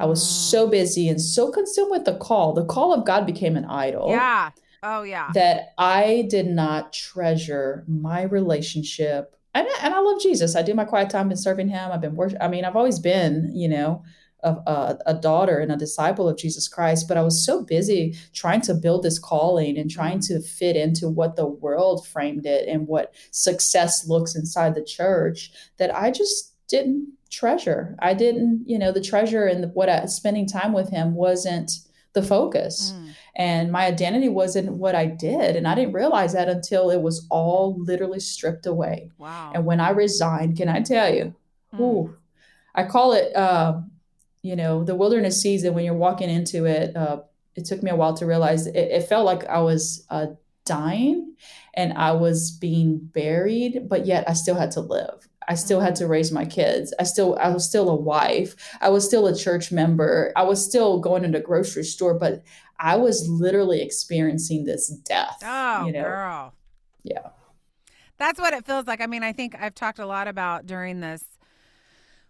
I 0.00 0.06
was 0.06 0.22
Mm. 0.22 0.26
so 0.50 0.66
busy 0.68 1.08
and 1.08 1.20
so 1.20 1.50
consumed 1.50 1.90
with 1.90 2.04
the 2.06 2.16
call. 2.16 2.54
The 2.54 2.64
call 2.64 2.94
of 2.94 3.04
God 3.04 3.26
became 3.26 3.56
an 3.56 3.66
idol. 3.66 4.08
Yeah. 4.10 4.50
Oh 4.80 5.02
yeah. 5.02 5.30
that 5.34 5.72
I 5.76 6.26
did 6.30 6.46
not 6.46 6.92
treasure 6.92 7.84
my 7.88 8.22
relationship. 8.22 9.34
And, 9.54 9.66
and 9.82 9.94
I 9.94 10.00
love 10.00 10.20
Jesus. 10.20 10.54
I 10.54 10.62
do 10.62 10.74
my 10.74 10.84
quiet 10.84 11.10
time 11.10 11.30
in 11.30 11.36
serving 11.36 11.68
him. 11.68 11.90
I've 11.90 12.00
been 12.00 12.16
worship. 12.16 12.38
I 12.40 12.48
mean, 12.48 12.64
I've 12.64 12.76
always 12.76 12.98
been, 12.98 13.50
you 13.54 13.68
know, 13.68 14.04
a, 14.42 14.50
a, 14.50 14.98
a 15.06 15.14
daughter 15.14 15.58
and 15.58 15.72
a 15.72 15.76
disciple 15.76 16.28
of 16.28 16.36
Jesus 16.36 16.68
Christ, 16.68 17.08
but 17.08 17.16
I 17.16 17.22
was 17.22 17.44
so 17.44 17.64
busy 17.64 18.16
trying 18.32 18.60
to 18.62 18.74
build 18.74 19.02
this 19.02 19.18
calling 19.18 19.76
and 19.76 19.90
trying 19.90 20.18
mm-hmm. 20.18 20.40
to 20.40 20.46
fit 20.46 20.76
into 20.76 21.08
what 21.08 21.36
the 21.36 21.46
world 21.46 22.06
framed 22.06 22.46
it 22.46 22.68
and 22.68 22.86
what 22.86 23.14
success 23.30 24.06
looks 24.06 24.36
inside 24.36 24.74
the 24.74 24.84
church 24.84 25.50
that 25.78 25.94
I 25.94 26.10
just 26.10 26.54
didn't 26.68 27.12
treasure. 27.30 27.96
I 27.98 28.14
didn't, 28.14 28.64
you 28.66 28.78
know, 28.78 28.92
the 28.92 29.00
treasure 29.00 29.46
and 29.46 29.74
what 29.74 29.88
I 29.88 30.06
spending 30.06 30.46
time 30.46 30.72
with 30.72 30.90
him 30.90 31.14
wasn't 31.14 31.72
the 32.18 32.26
focus 32.36 32.74
Mm. 32.92 33.08
and 33.36 33.72
my 33.72 33.84
identity 33.94 34.28
wasn't 34.28 34.68
what 34.82 34.94
I 34.94 35.06
did. 35.06 35.50
And 35.56 35.66
I 35.70 35.74
didn't 35.78 35.92
realize 36.02 36.32
that 36.34 36.48
until 36.48 36.90
it 36.90 37.00
was 37.08 37.26
all 37.30 37.64
literally 37.90 38.20
stripped 38.20 38.66
away. 38.66 38.96
Wow. 39.18 39.52
And 39.54 39.64
when 39.64 39.80
I 39.80 39.90
resigned, 39.90 40.56
can 40.56 40.68
I 40.68 40.80
tell 40.92 41.08
you, 41.14 41.34
Mm. 41.74 41.80
ooh, 41.80 42.14
I 42.74 42.82
call 42.84 43.12
it, 43.12 43.34
uh, 43.36 43.80
you 44.42 44.56
know, 44.56 44.84
the 44.84 44.94
wilderness 44.94 45.40
season 45.40 45.74
when 45.74 45.84
you're 45.84 45.94
walking 46.08 46.30
into 46.30 46.64
it. 46.64 46.96
Uh, 46.96 47.18
it 47.54 47.64
took 47.64 47.82
me 47.82 47.90
a 47.90 47.96
while 47.96 48.14
to 48.14 48.24
realize 48.26 48.66
it, 48.68 48.76
it 48.76 49.04
felt 49.08 49.24
like 49.26 49.44
I 49.46 49.60
was 49.70 50.04
uh, 50.10 50.26
dying 50.64 51.34
and 51.74 51.92
I 51.94 52.12
was 52.12 52.50
being 52.52 52.98
buried, 52.98 53.88
but 53.88 54.06
yet 54.06 54.22
I 54.28 54.34
still 54.34 54.54
had 54.54 54.70
to 54.72 54.80
live. 54.80 55.28
I 55.48 55.54
still 55.54 55.80
had 55.80 55.96
to 55.96 56.06
raise 56.06 56.30
my 56.30 56.44
kids. 56.44 56.92
I 57.00 57.04
still 57.04 57.36
I 57.40 57.48
was 57.48 57.64
still 57.64 57.88
a 57.88 57.94
wife. 57.94 58.54
I 58.80 58.90
was 58.90 59.04
still 59.04 59.26
a 59.26 59.34
church 59.34 59.72
member. 59.72 60.32
I 60.36 60.42
was 60.42 60.64
still 60.64 61.00
going 61.00 61.22
to 61.22 61.30
the 61.30 61.40
grocery 61.40 61.84
store, 61.84 62.14
but 62.14 62.42
I 62.78 62.96
was 62.96 63.26
literally 63.28 63.80
experiencing 63.80 64.64
this 64.64 64.88
death. 64.88 65.38
Oh, 65.42 65.86
you 65.86 65.92
know? 65.92 66.02
girl. 66.02 66.54
Yeah. 67.02 67.30
That's 68.18 68.38
what 68.38 68.52
it 68.52 68.66
feels 68.66 68.86
like. 68.86 69.00
I 69.00 69.06
mean, 69.06 69.22
I 69.22 69.32
think 69.32 69.56
I've 69.58 69.74
talked 69.74 69.98
a 69.98 70.06
lot 70.06 70.28
about 70.28 70.66
during 70.66 71.00
this 71.00 71.24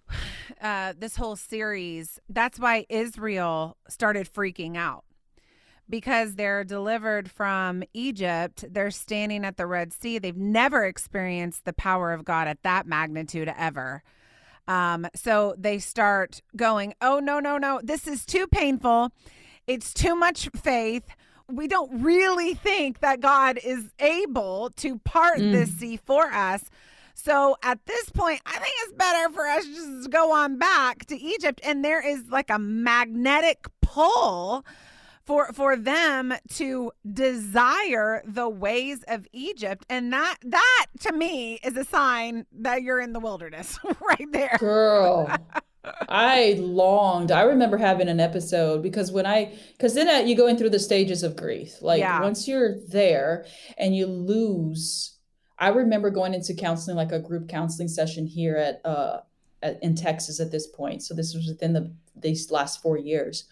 uh, 0.63 0.95
this 0.97 1.17
whole 1.17 1.37
series. 1.37 2.21
That's 2.29 2.59
why 2.59 2.87
Israel 2.89 3.77
started 3.89 4.33
freaking 4.33 4.77
out 4.77 5.05
because 5.89 6.35
they're 6.35 6.65
delivered 6.65 7.31
from 7.31 7.83
Egypt. 7.95 8.65
They're 8.71 8.91
standing 8.91 9.45
at 9.45 9.57
the 9.57 9.67
Red 9.67 9.93
Sea. 9.93 10.19
They've 10.19 10.37
never 10.37 10.85
experienced 10.85 11.65
the 11.65 11.73
power 11.73 12.13
of 12.13 12.25
God 12.25 12.49
at 12.49 12.63
that 12.63 12.87
magnitude 12.87 13.53
ever. 13.57 14.03
Um, 14.67 15.07
so 15.15 15.55
they 15.57 15.79
start 15.79 16.43
going, 16.55 16.95
oh, 17.01 17.21
no, 17.21 17.41
no, 17.41 17.57
no, 17.57 17.81
this 17.83 18.07
is 18.07 18.27
too 18.27 18.47
painful. 18.47 19.11
It's 19.67 19.95
too 19.95 20.15
much 20.15 20.51
faith. 20.55 21.05
We 21.51 21.67
don't 21.69 22.03
really 22.03 22.53
think 22.53 23.01
that 23.01 23.21
God 23.21 23.59
is 23.65 23.93
able 23.99 24.71
to 24.77 24.99
part 24.99 25.39
Mm. 25.39 25.53
this 25.53 25.71
sea 25.75 25.97
for 25.97 26.27
us. 26.27 26.69
So 27.15 27.57
at 27.63 27.85
this 27.87 28.11
point, 28.11 28.43
I 28.47 28.53
think 28.59 28.75
it's 28.85 28.93
better 28.93 29.33
for 29.33 29.47
us 29.47 29.65
just 29.65 30.05
to 30.05 30.09
go 30.11 30.33
on 30.33 30.59
back 30.59 31.07
to 31.07 31.17
Egypt. 31.19 31.61
And 31.65 31.83
there 31.85 32.07
is 32.07 32.29
like 32.29 32.51
a 32.51 32.59
magnetic 32.59 33.67
pull 33.81 34.65
for 35.29 35.53
for 35.53 35.77
them 35.77 36.33
to 36.55 36.91
desire 37.13 38.23
the 38.27 38.49
ways 38.49 39.05
of 39.09 39.27
Egypt. 39.33 39.85
And 39.91 40.11
that 40.13 40.37
that 40.43 40.87
to 41.01 41.13
me 41.13 41.61
is 41.63 41.77
a 41.77 41.85
sign 41.85 42.47
that 42.61 42.81
you're 42.83 42.99
in 42.99 43.13
the 43.13 43.21
wilderness 43.21 43.79
right 44.09 44.27
there. 44.33 44.57
Girl, 44.59 45.31
I 46.09 46.57
longed. 46.59 47.31
I 47.31 47.43
remember 47.43 47.77
having 47.77 48.09
an 48.09 48.21
episode 48.21 48.83
because 48.83 49.13
when 49.13 49.27
I, 49.27 49.55
because 49.73 49.95
then 49.95 50.09
uh, 50.09 50.27
you 50.27 50.35
go 50.35 50.47
in 50.47 50.57
through 50.57 50.71
the 50.71 50.79
stages 50.79 51.23
of 51.23 51.37
grief. 51.37 51.83
Like 51.83 52.01
Yeah. 52.01 52.21
once 52.23 52.49
you're 52.49 52.79
there 52.89 53.45
and 53.77 53.95
you 53.95 54.07
lose, 54.07 55.19
I 55.59 55.69
remember 55.69 56.09
going 56.11 56.33
into 56.33 56.55
counseling, 56.55 56.97
like 56.97 57.13
a 57.13 57.19
group 57.19 57.49
counseling 57.51 57.89
session 57.89 58.27
here 58.27 58.57
at, 58.57 58.81
uh, 58.85 59.21
at, 59.63 59.83
in 59.83 59.95
Texas 59.95 60.41
at 60.41 60.51
this 60.51 60.67
point. 60.67 61.03
So 61.03 61.13
this 61.15 61.35
was 61.35 61.47
within 61.47 61.75
the 61.75 61.93
these 62.17 62.51
last 62.51 62.83
four 62.83 62.97
years. 62.99 63.45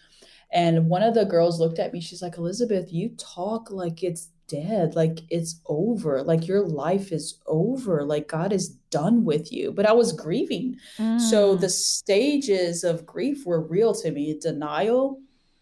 And 0.51 0.87
one 0.89 1.03
of 1.03 1.13
the 1.13 1.25
girls 1.25 1.59
looked 1.59 1.79
at 1.79 1.91
me. 1.93 1.99
She's 2.01 2.21
like, 2.21 2.37
Elizabeth, 2.37 2.91
you 2.91 3.09
talk 3.17 3.69
like 3.69 4.01
it's 4.03 4.29
dead, 4.47 4.95
like 4.95 5.19
it's 5.29 5.59
over, 5.67 6.23
like 6.23 6.47
your 6.47 6.65
life 6.65 7.11
is 7.11 7.39
over, 7.47 8.05
like 8.05 8.29
God 8.29 8.53
is 8.53 8.69
done 8.89 9.25
with 9.25 9.51
you. 9.51 9.73
But 9.73 9.85
I 9.85 9.91
was 9.91 10.13
grieving. 10.13 10.77
So 10.97 11.57
Mm. 11.57 11.59
the 11.59 11.69
stages 11.69 12.85
of 12.85 13.05
grief 13.05 13.45
were 13.45 13.61
real 13.61 13.93
to 13.95 14.11
me. 14.11 14.37
Denial. 14.39 15.19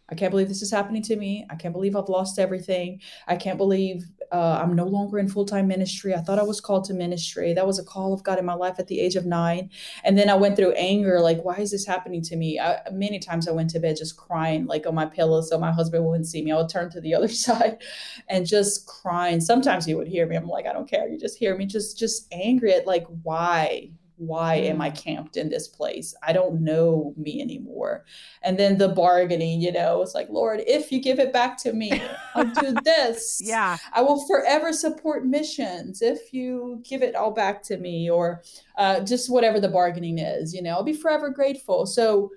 I 0.09 0.15
can't 0.15 0.31
believe 0.31 0.47
this 0.47 0.61
is 0.61 0.71
happening 0.71 1.01
to 1.03 1.15
me. 1.15 1.45
I 1.49 1.55
can't 1.55 1.73
believe 1.73 1.95
I've 1.95 2.09
lost 2.09 2.37
everything. 2.37 3.01
I 3.27 3.35
can't 3.35 3.57
believe 3.57 4.03
uh, 4.31 4.59
I'm 4.61 4.75
no 4.75 4.85
longer 4.85 5.17
in 5.17 5.27
full 5.27 5.45
time 5.45 5.67
ministry. 5.67 6.13
I 6.13 6.19
thought 6.19 6.39
I 6.39 6.43
was 6.43 6.61
called 6.61 6.85
to 6.85 6.93
ministry. 6.93 7.53
That 7.53 7.65
was 7.65 7.79
a 7.79 7.83
call 7.83 8.13
of 8.13 8.23
God 8.23 8.37
in 8.37 8.45
my 8.45 8.53
life 8.53 8.75
at 8.79 8.87
the 8.87 8.99
age 8.99 9.15
of 9.15 9.25
nine. 9.25 9.69
And 10.03 10.17
then 10.17 10.29
I 10.29 10.35
went 10.35 10.55
through 10.55 10.73
anger 10.73 11.19
like, 11.19 11.41
why 11.43 11.55
is 11.57 11.71
this 11.71 11.85
happening 11.85 12.21
to 12.23 12.35
me? 12.35 12.59
I, 12.59 12.81
many 12.91 13.19
times 13.19 13.47
I 13.47 13.51
went 13.51 13.69
to 13.71 13.79
bed 13.79 13.97
just 13.97 14.17
crying, 14.17 14.65
like 14.65 14.85
on 14.85 14.95
my 14.95 15.05
pillow, 15.05 15.41
so 15.41 15.57
my 15.57 15.71
husband 15.71 16.05
wouldn't 16.05 16.27
see 16.27 16.43
me. 16.43 16.51
I 16.51 16.57
would 16.57 16.69
turn 16.69 16.89
to 16.91 17.01
the 17.01 17.15
other 17.15 17.27
side 17.27 17.81
and 18.29 18.45
just 18.45 18.85
crying. 18.85 19.41
Sometimes 19.41 19.85
he 19.85 19.95
would 19.95 20.07
hear 20.07 20.27
me. 20.27 20.35
I'm 20.35 20.47
like, 20.47 20.65
I 20.65 20.73
don't 20.73 20.89
care. 20.89 21.07
You 21.07 21.19
just 21.19 21.37
hear 21.37 21.57
me, 21.57 21.65
just 21.65 21.97
just 21.97 22.27
angry 22.31 22.73
at 22.73 22.87
like, 22.87 23.05
why? 23.23 23.91
Why 24.17 24.55
am 24.55 24.79
I 24.81 24.89
camped 24.91 25.35
in 25.37 25.49
this 25.49 25.67
place? 25.67 26.15
I 26.23 26.31
don't 26.33 26.61
know 26.61 27.13
me 27.17 27.41
anymore. 27.41 28.05
And 28.41 28.57
then 28.57 28.77
the 28.77 28.87
bargaining, 28.89 29.59
you 29.61 29.71
know, 29.71 30.01
it's 30.01 30.15
like, 30.15 30.29
Lord, 30.29 30.61
if 30.65 30.91
you 30.91 31.01
give 31.01 31.19
it 31.19 31.33
back 31.33 31.57
to 31.63 31.73
me, 31.73 32.01
I'll 32.33 32.45
do 32.45 32.73
this. 32.83 33.41
yeah. 33.43 33.77
I 33.93 34.01
will 34.01 34.25
forever 34.25 34.71
support 34.71 35.25
missions 35.25 36.01
if 36.01 36.33
you 36.33 36.81
give 36.83 37.01
it 37.03 37.15
all 37.15 37.31
back 37.31 37.61
to 37.63 37.77
me, 37.77 38.09
or 38.09 38.41
uh, 38.77 39.01
just 39.01 39.29
whatever 39.29 39.59
the 39.59 39.67
bargaining 39.69 40.19
is. 40.19 40.53
You 40.53 40.61
know, 40.61 40.71
I'll 40.71 40.83
be 40.83 40.93
forever 40.93 41.29
grateful. 41.29 41.85
So, 41.85 42.31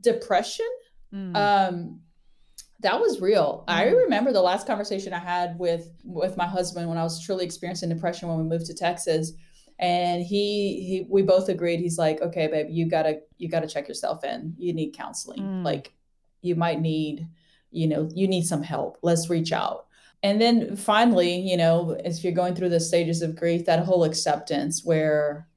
depression, 0.00 0.66
Mm. 1.14 1.36
um, 1.36 2.00
that 2.80 2.98
was 2.98 3.20
real. 3.20 3.64
I 3.68 3.84
Mhm. 3.84 3.96
remember 4.04 4.32
the 4.32 4.42
last 4.42 4.66
conversation 4.66 5.12
I 5.12 5.18
had 5.18 5.58
with 5.58 5.90
with 6.04 6.36
my 6.36 6.46
husband 6.46 6.88
when 6.88 6.98
I 6.98 7.02
was 7.04 7.20
truly 7.20 7.44
experiencing 7.44 7.88
depression 7.90 8.28
when 8.28 8.38
we 8.38 8.44
moved 8.44 8.66
to 8.66 8.74
Texas, 8.74 9.32
and 9.82 10.22
he 10.22 10.82
he 10.84 11.06
we 11.10 11.22
both 11.22 11.48
agreed. 11.48 11.80
He's 11.80 11.98
like, 11.98 12.22
okay, 12.22 12.46
babe, 12.46 12.68
you 12.70 12.88
gotta 12.88 13.20
you 13.36 13.48
gotta 13.48 13.66
check 13.66 13.88
yourself 13.88 14.22
in. 14.22 14.54
You 14.56 14.72
need 14.72 14.92
counseling. 14.94 15.40
Mm. 15.40 15.64
Like, 15.64 15.92
you 16.40 16.54
might 16.54 16.80
need, 16.80 17.26
you 17.72 17.88
know, 17.88 18.08
you 18.14 18.28
need 18.28 18.46
some 18.46 18.62
help. 18.62 18.98
Let's 19.02 19.28
reach 19.28 19.52
out. 19.52 19.86
And 20.22 20.40
then 20.40 20.76
finally, 20.76 21.34
you 21.34 21.56
know, 21.56 21.98
as 22.04 22.22
you're 22.22 22.32
going 22.32 22.54
through 22.54 22.68
the 22.68 22.78
stages 22.78 23.22
of 23.22 23.34
grief, 23.34 23.64
that 23.66 23.84
whole 23.84 24.04
acceptance 24.04 24.84
where, 24.84 25.48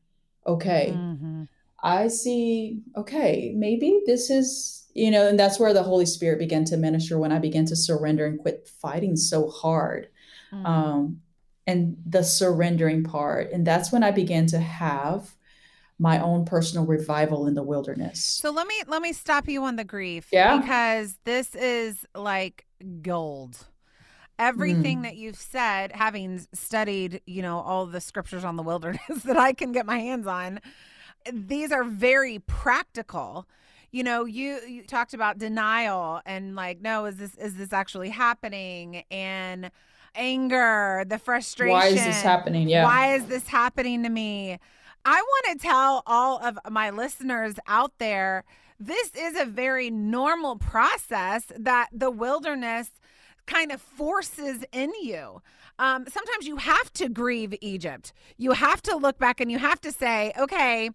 okay, 0.48 0.92
Mhm. 0.96 1.48
I 1.84 2.08
see, 2.08 2.82
okay, 2.98 3.54
maybe 3.56 4.02
this 4.08 4.32
is, 4.32 4.88
you 4.96 5.12
know, 5.12 5.28
and 5.28 5.38
that's 5.38 5.60
where 5.60 5.72
the 5.72 5.84
Holy 5.84 6.08
Spirit 6.08 6.40
began 6.40 6.66
to 6.66 6.78
minister 6.78 7.20
when 7.20 7.32
I 7.32 7.38
began 7.38 7.66
to 7.68 7.76
surrender 7.76 8.26
and 8.26 8.40
quit 8.40 8.68
fighting 8.68 9.16
so 9.16 9.50
hard. 9.50 10.08
Mm. 10.52 10.66
Um, 10.66 11.22
and 11.68 11.98
the 12.06 12.24
surrendering 12.24 13.04
part. 13.04 13.52
And 13.52 13.66
that's 13.66 13.92
when 13.92 14.04
I 14.04 14.12
began 14.12 14.46
to 14.48 14.60
have 14.60 15.36
my 15.98 16.20
own 16.20 16.46
personal 16.46 16.86
revival 16.86 17.48
in 17.48 17.56
the 17.56 17.64
wilderness. 17.64 18.24
So 18.24 18.52
let 18.52 18.68
me 18.68 18.76
let 18.88 19.02
me 19.02 19.14
stop 19.14 19.48
you 19.48 19.64
on 19.64 19.76
the 19.78 19.84
grief 19.86 20.28
Yeah. 20.32 20.60
because 20.60 21.18
this 21.24 21.56
is 21.56 22.06
like 22.14 22.66
gold. 23.02 23.68
Everything 24.38 25.00
Mm. 25.00 25.04
that 25.04 25.16
you've 25.16 25.38
said, 25.38 25.94
having 25.94 26.46
studied, 26.54 27.22
you 27.26 27.42
know, 27.42 27.60
all 27.60 27.86
the 27.86 28.02
scriptures 28.02 28.44
on 28.44 28.58
the 28.58 28.64
wilderness 28.64 29.00
that 29.24 29.38
I 29.38 29.54
can 29.54 29.72
get 29.72 29.86
my 29.86 30.00
hands 30.00 30.28
on, 30.28 30.60
these 31.32 31.72
are 31.72 31.86
very 31.86 32.40
practical. 32.40 33.48
You 33.92 34.04
know, 34.04 34.26
you 34.26 34.60
you 34.68 34.84
talked 34.84 35.14
about 35.14 35.38
denial 35.38 36.20
and 36.26 36.54
like, 36.54 36.82
no, 36.82 37.06
is 37.06 37.16
this 37.16 37.36
is 37.36 37.56
this 37.56 37.72
actually 37.72 38.10
happening? 38.10 39.04
And 39.10 39.72
anger, 40.16 41.04
the 41.08 41.18
frustration. 41.18 41.74
Why 41.74 41.88
is 41.88 42.04
this 42.04 42.22
happening? 42.22 42.70
Yeah. 42.70 42.84
Why 42.84 43.16
is 43.16 43.26
this 43.26 43.48
happening 43.48 44.04
to 44.04 44.10
me? 44.10 44.60
I 45.06 45.22
want 45.22 45.60
to 45.60 45.68
tell 45.68 46.04
all 46.06 46.44
of 46.44 46.58
my 46.70 46.90
listeners 46.90 47.56
out 47.68 47.94
there 48.00 48.44
this 48.80 49.16
is 49.16 49.40
a 49.40 49.46
very 49.46 49.90
normal 49.90 50.58
process 50.58 51.46
that 51.58 51.90
the 51.94 52.12
wilderness 52.12 52.92
kind 53.46 53.72
of 53.72 53.82
forces 53.82 54.66
in 54.72 54.92
you. 55.02 55.42
Um, 55.78 56.06
sometimes 56.08 56.48
you 56.48 56.58
have 56.58 56.92
to 56.94 57.10
grieve 57.10 57.54
Egypt. 57.62 58.12
You 58.38 58.52
have 58.52 58.82
to 58.84 58.96
look 58.96 59.18
back 59.18 59.40
and 59.40 59.52
you 59.52 59.60
have 59.60 59.80
to 59.82 59.92
say, 59.92 60.34
okay, 60.38 60.90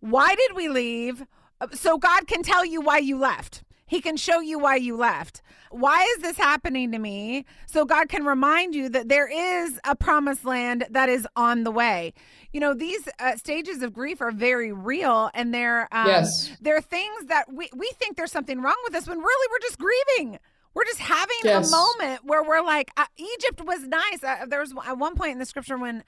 why 0.00 0.34
did 0.34 0.54
we 0.54 0.68
leave? 0.68 1.24
So 1.72 1.96
God 1.96 2.26
can 2.26 2.42
tell 2.42 2.64
you 2.64 2.80
why 2.80 2.98
you 2.98 3.18
left. 3.18 3.62
He 3.92 4.00
can 4.00 4.16
show 4.16 4.40
you 4.40 4.58
why 4.58 4.76
you 4.76 4.96
left. 4.96 5.42
Why 5.70 6.02
is 6.16 6.22
this 6.22 6.38
happening 6.38 6.92
to 6.92 6.98
me? 6.98 7.44
So 7.66 7.84
God 7.84 8.08
can 8.08 8.24
remind 8.24 8.74
you 8.74 8.88
that 8.88 9.10
there 9.10 9.28
is 9.30 9.78
a 9.84 9.94
promised 9.94 10.46
land 10.46 10.86
that 10.88 11.10
is 11.10 11.28
on 11.36 11.64
the 11.64 11.70
way. 11.70 12.14
You 12.54 12.60
know, 12.60 12.72
these 12.72 13.06
uh, 13.18 13.36
stages 13.36 13.82
of 13.82 13.92
grief 13.92 14.22
are 14.22 14.30
very 14.32 14.72
real, 14.72 15.28
and 15.34 15.52
they're 15.52 15.88
um, 15.92 16.06
Yes. 16.06 16.50
they're 16.62 16.80
things 16.80 17.26
that 17.26 17.52
we 17.52 17.68
we 17.76 17.90
think 17.98 18.16
there's 18.16 18.32
something 18.32 18.62
wrong 18.62 18.80
with 18.84 18.94
us 18.94 19.06
when 19.06 19.18
really 19.18 19.48
we're 19.50 19.58
just 19.68 19.78
grieving. 19.78 20.38
We're 20.72 20.84
just 20.86 21.00
having 21.00 21.36
Yes. 21.44 21.68
a 21.68 21.76
moment 21.76 22.24
where 22.24 22.42
we're 22.42 22.62
like, 22.62 22.90
uh, 22.96 23.04
Egypt 23.18 23.60
was 23.62 23.86
nice. 23.86 24.24
Uh, 24.24 24.46
there 24.48 24.60
was 24.60 24.72
at 24.86 24.96
one 24.96 25.16
point 25.16 25.32
in 25.32 25.38
the 25.38 25.44
scripture 25.44 25.76
when 25.76 26.02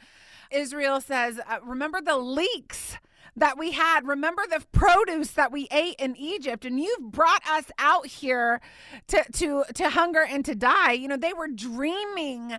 Israel 0.51 1.03
says, 1.03 1.39
uh, 1.47 1.59
"Remember 1.63 2.01
the 2.01 2.17
leeks." 2.17 2.97
That 3.37 3.59
we 3.59 3.73
had. 3.73 4.07
Remember 4.07 4.43
the 4.49 4.65
produce 4.73 5.33
that 5.33 5.51
we 5.53 5.67
ate 5.71 5.97
in 5.99 6.17
Egypt, 6.17 6.65
and 6.65 6.79
you've 6.81 7.11
brought 7.13 7.47
us 7.49 7.65
out 7.79 8.07
here 8.07 8.61
to 9.09 9.25
to 9.33 9.65
to 9.75 9.89
hunger 9.91 10.23
and 10.25 10.45
to 10.45 10.55
die. 10.55 10.93
You 10.93 11.09
know, 11.09 11.17
they 11.17 11.33
were 11.33 11.49
dreaming 11.49 12.57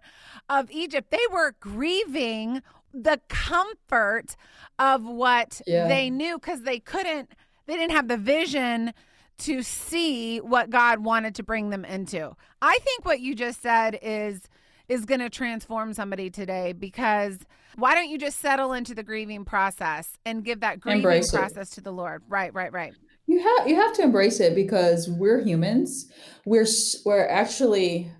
of 0.49 0.69
Egypt. 0.71 1.11
They 1.11 1.25
were 1.31 1.55
grieving 1.59 2.61
the 2.93 3.19
comfort 3.27 4.35
of 4.79 5.03
what 5.03 5.61
Yeah. 5.65 5.87
they 5.87 6.09
knew 6.09 6.37
because 6.37 6.61
they 6.63 6.79
couldn't. 6.79 7.29
They 7.65 7.73
didn't 7.75 7.91
have 7.93 8.07
the 8.07 8.17
vision 8.17 8.93
to 9.39 9.63
see 9.63 10.39
what 10.39 10.69
God 10.69 10.99
wanted 10.99 11.35
to 11.35 11.43
bring 11.43 11.69
them 11.69 11.83
into. 11.83 12.35
I 12.61 12.77
think 12.83 13.03
what 13.05 13.19
you 13.19 13.35
just 13.35 13.61
said 13.61 13.99
is 14.01 14.43
is 14.87 15.05
going 15.05 15.19
to 15.19 15.29
transform 15.29 15.93
somebody 15.93 16.29
today 16.29 16.73
because 16.73 17.39
why 17.75 17.93
don't 17.93 18.09
you 18.09 18.17
just 18.17 18.39
settle 18.39 18.73
into 18.73 18.95
the 18.95 19.03
grieving 19.03 19.45
process 19.45 20.17
and 20.25 20.43
give 20.43 20.61
that 20.61 20.79
grieving 20.79 20.99
Embrace 20.99 21.33
it. 21.33 21.37
process 21.37 21.69
to 21.71 21.81
the 21.81 21.91
Lord? 21.91 22.23
Right, 22.27 22.53
right, 22.53 22.71
right. 22.71 22.93
You 23.27 23.39
have 23.39 23.67
you 23.67 23.75
have 23.75 23.93
to 23.95 24.03
embrace 24.03 24.39
it 24.39 24.53
because 24.53 25.09
we're 25.09 25.41
humans. 25.41 26.11
We're 26.45 26.67
we're 27.05 27.27
actually 27.27 28.11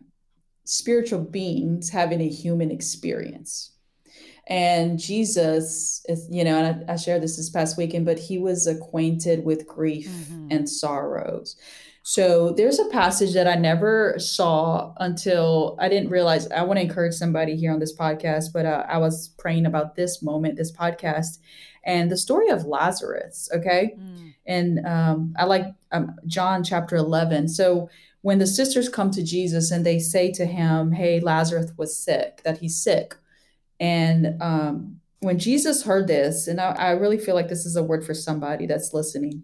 spiritual 0.63 1.21
beings 1.21 1.89
having 1.89 2.21
a 2.21 2.27
human 2.27 2.71
experience. 2.71 3.71
And 4.47 4.99
Jesus 4.99 6.03
is, 6.07 6.27
you 6.29 6.43
know, 6.43 6.57
and 6.57 6.89
I, 6.89 6.93
I 6.93 6.95
shared 6.97 7.23
this 7.23 7.37
this 7.37 7.49
past 7.49 7.77
weekend, 7.77 8.05
but 8.05 8.19
he 8.19 8.37
was 8.37 8.67
acquainted 8.67 9.43
with 9.43 9.67
grief 9.67 10.07
mm-hmm. 10.07 10.47
and 10.51 10.69
sorrows. 10.69 11.55
So 12.07 12.51
there's 12.51 12.77
a 12.77 12.85
passage 12.89 13.33
that 13.33 13.47
I 13.47 13.55
never 13.55 14.13
saw 14.19 14.93
until 14.97 15.75
I 15.79 15.89
didn't 15.89 16.11
realize. 16.11 16.47
I 16.51 16.61
want 16.61 16.77
to 16.77 16.83
encourage 16.83 17.15
somebody 17.15 17.55
here 17.55 17.73
on 17.73 17.79
this 17.79 17.97
podcast, 17.97 18.53
but 18.53 18.67
uh, 18.67 18.85
I 18.87 18.99
was 18.99 19.29
praying 19.39 19.65
about 19.65 19.95
this 19.95 20.21
moment, 20.21 20.55
this 20.55 20.71
podcast, 20.71 21.39
and 21.83 22.11
the 22.11 22.17
story 22.17 22.49
of 22.49 22.65
Lazarus. 22.65 23.49
Okay. 23.51 23.95
Mm. 23.99 24.33
And 24.45 24.85
um, 24.85 25.33
I 25.35 25.45
like 25.45 25.65
um, 25.91 26.15
John 26.27 26.63
chapter 26.63 26.95
11. 26.95 27.47
So 27.47 27.89
when 28.21 28.37
the 28.37 28.45
sisters 28.45 28.87
come 28.87 29.09
to 29.09 29.23
Jesus 29.23 29.71
and 29.71 29.83
they 29.83 29.97
say 29.97 30.31
to 30.33 30.45
him, 30.45 30.91
Hey, 30.91 31.19
Lazarus 31.19 31.71
was 31.75 31.97
sick, 31.97 32.43
that 32.43 32.59
he's 32.59 32.77
sick. 32.77 33.15
And 33.79 34.39
um, 34.43 35.01
when 35.21 35.39
Jesus 35.39 35.81
heard 35.81 36.05
this, 36.05 36.47
and 36.47 36.61
I, 36.61 36.73
I, 36.73 36.91
really 36.91 37.17
feel 37.17 37.33
like 37.33 37.49
this 37.49 37.65
is 37.65 37.75
a 37.75 37.83
word 37.83 38.05
for 38.05 38.13
somebody 38.13 38.67
that's 38.67 38.93
listening, 38.93 39.43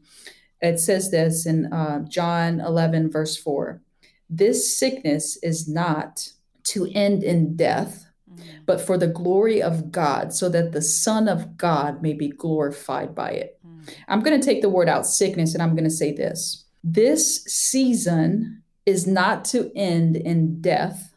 it 0.62 0.80
says 0.80 1.12
this 1.12 1.46
in 1.46 1.72
uh, 1.72 2.06
John 2.08 2.60
11, 2.60 3.12
verse 3.12 3.38
4 3.38 3.82
This 4.30 4.78
sickness 4.78 5.38
is 5.44 5.68
not 5.68 6.32
to 6.66 6.88
end 6.94 7.24
in 7.24 7.56
death, 7.56 8.06
mm. 8.32 8.44
but 8.66 8.82
for 8.82 8.98
the 8.98 9.08
glory 9.08 9.62
of 9.62 9.92
God, 9.92 10.34
so 10.34 10.50
that 10.50 10.72
the 10.72 10.82
Son 10.82 11.28
of 11.28 11.58
God 11.58 12.02
may 12.02 12.14
be 12.14 12.30
glorified 12.30 13.16
by 13.16 13.32
it. 13.32 13.60
Mm. 13.66 13.90
I'm 14.08 14.22
going 14.22 14.40
to 14.40 14.46
take 14.46 14.62
the 14.62 14.70
word 14.70 14.90
out, 14.90 15.06
sickness, 15.06 15.54
and 15.54 15.64
I'm 15.64 15.76
going 15.76 15.84
to 15.84 15.90
say 15.90 16.14
this. 16.14 16.66
This 16.84 17.44
season 17.46 18.64
is 18.86 19.06
not 19.08 19.46
to 19.46 19.72
end 19.76 20.16
in 20.16 20.62
death, 20.62 21.14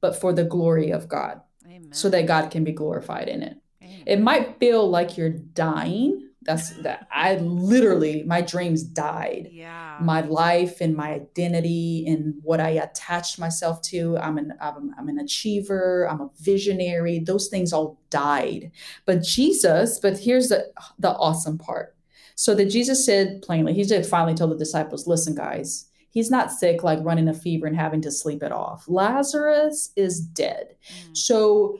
but 0.00 0.20
for 0.20 0.32
the 0.32 0.44
glory 0.44 0.90
of 0.90 1.08
God. 1.08 1.40
Amen. 1.88 1.92
so 1.92 2.08
that 2.10 2.26
God 2.26 2.50
can 2.50 2.64
be 2.64 2.72
glorified 2.72 3.28
in 3.28 3.42
it. 3.42 3.56
Amen. 3.82 4.02
It 4.06 4.20
might 4.20 4.58
feel 4.58 4.88
like 4.88 5.16
you're 5.16 5.30
dying. 5.30 6.27
That's 6.48 6.70
that 6.78 7.06
I 7.12 7.34
literally 7.34 8.22
my 8.22 8.40
dreams 8.40 8.82
died. 8.82 9.50
Yeah. 9.52 9.98
My 10.00 10.22
life 10.22 10.80
and 10.80 10.96
my 10.96 11.10
identity 11.10 12.06
and 12.08 12.36
what 12.42 12.58
I 12.58 12.70
attached 12.70 13.38
myself 13.38 13.82
to. 13.82 14.16
I'm 14.16 14.38
an 14.38 14.54
I'm, 14.58 14.94
I'm 14.98 15.10
an 15.10 15.18
achiever, 15.18 16.08
I'm 16.08 16.22
a 16.22 16.30
visionary. 16.40 17.18
Those 17.18 17.48
things 17.48 17.74
all 17.74 18.00
died. 18.08 18.70
But 19.04 19.22
Jesus, 19.22 20.00
but 20.00 20.20
here's 20.20 20.48
the 20.48 20.72
the 20.98 21.10
awesome 21.10 21.58
part. 21.58 21.94
So 22.34 22.54
that 22.54 22.70
Jesus 22.70 23.04
said 23.04 23.42
plainly, 23.42 23.74
he 23.74 23.82
did 23.82 24.06
finally 24.06 24.34
told 24.34 24.52
the 24.52 24.56
disciples, 24.56 25.06
listen, 25.06 25.34
guys, 25.34 25.88
He's 26.10 26.30
not 26.30 26.50
sick, 26.50 26.82
like 26.82 26.98
running 27.02 27.28
a 27.28 27.34
fever 27.34 27.66
and 27.66 27.76
having 27.76 28.00
to 28.00 28.10
sleep 28.10 28.42
it 28.42 28.52
off. 28.52 28.86
Lazarus 28.88 29.92
is 29.96 30.18
dead. 30.18 30.76
Mm. 31.10 31.16
So 31.16 31.78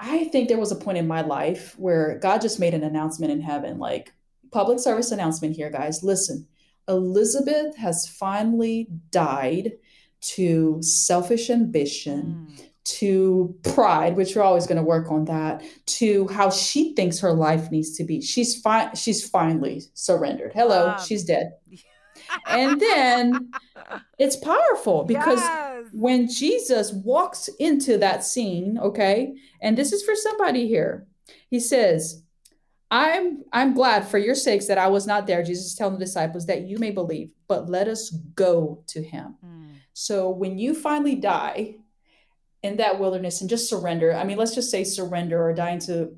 I 0.00 0.24
think 0.24 0.48
there 0.48 0.58
was 0.58 0.72
a 0.72 0.76
point 0.76 0.98
in 0.98 1.06
my 1.06 1.22
life 1.22 1.78
where 1.78 2.18
God 2.18 2.40
just 2.40 2.60
made 2.60 2.74
an 2.74 2.84
announcement 2.84 3.32
in 3.32 3.40
heaven, 3.40 3.78
like 3.78 4.12
public 4.52 4.78
service 4.78 5.10
announcement 5.10 5.56
here, 5.56 5.70
guys. 5.70 6.02
Listen, 6.02 6.46
Elizabeth 6.88 7.76
has 7.76 8.06
finally 8.06 8.88
died 9.10 9.72
to 10.20 10.78
selfish 10.82 11.50
ambition. 11.50 12.48
Mm 12.50 12.64
to 12.88 13.54
pride, 13.74 14.16
which 14.16 14.34
we're 14.34 14.42
always 14.42 14.66
going 14.66 14.78
to 14.78 14.82
work 14.82 15.10
on 15.10 15.26
that, 15.26 15.62
to 15.84 16.26
how 16.28 16.50
she 16.50 16.94
thinks 16.94 17.20
her 17.20 17.32
life 17.32 17.70
needs 17.70 17.96
to 17.96 18.04
be. 18.04 18.20
She's 18.22 18.58
fine. 18.60 18.94
She's 18.94 19.28
finally 19.28 19.82
surrendered. 19.94 20.52
Hello, 20.54 20.90
um, 20.90 20.96
she's 21.04 21.24
dead. 21.24 21.52
And 22.46 22.80
then 22.80 23.50
it's 24.18 24.36
powerful 24.36 25.04
because 25.14 25.40
yes. 25.40 25.86
when 25.92 26.28
Jesus 26.28 26.92
walks 26.92 27.48
into 27.58 27.98
that 27.98 28.24
scene, 28.24 28.78
okay, 28.78 29.34
and 29.60 29.76
this 29.76 29.92
is 29.92 30.02
for 30.02 30.14
somebody 30.14 30.68
here, 30.68 31.06
he 31.50 31.60
says, 31.60 32.22
I'm 32.90 33.44
I'm 33.52 33.74
glad 33.74 34.08
for 34.08 34.18
your 34.18 34.34
sakes 34.34 34.66
that 34.66 34.78
I 34.78 34.88
was 34.88 35.06
not 35.06 35.26
there. 35.26 35.42
Jesus 35.42 35.66
is 35.66 35.74
telling 35.74 35.98
the 35.98 36.04
disciples 36.04 36.46
that 36.46 36.62
you 36.62 36.78
may 36.78 36.90
believe, 36.90 37.30
but 37.46 37.68
let 37.68 37.86
us 37.86 38.10
go 38.10 38.82
to 38.88 39.02
him. 39.02 39.36
Mm. 39.44 39.74
So 39.92 40.30
when 40.30 40.58
you 40.58 40.74
finally 40.74 41.16
die 41.16 41.76
in 42.62 42.78
that 42.78 42.98
wilderness 42.98 43.40
and 43.40 43.50
just 43.50 43.68
surrender, 43.68 44.14
I 44.14 44.24
mean, 44.24 44.38
let's 44.38 44.54
just 44.54 44.70
say 44.70 44.84
surrender 44.84 45.42
or 45.42 45.52
dying 45.52 45.80
to 45.80 46.16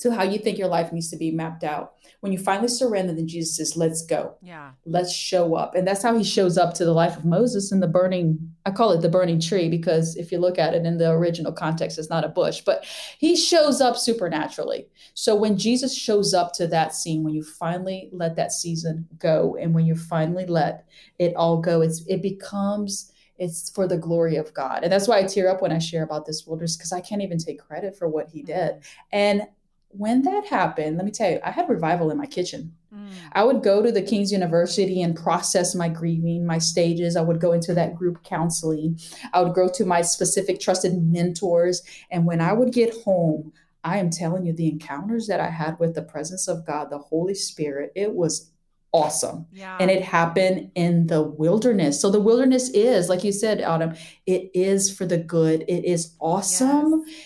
to 0.00 0.12
how 0.12 0.22
you 0.22 0.38
think 0.38 0.58
your 0.58 0.68
life 0.68 0.92
needs 0.92 1.10
to 1.10 1.16
be 1.16 1.30
mapped 1.30 1.64
out. 1.64 1.94
When 2.20 2.32
you 2.32 2.38
finally 2.38 2.68
surrender, 2.68 3.12
then 3.12 3.28
Jesus 3.28 3.56
says, 3.56 3.76
let's 3.76 4.04
go. 4.04 4.36
Yeah. 4.42 4.72
Let's 4.84 5.12
show 5.12 5.54
up. 5.54 5.74
And 5.74 5.86
that's 5.86 6.02
how 6.02 6.16
he 6.16 6.24
shows 6.24 6.58
up 6.58 6.74
to 6.74 6.84
the 6.84 6.92
life 6.92 7.16
of 7.16 7.24
Moses 7.24 7.70
in 7.70 7.80
the 7.80 7.86
burning, 7.86 8.38
I 8.66 8.70
call 8.70 8.92
it 8.92 9.02
the 9.02 9.08
burning 9.08 9.40
tree, 9.40 9.68
because 9.68 10.16
if 10.16 10.32
you 10.32 10.38
look 10.38 10.58
at 10.58 10.74
it 10.74 10.84
in 10.84 10.98
the 10.98 11.10
original 11.10 11.52
context, 11.52 11.98
it's 11.98 12.10
not 12.10 12.24
a 12.24 12.28
bush, 12.28 12.60
but 12.60 12.84
he 13.18 13.36
shows 13.36 13.80
up 13.80 13.96
supernaturally. 13.96 14.86
So 15.14 15.34
when 15.34 15.58
Jesus 15.58 15.96
shows 15.96 16.34
up 16.34 16.52
to 16.54 16.66
that 16.68 16.94
scene, 16.94 17.22
when 17.22 17.34
you 17.34 17.42
finally 17.42 18.08
let 18.12 18.36
that 18.36 18.52
season 18.52 19.06
go, 19.18 19.56
and 19.60 19.74
when 19.74 19.86
you 19.86 19.94
finally 19.94 20.46
let 20.46 20.86
it 21.18 21.34
all 21.36 21.60
go, 21.60 21.82
it's 21.82 22.04
it 22.08 22.22
becomes 22.22 23.12
it's 23.38 23.70
for 23.70 23.86
the 23.86 23.96
glory 23.96 24.36
of 24.36 24.52
God. 24.52 24.82
And 24.82 24.92
that's 24.92 25.08
why 25.08 25.18
I 25.18 25.22
tear 25.22 25.48
up 25.48 25.62
when 25.62 25.72
I 25.72 25.78
share 25.78 26.02
about 26.02 26.26
this 26.26 26.44
wilderness 26.46 26.76
because 26.76 26.92
I 26.92 27.00
can't 27.00 27.22
even 27.22 27.38
take 27.38 27.60
credit 27.60 27.96
for 27.96 28.08
what 28.08 28.28
he 28.28 28.42
did. 28.42 28.74
Mm-hmm. 28.74 29.06
And 29.12 29.42
when 29.90 30.22
that 30.22 30.46
happened, 30.46 30.96
let 30.96 31.06
me 31.06 31.10
tell 31.10 31.30
you, 31.30 31.40
I 31.42 31.50
had 31.50 31.68
revival 31.68 32.10
in 32.10 32.18
my 32.18 32.26
kitchen. 32.26 32.74
Mm. 32.94 33.10
I 33.32 33.44
would 33.44 33.62
go 33.62 33.82
to 33.82 33.90
the 33.90 34.02
King's 34.02 34.30
University 34.30 35.02
and 35.02 35.16
process 35.16 35.74
my 35.74 35.88
grieving, 35.88 36.46
my 36.46 36.58
stages. 36.58 37.16
I 37.16 37.22
would 37.22 37.40
go 37.40 37.52
into 37.52 37.74
that 37.74 37.94
group 37.94 38.22
counseling. 38.22 38.98
I 39.32 39.40
would 39.40 39.54
go 39.54 39.68
to 39.68 39.84
my 39.84 40.02
specific 40.02 40.60
trusted 40.60 41.02
mentors. 41.02 41.82
And 42.10 42.26
when 42.26 42.40
I 42.40 42.52
would 42.52 42.72
get 42.72 42.94
home, 43.02 43.52
I 43.82 43.98
am 43.98 44.10
telling 44.10 44.44
you, 44.44 44.52
the 44.52 44.68
encounters 44.68 45.26
that 45.28 45.40
I 45.40 45.48
had 45.48 45.78
with 45.78 45.94
the 45.94 46.02
presence 46.02 46.48
of 46.48 46.66
God, 46.66 46.90
the 46.90 46.98
Holy 46.98 47.34
Spirit, 47.34 47.92
it 47.94 48.12
was 48.12 48.50
awesome. 48.92 49.46
Yeah. 49.52 49.78
And 49.80 49.90
it 49.90 50.02
happened 50.02 50.70
in 50.74 51.06
the 51.06 51.22
wilderness. 51.22 52.00
So 52.00 52.10
the 52.10 52.20
wilderness 52.20 52.68
is, 52.70 53.08
like 53.08 53.24
you 53.24 53.32
said, 53.32 53.62
Autumn, 53.62 53.94
it 54.26 54.50
is 54.52 54.94
for 54.94 55.06
the 55.06 55.18
good. 55.18 55.62
It 55.62 55.84
is 55.84 56.14
awesome. 56.20 57.04
Yes 57.06 57.16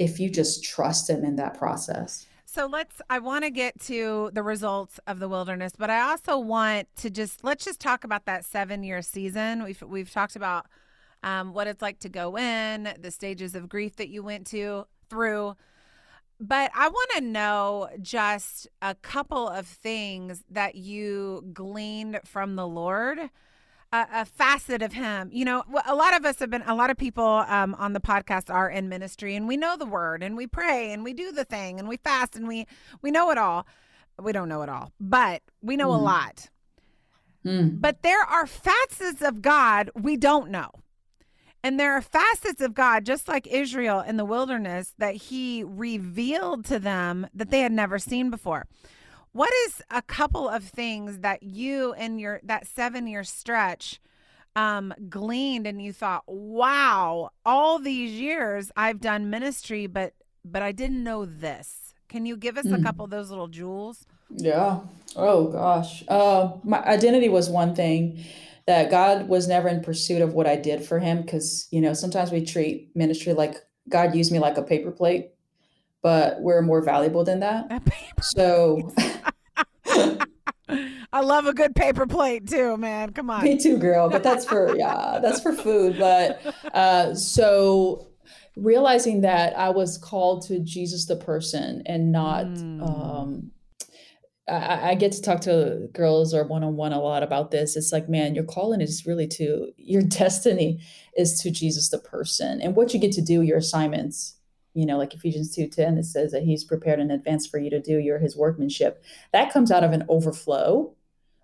if 0.00 0.18
you 0.18 0.30
just 0.30 0.64
trust 0.64 1.10
him 1.10 1.24
in 1.24 1.36
that 1.36 1.56
process. 1.56 2.26
So 2.46 2.66
let's 2.66 3.00
I 3.08 3.20
want 3.20 3.44
to 3.44 3.50
get 3.50 3.78
to 3.82 4.30
the 4.32 4.42
results 4.42 4.98
of 5.06 5.20
the 5.20 5.28
wilderness, 5.28 5.74
but 5.78 5.90
I 5.90 6.00
also 6.00 6.36
want 6.38 6.88
to 6.96 7.10
just 7.10 7.44
let's 7.44 7.64
just 7.64 7.78
talk 7.78 8.02
about 8.02 8.24
that 8.24 8.42
7-year 8.42 9.02
season. 9.02 9.62
We've 9.62 9.80
we've 9.82 10.10
talked 10.10 10.34
about 10.34 10.66
um, 11.22 11.52
what 11.52 11.68
it's 11.68 11.82
like 11.82 12.00
to 12.00 12.08
go 12.08 12.36
in, 12.36 12.94
the 12.98 13.10
stages 13.10 13.54
of 13.54 13.68
grief 13.68 13.96
that 13.96 14.08
you 14.08 14.24
went 14.24 14.48
to 14.48 14.86
through. 15.08 15.54
But 16.40 16.72
I 16.74 16.88
want 16.88 17.10
to 17.16 17.20
know 17.20 17.90
just 18.00 18.66
a 18.80 18.94
couple 18.94 19.46
of 19.46 19.66
things 19.66 20.42
that 20.50 20.74
you 20.74 21.44
gleaned 21.52 22.20
from 22.24 22.56
the 22.56 22.66
Lord 22.66 23.18
a, 23.92 24.06
a, 24.12 24.24
facet 24.24 24.82
of 24.82 24.92
him. 24.92 25.30
You 25.32 25.44
know, 25.44 25.64
a 25.86 25.94
lot 25.94 26.16
of 26.16 26.24
us 26.24 26.38
have 26.38 26.50
been, 26.50 26.62
a 26.66 26.74
lot 26.74 26.90
of 26.90 26.96
people 26.96 27.24
um, 27.24 27.74
on 27.74 27.92
the 27.92 28.00
podcast 28.00 28.52
are 28.52 28.68
in 28.68 28.88
ministry, 28.88 29.34
and 29.34 29.48
we 29.48 29.56
know 29.56 29.76
the 29.76 29.86
word, 29.86 30.22
and 30.22 30.36
we 30.36 30.46
pray, 30.46 30.92
and 30.92 31.02
we 31.04 31.12
do 31.12 31.32
the 31.32 31.44
thing, 31.44 31.78
and 31.78 31.88
we 31.88 31.96
fast, 31.96 32.36
and 32.36 32.46
we 32.46 32.66
we 33.02 33.10
know 33.10 33.30
it 33.30 33.38
all. 33.38 33.66
We 34.18 34.32
don't 34.32 34.48
know 34.48 34.62
it 34.62 34.68
all, 34.68 34.92
but 35.00 35.42
we 35.62 35.76
know 35.76 35.88
mm. 35.88 35.94
a 35.94 35.96
mm-hmm. 35.96 36.04
lot. 36.04 36.50
Mm. 37.44 37.80
But 37.80 38.02
there 38.02 38.22
are 38.22 38.46
facets 38.46 39.22
of 39.22 39.40
God 39.42 39.90
we 39.94 40.16
don't 40.16 40.50
know. 40.50 40.70
And 41.62 41.78
there 41.78 41.92
are 41.92 42.00
facets 42.00 42.62
of 42.62 42.74
God, 42.74 43.04
just 43.04 43.28
like 43.28 43.46
Israel 43.46 44.00
in 44.00 44.16
the 44.16 44.24
wilderness, 44.24 44.94
that 44.96 45.14
he 45.14 45.62
revealed 45.62 46.64
to 46.66 46.78
them 46.78 47.26
that 47.34 47.50
they 47.50 47.60
had 47.60 47.72
never 47.72 47.98
seen 47.98 48.30
before. 48.30 48.66
What 49.32 49.50
is 49.66 49.82
a 49.90 50.02
couple 50.02 50.48
of 50.48 50.64
things 50.64 51.20
that 51.20 51.42
you 51.42 51.94
in 51.94 52.18
your 52.18 52.40
that 52.44 52.66
seven 52.66 53.06
year 53.06 53.22
stretch 53.22 54.00
um, 54.56 54.92
gleaned 55.08 55.66
and 55.66 55.80
you 55.80 55.92
thought, 55.92 56.24
wow, 56.26 57.30
all 57.46 57.78
these 57.78 58.12
years 58.12 58.72
I've 58.76 59.00
done 59.00 59.30
ministry, 59.30 59.86
but 59.86 60.14
but 60.44 60.62
I 60.62 60.72
didn't 60.72 61.04
know 61.04 61.24
this. 61.24 61.94
Can 62.08 62.26
you 62.26 62.36
give 62.36 62.58
us 62.58 62.66
mm. 62.66 62.74
a 62.74 62.76
hmm. 62.78 62.82
couple 62.82 63.04
of 63.04 63.10
those 63.10 63.30
little 63.30 63.46
jewels? 63.46 64.04
Yeah. 64.30 64.80
Oh 65.14 65.48
gosh. 65.48 66.02
Uh, 66.08 66.52
my 66.64 66.82
identity 66.82 67.28
was 67.28 67.48
one 67.48 67.74
thing 67.74 68.24
that 68.66 68.90
God 68.90 69.28
was 69.28 69.46
never 69.46 69.68
in 69.68 69.80
pursuit 69.80 70.22
of 70.22 70.32
what 70.32 70.46
I 70.46 70.56
did 70.56 70.84
for 70.84 70.98
Him 70.98 71.22
because 71.22 71.68
you 71.70 71.80
know 71.80 71.92
sometimes 71.92 72.32
we 72.32 72.44
treat 72.44 72.90
ministry 72.96 73.32
like 73.32 73.56
God 73.88 74.14
used 74.14 74.32
me 74.32 74.40
like 74.40 74.56
a 74.56 74.62
paper 74.62 74.90
plate 74.90 75.30
but 76.02 76.40
we're 76.40 76.62
more 76.62 76.82
valuable 76.82 77.24
than 77.24 77.40
that. 77.40 77.82
So 78.22 78.92
I 81.12 81.20
love 81.20 81.46
a 81.46 81.54
good 81.54 81.74
paper 81.74 82.06
plate 82.06 82.48
too, 82.48 82.76
man. 82.76 83.12
Come 83.12 83.30
on. 83.30 83.42
Me 83.42 83.58
too, 83.58 83.76
girl. 83.78 84.08
But 84.08 84.22
that's 84.22 84.44
for 84.44 84.76
yeah, 84.76 85.18
that's 85.20 85.40
for 85.40 85.52
food. 85.52 85.98
But 85.98 86.40
uh, 86.72 87.14
so 87.14 88.08
realizing 88.56 89.22
that 89.22 89.56
I 89.58 89.70
was 89.70 89.98
called 89.98 90.46
to 90.46 90.60
Jesus 90.60 91.06
the 91.06 91.16
person 91.16 91.82
and 91.86 92.12
not 92.12 92.46
mm. 92.46 92.82
um, 92.82 93.50
I, 94.48 94.90
I, 94.90 94.94
get 94.96 95.12
to 95.12 95.22
talk 95.22 95.40
to 95.42 95.88
girls 95.92 96.34
or 96.34 96.44
one 96.44 96.64
on 96.64 96.76
one 96.76 96.92
a 96.92 97.00
lot 97.00 97.22
about 97.22 97.52
this. 97.52 97.76
It's 97.76 97.92
like, 97.92 98.08
man, 98.08 98.34
your 98.34 98.44
calling 98.44 98.80
is 98.80 99.06
really 99.06 99.28
to 99.28 99.70
your 99.76 100.02
destiny 100.08 100.80
is 101.16 101.40
to 101.42 101.50
Jesus 101.50 101.90
the 101.90 101.98
person, 101.98 102.60
and 102.60 102.76
what 102.76 102.92
you 102.92 103.00
get 103.00 103.12
to 103.12 103.22
do, 103.22 103.42
your 103.42 103.58
assignments 103.58 104.39
you 104.74 104.86
know, 104.86 104.98
like 104.98 105.14
Ephesians 105.14 105.54
2:10, 105.54 105.98
it 105.98 106.04
says 106.04 106.32
that 106.32 106.44
he's 106.44 106.64
prepared 106.64 107.00
in 107.00 107.10
advance 107.10 107.46
for 107.46 107.58
you 107.58 107.70
to 107.70 107.80
do 107.80 107.98
your 107.98 108.18
his 108.18 108.36
workmanship. 108.36 109.02
That 109.32 109.52
comes 109.52 109.70
out 109.70 109.84
of 109.84 109.92
an 109.92 110.04
overflow 110.08 110.94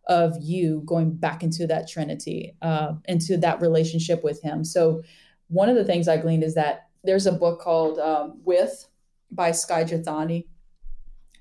of 0.06 0.36
you 0.40 0.82
going 0.86 1.12
back 1.12 1.42
into 1.42 1.66
that 1.66 1.88
Trinity, 1.88 2.56
uh, 2.62 2.94
into 3.06 3.36
that 3.38 3.60
relationship 3.60 4.22
with 4.22 4.40
him. 4.42 4.62
So 4.64 5.02
one 5.48 5.68
of 5.68 5.74
the 5.74 5.84
things 5.84 6.06
I 6.06 6.16
gleaned 6.16 6.44
is 6.44 6.54
that 6.54 6.88
there's 7.02 7.26
a 7.26 7.32
book 7.32 7.60
called 7.60 7.98
um, 7.98 8.40
With 8.44 8.88
by 9.30 9.50
Skye 9.50 9.84
Jethani 9.84 10.46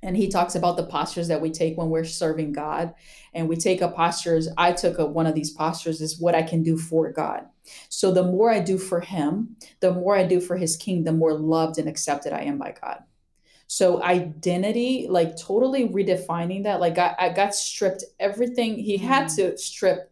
and 0.05 0.15
he 0.15 0.27
talks 0.27 0.53
about 0.53 0.77
the 0.77 0.85
postures 0.85 1.27
that 1.29 1.41
we 1.41 1.49
take 1.49 1.77
when 1.77 1.89
we're 1.89 2.05
serving 2.05 2.53
God. 2.53 2.93
And 3.33 3.49
we 3.49 3.55
take 3.55 3.81
a 3.81 3.89
postures. 3.89 4.47
I 4.55 4.71
took 4.71 4.99
a, 4.99 5.05
one 5.05 5.25
of 5.25 5.33
these 5.33 5.49
postures 5.49 5.99
is 5.99 6.19
what 6.19 6.35
I 6.35 6.43
can 6.43 6.61
do 6.61 6.77
for 6.77 7.11
God. 7.11 7.47
So 7.89 8.11
the 8.11 8.23
more 8.23 8.51
I 8.51 8.59
do 8.59 8.77
for 8.77 8.99
Him, 8.99 9.57
the 9.79 9.91
more 9.91 10.15
I 10.15 10.23
do 10.23 10.39
for 10.39 10.57
His 10.57 10.77
King, 10.77 11.03
the 11.03 11.11
more 11.11 11.33
loved 11.33 11.79
and 11.79 11.89
accepted 11.89 12.33
I 12.33 12.41
am 12.41 12.59
by 12.59 12.75
God. 12.79 13.03
So 13.65 14.01
identity, 14.03 15.07
like 15.09 15.37
totally 15.37 15.89
redefining 15.89 16.63
that. 16.63 16.79
Like 16.79 16.99
I, 16.99 17.15
I 17.17 17.29
got 17.29 17.55
stripped 17.55 18.03
everything. 18.19 18.75
He 18.75 18.97
had 18.97 19.25
mm. 19.25 19.35
to 19.37 19.57
strip 19.57 20.11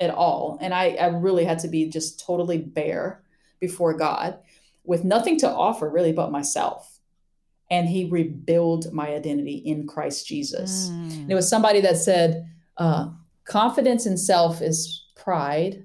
it 0.00 0.08
all, 0.08 0.58
and 0.62 0.72
I, 0.72 0.92
I 0.94 1.08
really 1.08 1.44
had 1.44 1.58
to 1.60 1.68
be 1.68 1.90
just 1.90 2.18
totally 2.18 2.58
bare 2.58 3.22
before 3.60 3.92
God, 3.92 4.38
with 4.84 5.04
nothing 5.04 5.38
to 5.40 5.50
offer 5.50 5.88
really 5.88 6.12
but 6.12 6.32
myself 6.32 6.93
and 7.74 7.88
he 7.88 8.04
rebuilt 8.04 8.92
my 8.92 9.08
identity 9.08 9.56
in 9.56 9.84
Christ 9.84 10.28
Jesus. 10.28 10.90
Mm. 10.90 11.22
And 11.22 11.32
it 11.32 11.34
was 11.34 11.48
somebody 11.48 11.80
that 11.80 11.96
said, 11.96 12.48
uh, 12.76 13.08
confidence 13.46 14.06
in 14.06 14.16
self 14.16 14.62
is 14.62 15.06
pride, 15.16 15.84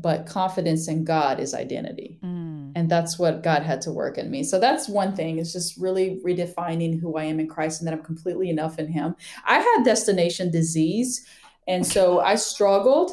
but 0.00 0.26
confidence 0.26 0.86
in 0.86 1.02
God 1.02 1.40
is 1.40 1.52
identity. 1.52 2.20
Mm. 2.22 2.72
And 2.76 2.88
that's 2.88 3.18
what 3.18 3.42
God 3.42 3.64
had 3.64 3.80
to 3.82 3.90
work 3.90 4.18
in 4.18 4.30
me. 4.30 4.44
So 4.44 4.60
that's 4.60 4.88
one 4.88 5.16
thing, 5.16 5.38
is 5.38 5.52
just 5.52 5.76
really 5.76 6.20
redefining 6.24 7.00
who 7.00 7.16
I 7.16 7.24
am 7.24 7.40
in 7.40 7.48
Christ 7.48 7.80
and 7.80 7.88
that 7.88 7.94
I'm 7.94 8.04
completely 8.04 8.48
enough 8.48 8.78
in 8.78 8.86
Him. 8.86 9.16
I 9.44 9.58
had 9.58 9.84
destination 9.84 10.52
disease. 10.52 11.26
And 11.66 11.84
so 11.84 12.20
I 12.20 12.36
struggled 12.36 13.10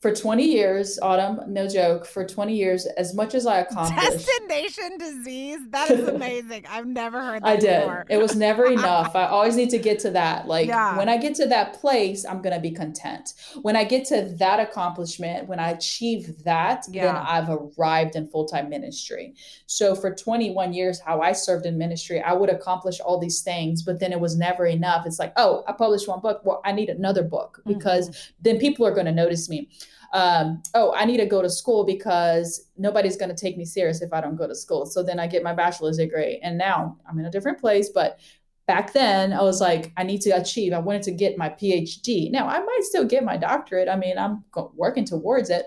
for 0.00 0.14
20 0.14 0.42
years, 0.42 0.98
Autumn, 1.02 1.42
no 1.46 1.68
joke, 1.68 2.06
for 2.06 2.24
20 2.24 2.56
years, 2.56 2.86
as 2.86 3.12
much 3.12 3.34
as 3.34 3.46
I 3.46 3.60
accomplished. 3.60 4.26
Destination 4.26 4.96
disease. 4.96 5.58
That 5.68 5.90
is 5.90 6.08
amazing. 6.08 6.64
I've 6.70 6.86
never 6.86 7.20
heard 7.20 7.42
that 7.42 7.48
I 7.48 7.56
did. 7.56 7.80
Before. 7.80 8.06
It 8.08 8.16
was 8.16 8.34
never 8.34 8.64
enough. 8.72 9.14
I 9.14 9.26
always 9.26 9.56
need 9.56 9.68
to 9.70 9.78
get 9.78 9.98
to 10.00 10.10
that. 10.12 10.48
Like 10.48 10.68
yeah. 10.68 10.96
when 10.96 11.10
I 11.10 11.18
get 11.18 11.34
to 11.36 11.46
that 11.48 11.74
place, 11.74 12.24
I'm 12.24 12.40
going 12.40 12.54
to 12.54 12.60
be 12.60 12.70
content. 12.70 13.34
When 13.60 13.76
I 13.76 13.84
get 13.84 14.06
to 14.06 14.34
that 14.38 14.58
accomplishment, 14.58 15.48
when 15.48 15.60
I 15.60 15.72
achieve 15.72 16.44
that, 16.44 16.86
yeah. 16.88 17.04
then 17.04 17.16
I've 17.16 17.50
arrived 17.50 18.16
in 18.16 18.26
full 18.28 18.46
time 18.46 18.70
ministry. 18.70 19.34
So 19.66 19.94
for 19.94 20.14
21 20.14 20.72
years, 20.72 20.98
how 20.98 21.20
I 21.20 21.32
served 21.32 21.66
in 21.66 21.76
ministry, 21.76 22.22
I 22.22 22.32
would 22.32 22.48
accomplish 22.48 23.00
all 23.00 23.18
these 23.18 23.42
things, 23.42 23.82
but 23.82 24.00
then 24.00 24.12
it 24.12 24.20
was 24.20 24.34
never 24.34 24.64
enough. 24.64 25.04
It's 25.04 25.18
like, 25.18 25.34
oh, 25.36 25.62
I 25.68 25.72
published 25.72 26.08
one 26.08 26.20
book. 26.20 26.40
Well, 26.42 26.62
I 26.64 26.72
need 26.72 26.88
another 26.88 27.22
book 27.22 27.60
because 27.66 28.08
mm-hmm. 28.08 28.32
then 28.40 28.58
people 28.58 28.86
are 28.86 28.94
going 28.94 29.04
to 29.04 29.12
notice 29.12 29.50
me 29.50 29.68
um, 30.12 30.62
oh, 30.74 30.92
I 30.94 31.04
need 31.04 31.18
to 31.18 31.26
go 31.26 31.40
to 31.40 31.50
school 31.50 31.84
because 31.84 32.68
nobody's 32.76 33.16
going 33.16 33.28
to 33.28 33.40
take 33.40 33.56
me 33.56 33.64
serious 33.64 34.02
if 34.02 34.12
I 34.12 34.20
don't 34.20 34.36
go 34.36 34.48
to 34.48 34.54
school. 34.54 34.86
So 34.86 35.02
then 35.02 35.20
I 35.20 35.26
get 35.26 35.42
my 35.42 35.54
bachelor's 35.54 35.98
degree. 35.98 36.40
And 36.42 36.58
now 36.58 36.96
I'm 37.08 37.18
in 37.18 37.26
a 37.26 37.30
different 37.30 37.60
place, 37.60 37.90
but 37.90 38.18
back 38.66 38.92
then 38.92 39.32
I 39.32 39.42
was 39.42 39.60
like, 39.60 39.92
I 39.96 40.02
need 40.02 40.20
to 40.22 40.30
achieve. 40.30 40.72
I 40.72 40.78
wanted 40.78 41.02
to 41.02 41.12
get 41.12 41.38
my 41.38 41.48
PhD. 41.48 42.30
Now 42.30 42.48
I 42.48 42.58
might 42.58 42.82
still 42.82 43.04
get 43.04 43.24
my 43.24 43.36
doctorate. 43.36 43.88
I 43.88 43.96
mean, 43.96 44.18
I'm 44.18 44.44
working 44.74 45.04
towards 45.04 45.50
it, 45.50 45.66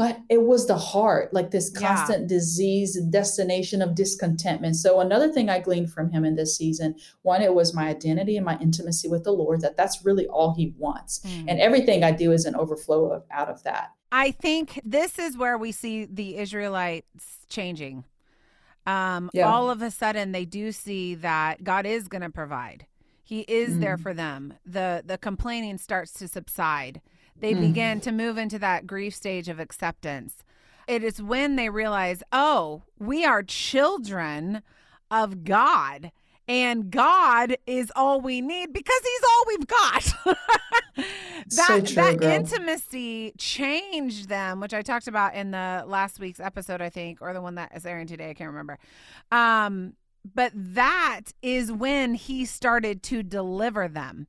but 0.00 0.18
it 0.30 0.40
was 0.40 0.66
the 0.66 0.78
heart, 0.78 1.34
like 1.34 1.50
this 1.50 1.68
constant 1.68 2.22
yeah. 2.22 2.26
disease 2.28 2.98
destination 3.10 3.82
of 3.82 3.94
discontentment. 3.94 4.76
So 4.76 5.00
another 5.00 5.30
thing 5.30 5.50
I 5.50 5.58
gleaned 5.58 5.92
from 5.92 6.10
him 6.10 6.24
in 6.24 6.36
this 6.36 6.56
season, 6.56 6.94
one, 7.20 7.42
it 7.42 7.54
was 7.54 7.74
my 7.74 7.88
identity 7.88 8.38
and 8.38 8.46
my 8.46 8.56
intimacy 8.60 9.08
with 9.08 9.24
the 9.24 9.32
Lord, 9.32 9.60
that 9.60 9.76
that's 9.76 10.02
really 10.02 10.26
all 10.28 10.54
he 10.54 10.72
wants. 10.78 11.18
Mm. 11.18 11.44
And 11.48 11.60
everything 11.60 12.02
I 12.02 12.12
do 12.12 12.32
is 12.32 12.46
an 12.46 12.56
overflow 12.56 13.12
of, 13.12 13.24
out 13.30 13.50
of 13.50 13.62
that. 13.64 13.92
I 14.10 14.30
think 14.30 14.80
this 14.86 15.18
is 15.18 15.36
where 15.36 15.58
we 15.58 15.70
see 15.70 16.06
the 16.06 16.38
Israelites 16.38 17.44
changing. 17.50 18.04
Um, 18.86 19.28
yeah. 19.34 19.52
All 19.52 19.68
of 19.68 19.82
a 19.82 19.90
sudden, 19.90 20.32
they 20.32 20.46
do 20.46 20.72
see 20.72 21.14
that 21.16 21.62
God 21.62 21.84
is 21.84 22.08
going 22.08 22.22
to 22.22 22.30
provide. 22.30 22.86
He 23.22 23.40
is 23.40 23.74
mm. 23.74 23.80
there 23.80 23.98
for 23.98 24.14
them. 24.14 24.54
the 24.64 25.02
The 25.04 25.18
complaining 25.18 25.76
starts 25.76 26.14
to 26.14 26.26
subside 26.26 27.02
they 27.40 27.54
mm. 27.54 27.60
begin 27.60 28.00
to 28.02 28.12
move 28.12 28.38
into 28.38 28.58
that 28.58 28.86
grief 28.86 29.14
stage 29.14 29.48
of 29.48 29.60
acceptance. 29.60 30.44
It 30.86 31.04
is 31.04 31.22
when 31.22 31.56
they 31.56 31.68
realize, 31.68 32.22
oh, 32.32 32.82
we 32.98 33.24
are 33.24 33.42
children 33.42 34.62
of 35.10 35.44
God 35.44 36.12
and 36.50 36.90
God 36.90 37.56
is 37.64 37.92
all 37.94 38.20
we 38.20 38.40
need 38.40 38.72
because 38.72 39.00
He's 39.04 39.22
all 39.22 39.44
we've 39.46 39.66
got. 39.68 40.14
that 40.96 41.06
so 41.48 41.80
true, 41.80 41.94
that 41.94 42.18
girl. 42.18 42.28
intimacy 42.28 43.32
changed 43.38 44.28
them, 44.28 44.58
which 44.58 44.74
I 44.74 44.82
talked 44.82 45.06
about 45.06 45.36
in 45.36 45.52
the 45.52 45.84
last 45.86 46.18
week's 46.18 46.40
episode, 46.40 46.82
I 46.82 46.90
think, 46.90 47.22
or 47.22 47.32
the 47.32 47.40
one 47.40 47.54
that 47.54 47.70
is 47.76 47.86
airing 47.86 48.08
today. 48.08 48.30
I 48.30 48.34
can't 48.34 48.50
remember. 48.50 48.80
Um, 49.30 49.92
but 50.34 50.50
that 50.56 51.26
is 51.40 51.70
when 51.70 52.14
He 52.14 52.44
started 52.44 53.04
to 53.04 53.22
deliver 53.22 53.86
them 53.86 54.26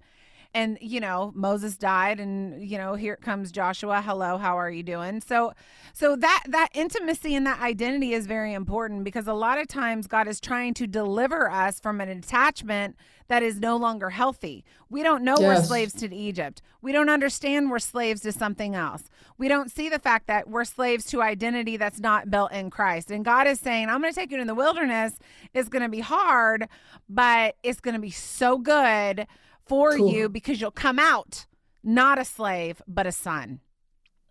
and 0.53 0.77
you 0.81 0.99
know 0.99 1.31
moses 1.35 1.77
died 1.77 2.19
and 2.19 2.67
you 2.67 2.77
know 2.77 2.95
here 2.95 3.15
comes 3.15 3.51
joshua. 3.51 4.01
Hello 4.01 4.37
how 4.37 4.57
are 4.57 4.69
you 4.69 4.83
doing? 4.83 5.21
So 5.21 5.53
so 5.93 6.15
that 6.15 6.43
that 6.47 6.69
intimacy 6.73 7.35
and 7.35 7.45
that 7.45 7.61
identity 7.61 8.13
is 8.13 8.27
very 8.27 8.53
important 8.53 9.03
because 9.03 9.27
a 9.27 9.33
lot 9.33 9.59
of 9.59 9.67
times 9.67 10.07
god 10.07 10.27
is 10.27 10.39
trying 10.39 10.73
to 10.75 10.87
deliver 10.87 11.49
us 11.49 11.79
from 11.79 12.01
an 12.01 12.09
attachment 12.09 12.95
that 13.27 13.43
is 13.43 13.61
no 13.61 13.77
longer 13.77 14.09
healthy. 14.09 14.65
We 14.89 15.03
don't 15.03 15.23
know 15.23 15.37
yes. 15.39 15.47
we're 15.47 15.63
slaves 15.63 15.93
to 15.93 16.13
egypt. 16.13 16.61
We 16.81 16.91
don't 16.91 17.09
understand 17.09 17.69
we're 17.69 17.79
slaves 17.79 18.21
to 18.21 18.31
something 18.31 18.75
else. 18.75 19.03
We 19.37 19.47
don't 19.47 19.71
see 19.71 19.87
the 19.87 19.99
fact 19.99 20.27
that 20.27 20.49
we're 20.49 20.65
slaves 20.65 21.05
to 21.05 21.21
identity 21.21 21.77
that's 21.77 21.99
not 21.99 22.29
built 22.29 22.51
in 22.51 22.69
christ. 22.69 23.09
And 23.11 23.23
god 23.23 23.47
is 23.47 23.59
saying 23.59 23.89
i'm 23.89 24.01
going 24.01 24.13
to 24.13 24.19
take 24.19 24.31
you 24.31 24.41
in 24.41 24.47
the 24.47 24.55
wilderness. 24.55 25.17
It's 25.53 25.69
going 25.69 25.83
to 25.83 25.89
be 25.89 26.01
hard 26.01 26.67
but 27.09 27.55
it's 27.63 27.79
going 27.79 27.95
to 27.95 28.01
be 28.01 28.11
so 28.11 28.57
good 28.57 29.27
for 29.67 29.95
cool. 29.95 30.11
you 30.11 30.29
because 30.29 30.59
you'll 30.59 30.71
come 30.71 30.99
out 30.99 31.45
not 31.83 32.19
a 32.19 32.25
slave 32.25 32.81
but 32.87 33.07
a 33.07 33.11
son. 33.11 33.59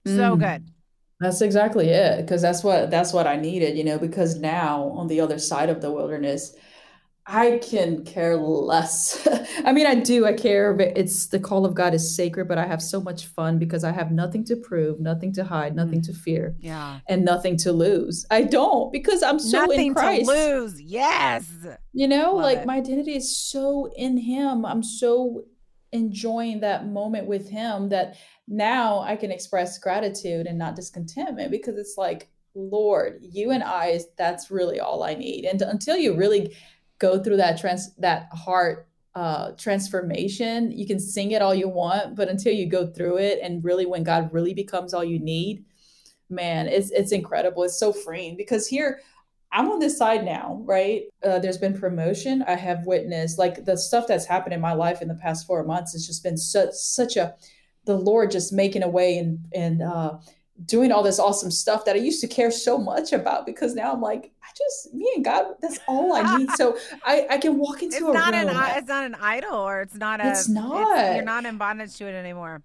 So 0.07 0.37
mm. 0.37 0.39
good. 0.39 0.70
That's 1.20 1.43
exactly 1.43 1.89
it 1.89 2.24
because 2.24 2.41
that's 2.41 2.64
what 2.64 2.91
that's 2.91 3.12
what 3.12 3.26
I 3.26 3.37
needed, 3.37 3.76
you 3.76 3.85
know, 3.85 3.99
because 3.99 4.37
now 4.37 4.85
on 4.95 5.07
the 5.09 5.20
other 5.20 5.39
side 5.39 5.68
of 5.68 5.83
the 5.83 5.91
wilderness 5.91 6.55
I 7.26 7.58
can 7.58 8.04
care 8.04 8.36
less. 8.36 9.26
I 9.64 9.72
mean, 9.72 9.86
I 9.86 9.94
do, 9.94 10.26
I 10.26 10.32
care, 10.32 10.72
but 10.74 10.96
it's 10.96 11.26
the 11.26 11.38
call 11.38 11.64
of 11.64 11.74
God 11.74 11.94
is 11.94 12.16
sacred, 12.16 12.48
but 12.48 12.58
I 12.58 12.66
have 12.66 12.82
so 12.82 13.00
much 13.00 13.26
fun 13.26 13.58
because 13.58 13.84
I 13.84 13.92
have 13.92 14.10
nothing 14.10 14.44
to 14.46 14.56
prove, 14.56 15.00
nothing 15.00 15.32
to 15.34 15.44
hide, 15.44 15.76
nothing 15.76 16.00
mm. 16.00 16.06
to 16.06 16.12
fear, 16.12 16.56
yeah, 16.58 17.00
and 17.08 17.24
nothing 17.24 17.56
to 17.58 17.72
lose. 17.72 18.26
I 18.30 18.42
don't 18.42 18.92
because 18.92 19.22
I'm 19.22 19.38
so 19.38 19.60
nothing 19.60 19.88
in 19.88 19.94
Christ. 19.94 20.28
to 20.28 20.32
lose. 20.32 20.80
Yes. 20.80 21.48
You 21.92 22.08
know, 22.08 22.34
Love 22.34 22.42
like 22.42 22.58
it. 22.58 22.66
my 22.66 22.76
identity 22.76 23.16
is 23.16 23.36
so 23.36 23.90
in 23.96 24.16
Him. 24.16 24.64
I'm 24.64 24.82
so 24.82 25.44
enjoying 25.92 26.60
that 26.60 26.86
moment 26.86 27.26
with 27.26 27.48
Him 27.48 27.90
that 27.90 28.16
now 28.48 29.00
I 29.00 29.16
can 29.16 29.30
express 29.30 29.78
gratitude 29.78 30.46
and 30.46 30.58
not 30.58 30.74
discontentment 30.74 31.50
because 31.50 31.76
it's 31.76 31.96
like, 31.96 32.28
Lord, 32.54 33.20
you 33.22 33.50
and 33.50 33.62
I, 33.62 34.00
that's 34.16 34.50
really 34.50 34.80
all 34.80 35.02
I 35.02 35.14
need. 35.14 35.44
And 35.44 35.62
until 35.62 35.96
you 35.96 36.16
really 36.16 36.56
go 37.01 37.20
through 37.20 37.38
that 37.38 37.59
trans 37.59 37.94
that 37.96 38.28
heart 38.32 38.86
uh, 39.16 39.51
transformation. 39.53 40.70
You 40.70 40.86
can 40.86 41.01
sing 41.01 41.32
it 41.32 41.42
all 41.42 41.55
you 41.55 41.68
want, 41.68 42.14
but 42.14 42.28
until 42.28 42.55
you 42.55 42.66
go 42.66 42.86
through 42.86 43.18
it, 43.18 43.40
and 43.42 43.64
really 43.64 43.86
when 43.86 44.05
God 44.05 44.32
really 44.32 44.55
becomes 44.55 44.94
all 44.94 45.03
you 45.03 45.18
need, 45.18 45.64
man, 46.28 46.68
it's 46.68 46.90
it's 46.92 47.11
incredible. 47.11 47.64
It's 47.64 47.80
so 47.80 47.92
freeing 47.92 48.36
because 48.36 48.68
here 48.68 49.01
I'm 49.53 49.68
on 49.70 49.80
this 49.80 49.98
side 49.98 50.24
now, 50.24 50.62
right? 50.64 51.03
Uh, 51.24 51.40
there's 51.40 51.59
been 51.59 51.78
promotion. 51.78 52.44
I 52.46 52.55
have 52.55 52.86
witnessed 52.86 53.38
like 53.38 53.64
the 53.64 53.76
stuff 53.76 54.07
that's 54.07 54.26
happened 54.26 54.55
in 54.55 54.61
my 54.61 54.74
life 54.74 55.03
in 55.03 55.09
the 55.09 55.16
past 55.16 55.46
four 55.46 55.64
months. 55.64 55.94
It's 55.94 56.07
just 56.07 56.22
been 56.22 56.36
such 56.36 56.72
such 56.74 57.16
a 57.16 57.34
the 57.86 57.96
Lord 57.96 58.30
just 58.30 58.53
making 58.53 58.84
a 58.84 58.88
way 58.88 59.18
and 59.18 59.40
and 59.53 59.82
uh, 59.82 60.18
doing 60.66 60.92
all 60.92 61.03
this 61.03 61.18
awesome 61.18 61.51
stuff 61.51 61.84
that 61.84 61.96
I 61.96 61.98
used 61.98 62.20
to 62.20 62.28
care 62.28 62.51
so 62.51 62.78
much 62.78 63.12
about 63.12 63.46
because 63.46 63.74
now 63.74 63.92
I'm 63.92 64.01
like, 64.01 64.32
just 64.61 64.94
me 64.94 65.11
and 65.16 65.24
God, 65.24 65.54
that's 65.61 65.78
all 65.88 66.12
I 66.12 66.38
need. 66.38 66.50
So 66.52 66.76
I, 67.04 67.26
I 67.30 67.38
can 67.38 67.58
walk 67.58 67.82
into 67.82 67.96
it's 67.96 68.04
a 68.06 68.12
not 68.12 68.34
room. 68.34 68.48
An, 68.48 68.76
it's 68.76 68.88
not 68.88 69.04
an 69.06 69.16
idol 69.16 69.54
or 69.54 69.82
it's 69.82 69.94
not 69.94 70.20
a 70.20 70.30
it's 70.30 70.48
not 70.48 70.98
it's, 70.98 71.14
you're 71.16 71.24
not 71.24 71.44
in 71.46 71.58
bondage 71.58 71.96
to 71.96 72.06
it 72.06 72.14
anymore. 72.14 72.62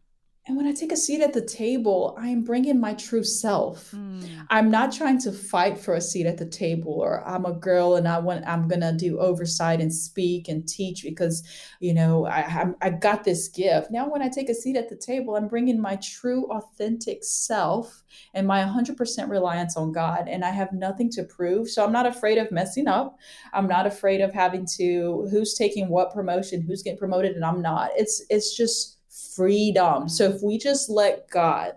And 0.48 0.56
when 0.56 0.68
I 0.68 0.74
take 0.74 0.92
a 0.92 0.98
seat 0.98 1.22
at 1.22 1.34
the 1.34 1.42
table, 1.42 2.16
I 2.20 2.28
am 2.28 2.44
bringing 2.44 2.80
my 2.80 2.94
true 2.94 3.24
self. 3.24 3.90
Mm. 3.92 4.30
I'm 4.52 4.70
not 4.70 4.94
trying 4.94 5.20
to 5.22 5.32
fight 5.32 5.76
for 5.76 5.96
a 5.96 6.02
seat 6.02 6.28
at 6.28 6.38
the 6.38 6.46
table 6.46 6.94
or 6.94 7.28
I'm 7.28 7.46
a 7.46 7.54
girl 7.54 7.96
and 7.96 8.08
I 8.08 8.20
want 8.20 8.46
I'm 8.46 8.68
going 8.68 8.82
to 8.82 8.94
do 8.94 9.18
oversight 9.18 9.82
and 9.82 9.92
speak 9.92 10.48
and 10.48 10.68
teach 10.68 11.02
because 11.02 11.42
you 11.80 11.96
know, 11.96 12.28
I 12.28 12.42
I, 12.42 12.66
I 12.80 12.90
got 12.92 13.24
this 13.24 13.48
gift. 13.48 13.90
Now 13.90 14.08
when 14.08 14.22
I 14.22 14.30
take 14.30 14.50
a 14.50 14.54
seat 14.54 14.76
at 14.76 14.88
the 14.88 14.96
table, 14.96 15.36
I'm 15.36 15.48
bringing 15.48 15.82
my 15.82 15.96
true 15.96 16.46
authentic 16.52 17.24
self 17.24 18.04
and 18.36 18.46
my 18.46 18.62
100% 18.62 19.30
reliance 19.30 19.76
on 19.76 19.92
God 19.92 20.28
and 20.28 20.46
I 20.46 20.52
have 20.52 20.72
nothing 20.72 21.10
to 21.12 21.24
prove. 21.24 21.72
So 21.72 21.84
I'm 21.84 21.92
not 21.92 22.06
afraid 22.06 22.38
of 22.38 22.52
messing 22.52 22.88
up. 22.88 23.18
I'm 23.52 23.68
not 23.68 23.88
afraid 23.88 24.22
of 24.22 24.32
having 24.32 24.68
to 24.78 25.28
who's 25.32 25.56
taking 25.56 25.90
what 25.90 26.14
promotion, 26.14 26.62
who's 26.62 26.84
getting 26.84 27.00
promoted 27.00 27.36
and 27.36 27.44
I'm 27.44 27.64
not. 27.64 27.90
It's 27.96 28.24
it's 28.30 28.56
just 28.56 28.95
freedom. 29.36 30.10
So 30.10 30.28
mm-hmm. 30.28 30.38
if 30.38 30.44
we 30.44 30.58
just 30.58 30.90
let 30.90 31.30
God 31.30 31.76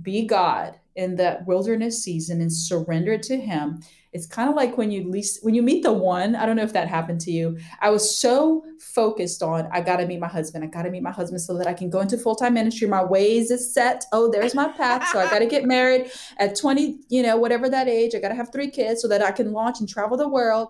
be 0.00 0.26
God 0.26 0.74
in 0.94 1.16
that 1.16 1.46
wilderness 1.46 2.02
season 2.02 2.40
and 2.40 2.52
surrender 2.52 3.18
to 3.18 3.38
him, 3.38 3.80
it's 4.12 4.26
kind 4.26 4.48
of 4.48 4.56
like 4.56 4.78
when 4.78 4.90
you 4.90 5.10
least 5.10 5.44
when 5.44 5.54
you 5.54 5.62
meet 5.62 5.82
the 5.82 5.92
one, 5.92 6.34
I 6.34 6.46
don't 6.46 6.56
know 6.56 6.62
if 6.62 6.72
that 6.72 6.88
happened 6.88 7.20
to 7.22 7.30
you. 7.30 7.58
I 7.82 7.90
was 7.90 8.18
so 8.18 8.64
focused 8.80 9.42
on 9.42 9.68
I 9.70 9.82
got 9.82 9.98
to 9.98 10.06
meet 10.06 10.20
my 10.20 10.26
husband. 10.26 10.64
I 10.64 10.68
got 10.68 10.84
to 10.84 10.90
meet 10.90 11.02
my 11.02 11.10
husband 11.10 11.42
so 11.42 11.58
that 11.58 11.66
I 11.66 11.74
can 11.74 11.90
go 11.90 12.00
into 12.00 12.16
full-time 12.16 12.54
ministry. 12.54 12.88
My 12.88 13.04
ways 13.04 13.50
is 13.50 13.74
set. 13.74 14.06
Oh, 14.12 14.30
there's 14.30 14.54
my 14.54 14.68
path. 14.68 15.06
So 15.08 15.18
I 15.18 15.28
got 15.30 15.40
to 15.40 15.46
get 15.46 15.66
married 15.66 16.10
at 16.38 16.56
20, 16.56 17.00
you 17.10 17.22
know, 17.22 17.36
whatever 17.36 17.68
that 17.68 17.88
age. 17.88 18.14
I 18.14 18.18
got 18.20 18.28
to 18.28 18.34
have 18.34 18.50
3 18.50 18.70
kids 18.70 19.02
so 19.02 19.08
that 19.08 19.22
I 19.22 19.32
can 19.32 19.52
launch 19.52 19.80
and 19.80 19.88
travel 19.88 20.16
the 20.16 20.28
world. 20.28 20.68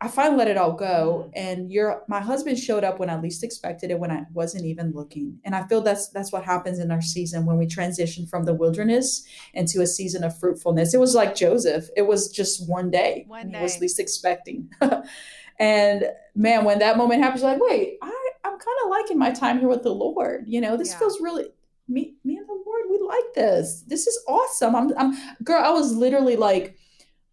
I 0.00 0.06
finally 0.06 0.38
let 0.38 0.48
it 0.48 0.56
all 0.56 0.72
go. 0.72 1.24
Mm-hmm. 1.24 1.30
And 1.34 1.72
your 1.72 2.04
my 2.08 2.20
husband 2.20 2.58
showed 2.58 2.84
up 2.84 2.98
when 2.98 3.10
I 3.10 3.18
least 3.20 3.42
expected 3.42 3.90
it, 3.90 3.98
when 3.98 4.10
I 4.10 4.24
wasn't 4.32 4.64
even 4.64 4.92
looking. 4.92 5.40
And 5.44 5.54
I 5.54 5.66
feel 5.66 5.80
that's 5.80 6.08
that's 6.08 6.32
what 6.32 6.44
happens 6.44 6.78
in 6.78 6.90
our 6.90 7.02
season 7.02 7.46
when 7.46 7.58
we 7.58 7.66
transition 7.66 8.26
from 8.26 8.44
the 8.44 8.54
wilderness 8.54 9.26
into 9.54 9.80
a 9.80 9.86
season 9.86 10.22
of 10.22 10.38
fruitfulness. 10.38 10.94
It 10.94 11.00
was 11.00 11.14
like 11.14 11.34
Joseph. 11.34 11.88
It 11.96 12.06
was 12.06 12.28
just 12.28 12.68
one 12.68 12.90
day. 12.90 13.24
One 13.26 13.50
day. 13.50 13.62
Was 13.62 13.80
least 13.80 13.98
expecting. 13.98 14.70
and 15.58 16.04
man, 16.34 16.64
when 16.64 16.78
that 16.78 16.96
moment 16.96 17.22
happens, 17.22 17.42
like, 17.42 17.60
wait, 17.60 17.98
I, 18.00 18.30
I'm 18.44 18.58
kind 18.58 18.78
of 18.84 18.90
liking 18.90 19.18
my 19.18 19.32
time 19.32 19.58
here 19.58 19.68
with 19.68 19.82
the 19.82 19.94
Lord. 19.94 20.44
You 20.46 20.60
know, 20.60 20.76
this 20.76 20.90
yeah. 20.90 20.98
feels 20.98 21.20
really 21.20 21.46
me, 21.88 22.14
me 22.22 22.36
and 22.36 22.48
the 22.48 22.62
Lord, 22.66 22.82
we 22.90 22.98
like 23.04 23.34
this. 23.34 23.82
This 23.88 24.06
is 24.06 24.22
awesome. 24.28 24.76
I'm 24.76 24.96
I'm 24.96 25.16
girl, 25.42 25.64
I 25.64 25.70
was 25.70 25.92
literally 25.92 26.36
like 26.36 26.76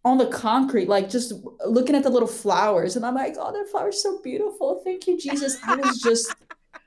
on 0.06 0.18
the 0.18 0.26
concrete, 0.26 0.88
like 0.88 1.10
just 1.10 1.32
looking 1.66 1.96
at 1.96 2.04
the 2.04 2.10
little 2.10 2.28
flowers. 2.28 2.94
And 2.94 3.04
I'm 3.04 3.16
like, 3.16 3.34
oh, 3.38 3.52
that 3.52 3.68
flower's 3.70 4.00
so 4.00 4.20
beautiful. 4.22 4.80
Thank 4.84 5.08
you, 5.08 5.18
Jesus. 5.18 5.58
I 5.64 5.74
was 5.74 6.00
just 6.00 6.32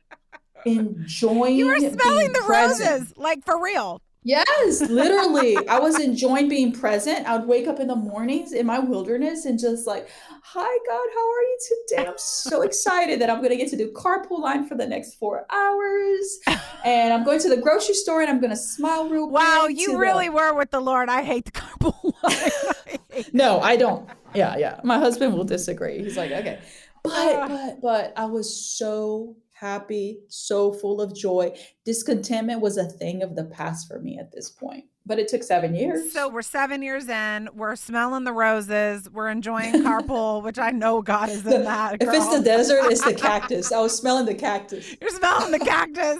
enjoying. 0.66 1.58
You 1.58 1.68
were 1.68 1.78
smelling 1.78 2.32
the 2.32 2.44
present. 2.46 2.90
roses, 2.90 3.14
like 3.18 3.44
for 3.44 3.62
real. 3.62 4.02
Yes, 4.24 4.82
literally. 4.82 5.56
I 5.68 5.80
was 5.80 6.00
enjoying 6.00 6.50
being 6.50 6.74
present. 6.74 7.26
I 7.26 7.38
would 7.38 7.48
wake 7.48 7.68
up 7.68 7.80
in 7.80 7.88
the 7.88 7.96
mornings 7.96 8.52
in 8.52 8.66
my 8.66 8.80
wilderness 8.80 9.46
and 9.46 9.58
just 9.58 9.88
like, 9.88 10.10
hi, 10.44 10.78
God, 10.88 11.08
how 11.14 11.32
are 11.32 11.42
you 11.42 11.60
today? 11.88 12.08
I'm 12.08 12.18
so 12.18 12.62
excited 12.64 13.22
that 13.22 13.30
I'm 13.30 13.38
going 13.38 13.52
to 13.52 13.56
get 13.56 13.70
to 13.70 13.78
do 13.78 13.92
carpool 13.92 14.40
line 14.40 14.68
for 14.68 14.76
the 14.76 14.86
next 14.86 15.16
four 15.16 15.46
hours. 15.50 16.40
And 16.84 17.14
I'm 17.14 17.24
going 17.24 17.40
to 17.40 17.50
the 17.50 17.58
grocery 17.58 17.96
store 17.96 18.22
and 18.22 18.30
I'm 18.30 18.40
going 18.40 18.52
to 18.52 18.58
smile 18.58 19.08
real 19.08 19.30
Wow, 19.30 19.68
you 19.70 19.98
really 19.98 20.28
the... 20.28 20.34
were 20.34 20.54
with 20.54 20.72
the 20.72 20.82
Lord. 20.82 21.08
I 21.10 21.24
hate 21.24 21.46
the 21.46 21.52
carpool 21.52 22.14
line. 22.24 23.26
no, 23.32 23.62
I 23.62 23.78
don't. 23.78 24.10
Yeah, 24.36 24.58
yeah. 24.58 24.82
My 24.84 25.00
husband 25.00 25.34
will 25.34 25.46
disagree. 25.46 26.00
He's 26.00 26.18
like, 26.18 26.32
okay. 26.32 26.60
But, 27.04 27.14
ah. 27.14 27.48
but, 27.48 27.82
but 27.82 28.14
I 28.18 28.26
was 28.26 28.54
so 28.54 29.38
happy, 29.60 30.20
so 30.28 30.72
full 30.72 31.02
of 31.02 31.16
joy. 31.16 31.54
Discontentment 31.86 32.62
was 32.62 32.78
a 32.78 32.86
thing 32.86 33.22
of 33.22 33.36
the 33.36 33.46
past 33.46 33.88
for 33.88 34.00
me 34.00 34.18
at 34.18 34.32
this 34.32 34.50
point. 34.50 34.86
But 35.06 35.20
it 35.20 35.28
took 35.28 35.44
seven 35.44 35.74
years. 35.76 36.14
So 36.14 36.30
we're 36.30 36.44
seven 36.44 36.82
years 36.82 37.10
in. 37.10 37.50
We're 37.54 37.76
smelling 37.76 38.26
the 38.26 38.34
roses. 38.34 39.10
We're 39.10 39.30
enjoying 39.30 39.74
carpool, 39.84 40.44
which 40.44 40.60
I 40.60 40.72
know 40.72 41.02
God 41.02 41.30
is 41.30 41.46
in 41.46 41.64
that. 41.64 42.00
Girl. 42.00 42.10
If 42.10 42.16
it's 42.16 42.30
the 42.30 42.44
desert, 42.44 42.80
it's 42.92 43.04
the 43.04 43.14
cactus. 43.28 43.72
I 43.72 43.80
was 43.80 43.98
smelling 43.98 44.26
the 44.26 44.36
cactus. 44.36 44.96
You're 45.02 45.10
smelling 45.10 45.52
the 45.52 45.60
cactus. 45.66 46.20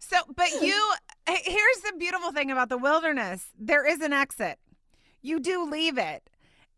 So, 0.00 0.18
but 0.34 0.50
you, 0.60 0.92
here's 1.26 1.80
the 1.80 1.94
beautiful 1.98 2.32
thing 2.32 2.50
about 2.50 2.68
the 2.68 2.78
wilderness 2.78 3.46
there 3.58 3.86
is 3.86 4.00
an 4.00 4.12
exit. 4.12 4.58
You 5.22 5.40
do 5.40 5.68
leave 5.70 5.96
it. 5.96 6.28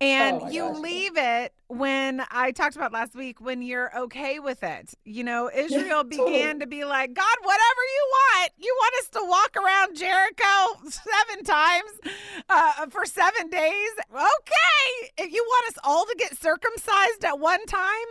And 0.00 0.42
oh 0.42 0.50
you 0.50 0.62
gosh. 0.68 0.78
leave 0.78 1.12
it 1.16 1.54
when 1.68 2.22
I 2.30 2.52
talked 2.52 2.76
about 2.76 2.92
last 2.92 3.14
week 3.14 3.40
when 3.40 3.62
you're 3.62 3.96
okay 3.98 4.38
with 4.38 4.62
it. 4.62 4.94
You 5.04 5.24
know, 5.24 5.50
Israel 5.52 6.04
yeah, 6.10 6.24
began 6.24 6.60
to 6.60 6.66
be 6.66 6.84
like, 6.84 7.14
God, 7.14 7.36
whatever 7.42 7.60
you 7.94 8.10
want. 8.10 8.52
You 8.58 8.76
want 8.78 8.94
us 9.00 9.08
to 9.10 9.20
walk 9.24 9.56
around 9.56 9.96
Jericho 9.96 10.88
seven 10.90 11.44
times 11.44 12.14
uh, 12.50 12.86
for 12.90 13.06
seven 13.06 13.48
days? 13.48 13.90
Okay. 14.12 15.10
If 15.18 15.32
you 15.32 15.42
want 15.42 15.74
us 15.74 15.78
all 15.82 16.04
to 16.04 16.14
get 16.18 16.36
circumcised 16.36 17.24
at 17.24 17.38
one 17.38 17.64
time, 17.66 18.06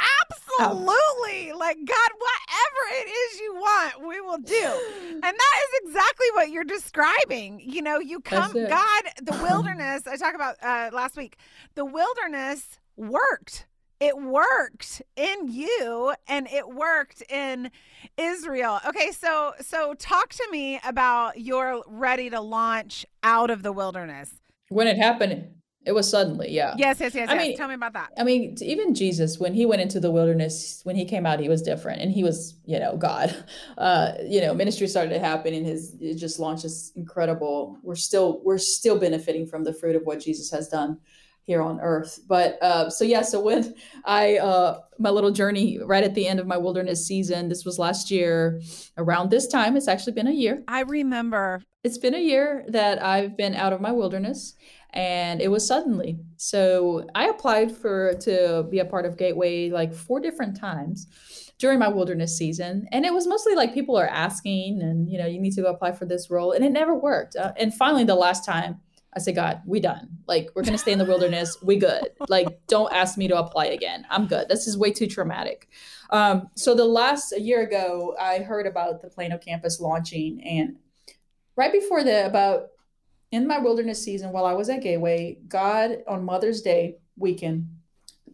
Absolutely. 0.00 1.52
Like, 1.52 1.76
God, 1.84 2.10
whatever 2.18 2.82
it 3.00 3.08
is 3.08 3.40
you 3.40 3.54
want, 3.54 4.06
we 4.06 4.20
will 4.20 4.38
do. 4.38 5.02
And 5.16 5.22
that 5.22 5.32
is 5.32 5.88
exactly 5.88 6.26
what 6.34 6.50
you're 6.50 6.62
describing. 6.62 7.60
You 7.64 7.80
know, 7.80 7.98
you 7.98 8.20
come, 8.20 8.52
God, 8.52 9.02
the 9.22 9.32
wilderness, 9.42 10.06
I 10.06 10.16
talked 10.16 10.34
about 10.36 10.56
uh, 10.62 10.90
last 10.94 11.16
week, 11.16 11.38
the 11.74 11.86
wilderness 11.86 12.78
worked. 12.96 13.66
It 13.98 14.20
worked 14.20 15.00
in 15.16 15.48
you 15.48 16.12
and 16.28 16.46
it 16.48 16.68
worked 16.68 17.22
in 17.30 17.70
Israel. 18.18 18.78
Okay, 18.86 19.10
so 19.10 19.54
so 19.62 19.94
talk 19.94 20.34
to 20.34 20.46
me 20.50 20.78
about 20.86 21.40
your 21.40 21.82
ready 21.86 22.28
to 22.28 22.40
launch 22.40 23.06
out 23.22 23.48
of 23.48 23.62
the 23.62 23.72
wilderness. 23.72 24.34
When 24.68 24.86
it 24.86 24.98
happened, 24.98 25.48
it 25.86 25.94
was 25.94 26.10
suddenly, 26.10 26.50
yeah. 26.50 26.74
Yes, 26.76 26.98
yes, 26.98 27.14
yes. 27.14 27.28
I 27.28 27.34
yes. 27.34 27.42
mean, 27.42 27.56
tell 27.56 27.68
me 27.68 27.74
about 27.74 27.92
that. 27.92 28.12
I 28.18 28.24
mean, 28.24 28.56
even 28.60 28.92
Jesus, 28.92 29.38
when 29.38 29.54
he 29.54 29.64
went 29.64 29.80
into 29.80 30.00
the 30.00 30.10
wilderness, 30.10 30.80
when 30.82 30.96
he 30.96 31.04
came 31.04 31.24
out, 31.24 31.38
he 31.38 31.48
was 31.48 31.62
different, 31.62 32.02
and 32.02 32.10
he 32.10 32.24
was, 32.24 32.56
you 32.64 32.78
know, 32.78 32.96
God. 32.96 33.34
Uh, 33.78 34.14
you 34.26 34.40
know, 34.40 34.54
ministry 34.54 34.86
started 34.86 35.10
to 35.10 35.18
happen, 35.18 35.52
and 35.52 35.66
his 35.66 35.94
it 36.00 36.14
just 36.14 36.38
launched 36.38 36.62
this 36.62 36.92
incredible. 36.96 37.78
We're 37.82 37.94
still 37.94 38.40
we're 38.42 38.58
still 38.58 38.98
benefiting 38.98 39.46
from 39.46 39.64
the 39.64 39.72
fruit 39.72 39.96
of 39.96 40.02
what 40.04 40.20
Jesus 40.20 40.50
has 40.50 40.68
done 40.68 40.98
here 41.46 41.62
on 41.62 41.80
earth. 41.80 42.20
But 42.26 42.60
uh, 42.62 42.90
so 42.90 43.04
yeah, 43.04 43.22
so 43.22 43.40
when 43.40 43.74
I 44.04 44.36
uh, 44.38 44.80
my 44.98 45.10
little 45.10 45.30
journey 45.30 45.78
right 45.82 46.04
at 46.04 46.14
the 46.14 46.26
end 46.26 46.40
of 46.40 46.46
my 46.46 46.56
wilderness 46.56 47.06
season, 47.06 47.48
this 47.48 47.64
was 47.64 47.78
last 47.78 48.10
year 48.10 48.60
around 48.98 49.30
this 49.30 49.46
time. 49.46 49.76
It's 49.76 49.88
actually 49.88 50.12
been 50.12 50.26
a 50.26 50.32
year. 50.32 50.62
I 50.68 50.80
remember. 50.80 51.62
It's 51.84 51.98
been 51.98 52.14
a 52.14 52.20
year 52.20 52.64
that 52.68 53.02
I've 53.02 53.36
been 53.36 53.54
out 53.54 53.72
of 53.72 53.80
my 53.80 53.92
wilderness 53.92 54.54
and 54.96 55.42
it 55.42 55.48
was 55.48 55.66
suddenly. 55.66 56.18
So 56.36 57.06
I 57.14 57.26
applied 57.26 57.70
for 57.70 58.14
to 58.20 58.66
be 58.70 58.78
a 58.78 58.84
part 58.84 59.04
of 59.04 59.18
Gateway 59.18 59.70
like 59.70 59.94
four 59.94 60.20
different 60.20 60.58
times 60.58 61.06
during 61.58 61.78
my 61.78 61.88
wilderness 61.88 62.36
season, 62.36 62.86
and 62.92 63.04
it 63.04 63.12
was 63.12 63.26
mostly 63.26 63.54
like 63.54 63.74
people 63.74 63.96
are 63.96 64.08
asking, 64.08 64.82
and 64.82 65.08
you 65.08 65.18
know, 65.18 65.26
you 65.26 65.40
need 65.40 65.52
to 65.52 65.62
go 65.62 65.70
apply 65.70 65.92
for 65.92 66.06
this 66.06 66.30
role, 66.30 66.52
and 66.52 66.64
it 66.64 66.70
never 66.70 66.94
worked. 66.94 67.36
Uh, 67.36 67.52
and 67.58 67.74
finally, 67.74 68.04
the 68.04 68.14
last 68.14 68.44
time. 68.44 68.80
I 69.16 69.18
said, 69.18 69.34
God, 69.34 69.62
we 69.64 69.80
done. 69.80 70.10
Like, 70.26 70.50
we're 70.54 70.62
gonna 70.62 70.76
stay 70.76 70.92
in 70.92 70.98
the 70.98 71.06
wilderness. 71.06 71.56
We 71.62 71.78
good. 71.78 72.10
Like, 72.28 72.66
don't 72.66 72.92
ask 72.92 73.16
me 73.16 73.28
to 73.28 73.38
apply 73.38 73.66
again. 73.66 74.06
I'm 74.10 74.26
good. 74.26 74.48
This 74.48 74.66
is 74.66 74.76
way 74.76 74.92
too 74.92 75.06
traumatic. 75.06 75.68
Um, 76.10 76.50
so 76.54 76.74
the 76.74 76.84
last 76.84 77.32
a 77.32 77.40
year 77.40 77.62
ago, 77.62 78.14
I 78.20 78.40
heard 78.40 78.66
about 78.66 79.00
the 79.00 79.08
Plano 79.08 79.38
campus 79.38 79.80
launching, 79.80 80.42
and 80.44 80.76
right 81.56 81.72
before 81.72 82.04
the 82.04 82.26
about 82.26 82.68
in 83.32 83.46
my 83.46 83.58
wilderness 83.58 84.02
season 84.02 84.32
while 84.32 84.44
I 84.44 84.52
was 84.52 84.68
at 84.68 84.82
Gateway, 84.82 85.38
God 85.48 85.98
on 86.06 86.24
Mother's 86.24 86.60
Day 86.60 86.98
weekend, 87.16 87.68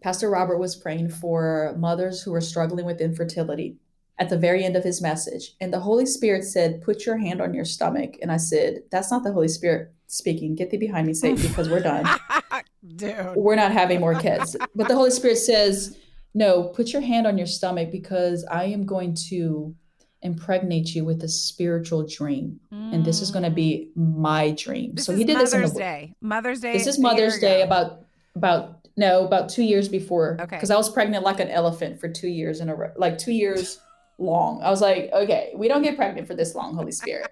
Pastor 0.03 0.29
Robert 0.29 0.59
was 0.59 0.75
praying 0.75 1.11
for 1.11 1.75
mothers 1.79 2.23
who 2.23 2.33
were 2.33 2.41
struggling 2.41 2.85
with 2.85 3.01
infertility 3.01 3.77
at 4.23 4.29
the 4.29 4.39
very 4.39 4.65
end 4.65 4.77
of 4.77 4.85
his 4.85 5.03
message. 5.03 5.57
And 5.61 5.73
the 5.73 5.81
Holy 5.81 6.07
Spirit 6.07 6.45
said, 6.45 6.81
Put 6.81 7.05
your 7.05 7.17
hand 7.17 7.41
on 7.41 7.53
your 7.53 7.65
stomach. 7.65 8.19
And 8.23 8.31
I 8.31 8.37
said, 8.37 8.85
That's 8.93 9.11
not 9.11 9.25
the 9.25 9.33
Holy 9.33 9.49
Spirit 9.49 9.93
speaking. 10.07 10.55
Get 10.55 10.71
thee 10.71 10.77
behind 10.77 11.09
me, 11.09 11.15
Satan, 11.15 11.45
because 11.45 11.69
we're 11.69 11.81
done. 11.81 12.07
Dude. 12.97 13.35
We're 13.35 13.57
not 13.57 13.73
having 13.73 13.99
more 13.99 14.15
kids. 14.15 14.57
But 14.77 14.87
the 14.87 14.95
Holy 14.95 15.11
Spirit 15.11 15.39
says, 15.39 15.99
No, 16.35 16.69
put 16.69 16.93
your 16.93 17.03
hand 17.03 17.27
on 17.27 17.37
your 17.37 17.49
stomach 17.49 17.91
because 17.91 18.45
I 18.49 18.67
am 18.67 18.87
going 18.87 19.17
to 19.31 19.75
impregnate 20.23 20.95
you 20.95 21.05
with 21.05 21.25
a 21.25 21.29
spiritual 21.29 22.07
dream. 22.07 22.61
Mm. 22.73 22.95
And 22.95 23.05
this 23.05 23.21
is 23.21 23.33
going 23.33 23.43
to 23.43 23.51
be 23.51 23.91
my 23.97 24.53
dream. 24.53 24.95
This 24.95 25.07
so 25.07 25.17
he 25.17 25.25
did 25.25 25.35
Mother's 25.35 25.51
this 25.51 25.61
Mother's 25.61 25.73
Day. 25.75 26.15
Mother's 26.21 26.61
Day. 26.61 26.73
This 26.75 26.87
is 26.87 26.99
Mother's 27.01 27.39
Day 27.41 27.63
about 27.63 28.05
about 28.37 28.79
no, 28.97 29.25
about 29.25 29.49
2 29.49 29.63
years 29.63 29.89
before 29.89 30.37
okay. 30.41 30.59
cuz 30.59 30.71
I 30.71 30.77
was 30.77 30.89
pregnant 30.89 31.25
like 31.25 31.41
an 31.41 31.49
elephant 31.49 31.99
for 31.99 32.09
2 32.09 32.29
years 32.29 32.61
in 32.61 32.69
a 32.69 32.75
row, 32.75 32.93
like 32.97 33.19
2 33.19 33.33
years 33.33 33.81
long. 34.19 34.63
I 34.63 34.71
was 34.71 34.81
like, 34.81 35.11
okay, 35.13 35.53
we 35.55 35.69
don't 35.69 35.83
get 35.83 35.97
pregnant 35.97 36.27
for 36.27 36.35
this 36.35 36.55
long, 36.55 36.75
Holy 36.75 36.93
Spirit. 36.93 37.31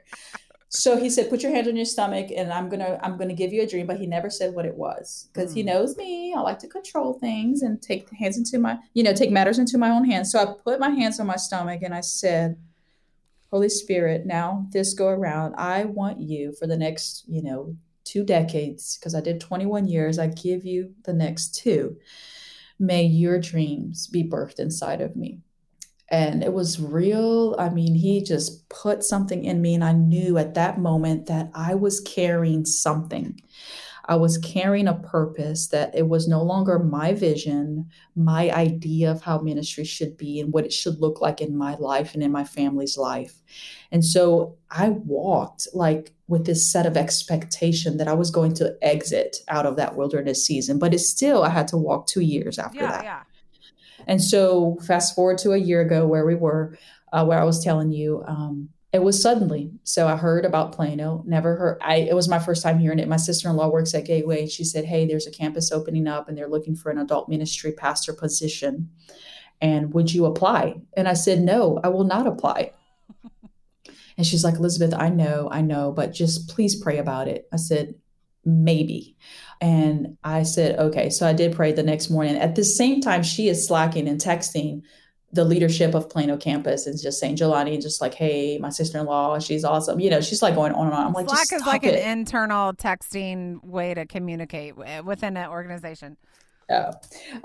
so 0.68 0.97
he 0.97 1.11
said, 1.11 1.28
"Put 1.28 1.43
your 1.43 1.53
hand 1.53 1.68
on 1.68 1.76
your 1.76 1.85
stomach, 1.85 2.28
and 2.35 2.53
I'm 2.53 2.68
gonna 2.68 2.99
I'm 3.03 3.16
gonna 3.16 3.35
give 3.35 3.53
you 3.53 3.62
a 3.62 3.66
dream." 3.66 3.87
But 3.87 3.99
he 3.99 4.07
never 4.07 4.31
said 4.31 4.55
what 4.55 4.66
it 4.66 4.76
was 4.76 5.28
because 5.33 5.53
mm. 5.53 5.57
he 5.57 5.62
knows 5.62 5.97
me. 5.97 6.35
I 6.37 6.41
like 6.41 6.59
to 6.61 6.68
control 6.68 7.14
things 7.14 7.62
and 7.62 7.81
take 7.81 8.11
hands 8.11 8.39
into 8.39 8.59
my 8.59 8.78
you 8.95 9.03
know 9.03 9.12
take 9.12 9.31
matters 9.31 9.59
into 9.59 9.78
my 9.78 9.91
own 9.91 10.05
hands. 10.05 10.33
So 10.33 10.39
I 10.39 10.55
put 10.64 10.81
my 10.81 10.91
hands 10.91 11.20
on 11.20 11.26
my 11.26 11.37
stomach 11.37 11.83
and 11.83 11.95
I 11.95 12.01
said, 12.01 12.57
Holy 13.51 13.68
Spirit, 13.68 14.26
now 14.26 14.66
this 14.70 14.95
go 14.95 15.09
around, 15.09 15.55
I 15.57 15.85
want 15.85 16.20
you 16.20 16.55
for 16.59 16.68
the 16.68 16.76
next, 16.76 17.24
you 17.26 17.43
know, 17.43 17.76
two 18.05 18.24
decades, 18.24 18.97
because 18.97 19.14
I 19.14 19.20
did 19.20 19.41
21 19.41 19.89
years, 19.89 20.18
I 20.18 20.28
give 20.28 20.64
you 20.64 20.95
the 21.05 21.12
next 21.12 21.57
two. 21.57 21.97
May 22.78 23.05
your 23.05 23.41
dreams 23.41 24.07
be 24.07 24.22
birthed 24.22 24.61
inside 24.61 25.01
of 25.01 25.16
me. 25.16 25.41
And 26.11 26.43
it 26.43 26.53
was 26.53 26.81
real. 26.81 27.55
I 27.59 27.69
mean, 27.69 27.95
he 27.95 28.23
just 28.23 28.69
put 28.69 29.05
something 29.05 29.45
in 29.45 29.63
me, 29.63 29.75
and 29.75 29.85
I 29.85 29.93
knew 29.93 30.39
at 30.39 30.55
that 30.55 30.81
moment 30.81 31.27
that 31.27 31.51
I 31.55 31.75
was 31.75 32.01
carrying 32.01 32.65
something. 32.65 33.41
I 34.07 34.17
was 34.17 34.39
carrying 34.39 34.89
a 34.89 34.95
purpose 34.95 35.69
that 35.69 35.95
it 35.95 36.09
was 36.09 36.27
no 36.27 36.43
longer 36.43 36.81
my 36.81 37.15
vision, 37.15 37.89
my 38.17 38.51
idea 38.51 39.09
of 39.09 39.23
how 39.23 39.39
ministry 39.39 39.85
should 39.85 40.17
be 40.17 40.41
and 40.41 40.53
what 40.53 40.65
it 40.65 40.73
should 40.73 41.01
look 41.01 41.21
like 41.21 41.41
in 41.41 41.57
my 41.57 41.77
life 41.77 42.15
and 42.15 42.23
in 42.23 42.33
my 42.33 42.43
family's 42.43 42.99
life. 42.99 43.41
And 43.93 44.05
so 44.05 44.57
I 44.69 44.89
walked 44.89 45.69
like 45.75 46.13
with 46.27 46.45
this 46.45 46.67
set 46.67 46.87
of 46.87 46.97
expectation 46.97 47.99
that 47.99 48.09
I 48.09 48.15
was 48.15 48.33
going 48.33 48.55
to 48.55 48.77
exit 48.83 49.39
out 49.47 49.65
of 49.65 49.77
that 49.77 49.95
wilderness 49.95 50.45
season, 50.45 50.81
but 50.81 50.93
it's 50.93 51.09
still, 51.09 51.45
I 51.45 51.51
had 51.51 51.69
to 51.69 51.77
walk 51.77 52.09
two 52.09 52.21
years 52.21 52.59
after 52.59 52.81
yeah, 52.81 52.91
that. 52.91 53.05
Yeah. 53.05 53.21
And 54.07 54.23
so 54.23 54.79
fast 54.87 55.15
forward 55.15 55.39
to 55.39 55.53
a 55.53 55.59
year 55.59 55.81
ago 55.81 56.07
where 56.07 56.27
we 56.27 56.35
were, 56.35 56.77
uh, 57.13 57.25
where 57.25 57.41
I 57.41 57.45
was 57.45 57.63
telling 57.63 57.93
you, 57.93 58.23
um, 58.27 58.71
it 58.93 59.03
was 59.03 59.23
suddenly. 59.23 59.71
So 59.85 60.09
I 60.09 60.17
heard 60.17 60.45
about 60.45 60.73
Plano, 60.73 61.23
never 61.27 61.55
heard 61.57 61.79
I 61.81 61.97
it 61.97 62.15
was 62.15 62.29
my 62.29 62.41
first 62.41 62.63
time 62.63 62.79
hearing 62.79 62.99
it. 62.99 63.09
My 63.09 63.17
sister-in-law 63.17 63.69
works 63.69 63.95
at 63.95 64.05
Gateway. 64.05 64.47
She 64.47 64.65
said, 64.65 64.85
Hey, 64.85 65.07
there's 65.07 65.27
a 65.27 65.31
campus 65.31 65.71
opening 65.71 66.09
up 66.09 66.29
and 66.29 66.37
they're 66.37 66.49
looking 66.49 66.75
for 66.75 66.91
an 66.91 66.99
adult 66.99 67.29
ministry 67.29 67.73
pastor 67.73 68.13
position. 68.13 68.91
And 69.61 69.93
would 69.95 70.13
you 70.13 70.27
apply? 70.27 70.81
And 70.97 71.07
I 71.07 71.13
said, 71.13 71.41
No, 71.41 71.81
I 71.85 71.89
will 71.89 72.05
not 72.05 72.27
apply. 72.27 72.73
and 74.17 74.27
she's 74.27 74.43
like, 74.43 74.55
Elizabeth, 74.55 74.95
I 74.99 75.09
know, 75.09 75.49
I 75.53 75.61
know, 75.61 75.93
but 75.93 76.13
just 76.13 76.49
please 76.49 76.75
pray 76.75 76.99
about 76.99 77.29
it. 77.29 77.47
I 77.53 77.57
said, 77.57 77.95
maybe. 78.45 79.16
And 79.61 80.16
I 80.24 80.43
said, 80.43 80.78
okay. 80.78 81.11
So 81.11 81.26
I 81.26 81.32
did 81.32 81.55
pray 81.55 81.72
the 81.72 81.82
next 81.82 82.11
morning. 82.11 82.36
At 82.36 82.55
the 82.55 82.64
same 82.64 83.01
time, 83.01 83.22
she 83.22 83.49
is 83.49 83.66
slacking 83.66 84.09
and 84.09 84.20
texting 84.20 84.82
the 85.32 85.45
leadership 85.45 85.95
of 85.95 86.11
Plano 86.11 86.36
campus 86.36 86.86
and 86.86 87.01
just 87.01 87.20
saying, 87.20 87.36
Jelani, 87.36 87.80
just 87.80 88.01
like, 88.01 88.14
hey, 88.14 88.59
my 88.59 88.70
sister 88.70 88.99
in 88.99 89.07
law, 89.07 89.38
she's 89.38 89.64
awesome. 89.64 90.01
You 90.01 90.11
know, 90.11 90.20
she's 90.20 90.43
like 90.43 90.57
going 90.57 90.72
on 90.72 90.86
and 90.86 90.95
on. 90.95 91.07
I'm 91.07 91.12
like, 91.12 91.28
Slack 91.28 91.53
is 91.53 91.66
like 91.66 91.84
it. 91.84 92.01
an 92.01 92.18
internal 92.18 92.72
texting 92.72 93.62
way 93.62 93.95
to 93.95 94.07
communicate 94.07 94.74
eh, 94.84 95.01
within 95.01 95.36
an 95.36 95.49
organization. 95.49 96.16
Yeah. 96.71 96.93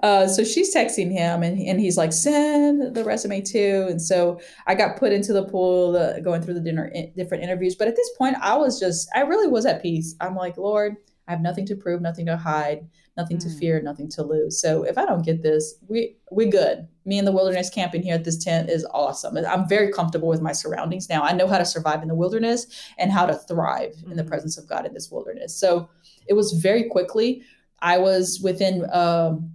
Uh, 0.03 0.28
so 0.28 0.43
she's 0.43 0.73
texting 0.73 1.11
him 1.11 1.41
and, 1.41 1.59
and 1.59 1.80
he's 1.80 1.97
like, 1.97 2.13
send 2.13 2.95
the 2.95 3.03
resume 3.03 3.41
too. 3.41 3.88
And 3.89 3.99
so 3.99 4.39
I 4.67 4.76
got 4.76 4.97
put 4.97 5.11
into 5.11 5.34
the 5.34 5.45
pool, 5.45 5.97
uh, 5.97 6.19
going 6.19 6.43
through 6.43 6.53
the 6.53 6.59
dinner, 6.59 6.91
different 7.17 7.43
interviews. 7.43 7.73
But 7.76 7.88
at 7.88 7.95
this 7.95 8.09
point, 8.19 8.36
I 8.39 8.55
was 8.55 8.80
just, 8.80 9.09
I 9.15 9.21
really 9.21 9.47
was 9.47 9.65
at 9.65 9.82
peace. 9.82 10.15
I'm 10.21 10.36
like, 10.36 10.57
Lord, 10.57 10.97
I 11.28 11.32
have 11.32 11.41
nothing 11.41 11.65
to 11.65 11.76
prove, 11.76 12.01
nothing 12.01 12.28
to 12.28 12.38
hide, 12.38 12.88
nothing 13.17 13.38
mm. 13.38 13.43
to 13.43 13.49
fear, 13.49 13.82
nothing 13.82 14.09
to 14.09 14.21
lose. 14.21 14.61
So 14.61 14.84
if 14.84 14.95
I 14.95 15.05
don't 15.05 15.26
get 15.26 15.41
this, 15.41 15.76
we 15.88 16.17
we 16.32 16.45
good. 16.45 16.88
Me 17.05 17.17
in 17.17 17.26
the 17.26 17.32
wilderness 17.32 17.69
camping 17.69 18.03
here 18.03 18.13
at 18.13 18.26
this 18.26 18.43
tent 18.43 18.69
is 18.69 18.86
awesome. 18.91 19.38
I'm 19.38 19.67
very 19.67 19.91
comfortable 19.91 20.28
with 20.28 20.41
my 20.41 20.51
surroundings 20.51 21.09
now. 21.09 21.23
I 21.23 21.34
know 21.34 21.47
how 21.47 21.57
to 21.57 21.65
survive 21.65 22.03
in 22.03 22.09
the 22.09 22.15
wilderness 22.15 22.67
and 22.99 23.11
how 23.11 23.26
to 23.26 23.34
thrive 23.34 23.93
mm. 23.95 24.11
in 24.11 24.17
the 24.17 24.21
mm-hmm. 24.21 24.30
presence 24.30 24.57
of 24.59 24.67
God 24.67 24.86
in 24.86 24.93
this 24.93 25.09
wilderness. 25.09 25.55
So 25.55 25.89
it 26.28 26.34
was 26.34 26.51
very 26.53 26.84
quickly 26.89 27.41
I 27.86 27.99
was 27.99 28.39
within 28.41 28.83
um, 28.91 29.53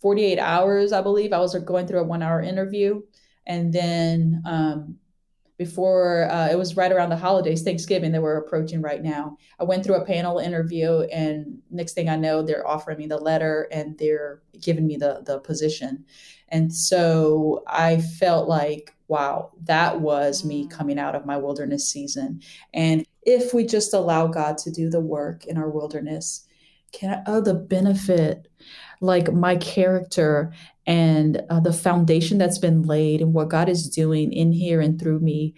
48 0.00 0.38
hours, 0.38 0.92
I 0.92 1.02
believe. 1.02 1.34
I 1.34 1.38
was 1.40 1.54
going 1.58 1.86
through 1.86 2.00
a 2.00 2.04
one 2.04 2.22
hour 2.22 2.40
interview. 2.40 3.02
And 3.46 3.70
then 3.70 4.42
um, 4.46 4.96
before 5.58 6.26
uh, 6.30 6.48
it 6.50 6.56
was 6.56 6.74
right 6.74 6.90
around 6.90 7.10
the 7.10 7.18
holidays, 7.18 7.62
Thanksgiving, 7.62 8.12
they 8.12 8.18
were 8.18 8.38
approaching 8.38 8.80
right 8.80 9.02
now. 9.02 9.36
I 9.60 9.64
went 9.64 9.84
through 9.84 9.96
a 9.96 10.06
panel 10.06 10.38
interview, 10.38 11.02
and 11.12 11.58
next 11.70 11.92
thing 11.92 12.08
I 12.08 12.16
know, 12.16 12.40
they're 12.40 12.66
offering 12.66 12.96
me 12.96 13.08
the 13.08 13.18
letter 13.18 13.68
and 13.70 13.98
they're 13.98 14.40
giving 14.58 14.86
me 14.86 14.96
the, 14.96 15.22
the 15.26 15.40
position. 15.40 16.06
And 16.48 16.74
so 16.74 17.62
I 17.66 18.00
felt 18.00 18.48
like, 18.48 18.94
wow, 19.08 19.52
that 19.64 20.00
was 20.00 20.46
me 20.46 20.64
mm. 20.64 20.70
coming 20.70 20.98
out 20.98 21.14
of 21.14 21.26
my 21.26 21.36
wilderness 21.36 21.86
season. 21.86 22.40
And 22.72 23.04
if 23.22 23.52
we 23.52 23.66
just 23.66 23.92
allow 23.92 24.28
God 24.28 24.56
to 24.58 24.70
do 24.70 24.88
the 24.88 25.00
work 25.00 25.44
in 25.44 25.58
our 25.58 25.68
wilderness, 25.68 26.45
can 26.92 27.14
I, 27.14 27.22
oh 27.26 27.40
the 27.40 27.54
benefit 27.54 28.48
like 29.00 29.32
my 29.32 29.56
character 29.56 30.52
and 30.86 31.42
uh, 31.50 31.60
the 31.60 31.72
foundation 31.72 32.38
that's 32.38 32.58
been 32.58 32.82
laid 32.82 33.20
and 33.20 33.34
what 33.34 33.48
god 33.48 33.68
is 33.68 33.88
doing 33.88 34.32
in 34.32 34.52
here 34.52 34.80
and 34.80 34.98
through 35.00 35.20
me 35.20 35.54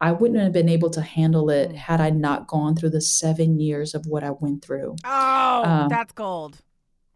i 0.00 0.12
wouldn't 0.12 0.40
have 0.40 0.52
been 0.52 0.68
able 0.68 0.90
to 0.90 1.00
handle 1.00 1.50
it 1.50 1.70
mm. 1.70 1.76
had 1.76 2.00
i 2.00 2.10
not 2.10 2.46
gone 2.46 2.74
through 2.74 2.90
the 2.90 3.00
seven 3.00 3.58
years 3.60 3.94
of 3.94 4.06
what 4.06 4.24
i 4.24 4.30
went 4.30 4.64
through. 4.64 4.96
Oh 5.04 5.62
um, 5.64 5.88
that's 5.88 6.12
gold. 6.12 6.58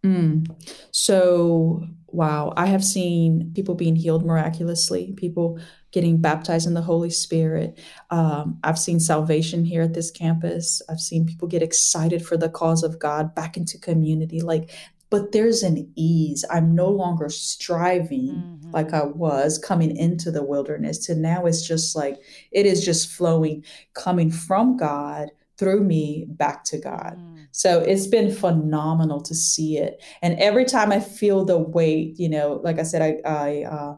mm, 0.04 0.48
so 0.90 1.86
wow 2.09 2.52
i 2.57 2.66
have 2.66 2.84
seen 2.84 3.50
people 3.54 3.74
being 3.74 3.96
healed 3.96 4.24
miraculously 4.24 5.12
people 5.16 5.59
getting 5.96 6.20
baptized 6.20 6.66
in 6.66 6.74
the 6.74 6.82
Holy 6.82 7.09
Spirit. 7.09 7.78
Um, 8.11 8.59
I've 8.62 8.78
seen 8.78 9.00
salvation 9.00 9.64
here 9.64 9.80
at 9.80 9.94
this 9.94 10.11
campus. 10.11 10.82
I've 10.90 11.00
seen 11.00 11.24
people 11.24 11.48
get 11.48 11.62
excited 11.62 12.22
for 12.22 12.36
the 12.36 12.50
cause 12.50 12.82
of 12.82 12.98
God 12.98 13.34
back 13.34 13.57
into 13.57 13.78
community. 13.78 14.42
Like, 14.42 14.70
but 15.09 15.32
there's 15.32 15.62
an 15.62 15.90
ease. 15.96 16.44
I'm 16.50 16.74
no 16.74 16.88
longer 16.88 17.30
striving 17.30 18.34
mm-hmm. 18.34 18.70
like 18.72 18.92
I 18.92 19.04
was 19.04 19.57
coming 19.57 19.96
into 19.96 20.30
the 20.30 20.42
wilderness 20.42 20.98
to 21.07 21.14
now 21.14 21.46
it's 21.46 21.66
just 21.66 21.96
like 21.96 22.18
it 22.52 22.66
is 22.66 22.84
just 22.84 23.11
flowing, 23.11 23.64
coming 23.94 24.30
from 24.30 24.76
God 24.76 25.30
through 25.57 25.82
me 25.82 26.26
back 26.28 26.64
to 26.64 26.78
God. 26.78 27.16
Mm. 27.18 27.36
So 27.57 27.80
it's 27.80 28.07
been 28.07 28.30
phenomenal 28.30 29.22
to 29.22 29.34
see 29.34 29.78
it. 29.78 30.02
And 30.20 30.38
every 30.38 30.66
time 30.66 30.92
I 30.92 31.00
feel 31.00 31.42
the 31.42 31.57
weight, 31.57 32.20
you 32.20 32.28
know, 32.28 32.61
like 32.62 32.78
I 32.78 32.82
said, 32.82 33.00
I, 33.00 33.26
I, 33.26 33.62
uh, 33.64 33.96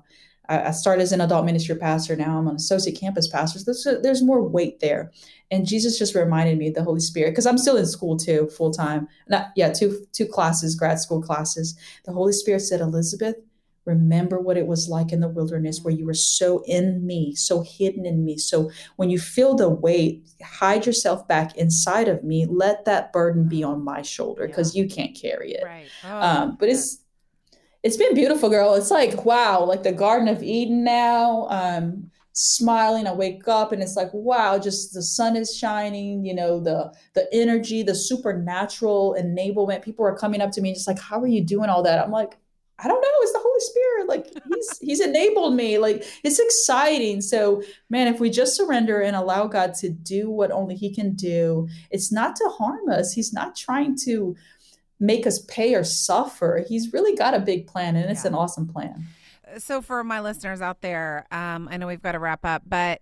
I, 0.48 0.70
started 0.70 1.02
as 1.02 1.10
an 1.10 1.20
adult 1.20 1.44
ministry 1.44 1.74
pastor. 1.74 2.14
Now 2.14 2.38
I'm 2.38 2.46
an 2.46 2.54
associate 2.54 2.96
campus 3.00 3.26
pastor. 3.26 3.58
So 3.58 3.64
there's, 3.72 4.02
there's 4.04 4.22
more 4.22 4.48
weight 4.48 4.78
there. 4.78 5.10
And 5.50 5.66
Jesus 5.66 5.98
just 5.98 6.14
reminded 6.14 6.56
me 6.56 6.70
the 6.70 6.84
Holy 6.84 7.00
Spirit, 7.00 7.30
because 7.32 7.46
I'm 7.46 7.58
still 7.58 7.76
in 7.76 7.86
school 7.86 8.16
too, 8.16 8.48
full 8.56 8.70
time. 8.70 9.08
Not 9.28 9.48
yeah, 9.56 9.72
two 9.72 10.06
two 10.12 10.26
classes, 10.26 10.76
grad 10.76 11.00
school 11.00 11.20
classes. 11.20 11.76
The 12.04 12.12
Holy 12.12 12.32
Spirit 12.32 12.60
said, 12.60 12.80
Elizabeth, 12.80 13.34
remember 13.88 14.38
what 14.38 14.56
it 14.56 14.66
was 14.66 14.88
like 14.88 15.10
in 15.10 15.20
the 15.20 15.28
wilderness 15.28 15.80
where 15.82 15.92
you 15.92 16.06
were 16.06 16.14
so 16.14 16.62
in 16.66 17.04
me, 17.04 17.34
so 17.34 17.62
hidden 17.62 18.06
in 18.06 18.24
me. 18.24 18.36
So 18.36 18.70
when 18.96 19.10
you 19.10 19.18
feel 19.18 19.56
the 19.56 19.68
weight, 19.68 20.28
hide 20.44 20.86
yourself 20.86 21.26
back 21.26 21.56
inside 21.56 22.06
of 22.06 22.22
me. 22.22 22.46
Let 22.46 22.84
that 22.84 23.12
burden 23.12 23.48
be 23.48 23.64
on 23.64 23.82
my 23.82 24.02
shoulder 24.02 24.46
because 24.46 24.76
yeah. 24.76 24.82
you 24.82 24.88
can't 24.88 25.16
carry 25.16 25.52
it. 25.52 25.64
Right. 25.64 25.88
Oh, 26.04 26.20
um, 26.20 26.56
but 26.60 26.68
it's 26.68 26.98
it's 27.82 27.96
been 27.96 28.14
beautiful, 28.14 28.48
girl. 28.48 28.74
It's 28.74 28.90
like 28.90 29.24
wow, 29.24 29.64
like 29.64 29.82
the 29.82 29.92
Garden 29.92 30.28
of 30.28 30.42
Eden 30.42 30.84
now. 30.84 31.48
Um, 31.50 32.10
smiling. 32.38 33.08
I 33.08 33.12
wake 33.12 33.48
up 33.48 33.72
and 33.72 33.82
it's 33.82 33.96
like 33.96 34.10
wow, 34.12 34.58
just 34.58 34.94
the 34.94 35.02
sun 35.02 35.36
is 35.36 35.56
shining. 35.56 36.24
You 36.24 36.34
know 36.34 36.60
the 36.60 36.94
the 37.14 37.28
energy, 37.32 37.82
the 37.82 37.94
supernatural 37.94 39.16
enablement. 39.18 39.82
People 39.82 40.06
are 40.06 40.16
coming 40.16 40.40
up 40.40 40.52
to 40.52 40.60
me 40.60 40.72
just 40.72 40.86
like, 40.86 41.00
how 41.00 41.20
are 41.20 41.26
you 41.26 41.42
doing 41.42 41.68
all 41.68 41.82
that? 41.82 41.98
I'm 41.98 42.12
like, 42.12 42.38
I 42.80 42.86
don't 42.86 43.00
know. 43.00 43.08
It's 43.20 43.32
the 43.32 43.40
Holy 43.42 43.60
Spirit. 43.60 44.08
Like 44.08 44.44
he's 44.54 44.78
he's 44.78 45.00
enabled 45.00 45.54
me. 45.54 45.78
Like 45.78 46.04
it's 46.24 46.38
exciting. 46.38 47.20
So 47.20 47.62
man, 47.90 48.08
if 48.08 48.20
we 48.20 48.30
just 48.30 48.56
surrender 48.56 49.00
and 49.00 49.16
allow 49.16 49.46
God 49.46 49.74
to 49.74 49.88
do 49.88 50.30
what 50.30 50.50
only 50.50 50.76
He 50.76 50.94
can 50.94 51.14
do, 51.14 51.68
it's 51.90 52.12
not 52.12 52.36
to 52.36 52.48
harm 52.48 52.88
us. 52.88 53.12
He's 53.12 53.32
not 53.32 53.56
trying 53.56 53.96
to 54.04 54.36
make 55.00 55.26
us 55.26 55.40
pay 55.40 55.74
or 55.74 55.84
suffer. 55.84 56.64
He's 56.68 56.92
really 56.92 57.16
got 57.16 57.34
a 57.34 57.40
big 57.40 57.66
plan, 57.66 57.96
and 57.96 58.10
it's 58.10 58.24
yeah. 58.24 58.28
an 58.28 58.34
awesome 58.34 58.66
plan. 58.66 59.06
So, 59.58 59.80
for 59.80 60.04
my 60.04 60.20
listeners 60.20 60.60
out 60.60 60.80
there, 60.80 61.26
um, 61.30 61.68
I 61.70 61.76
know 61.76 61.86
we've 61.86 62.02
got 62.02 62.12
to 62.12 62.18
wrap 62.18 62.44
up, 62.44 62.62
but 62.66 63.00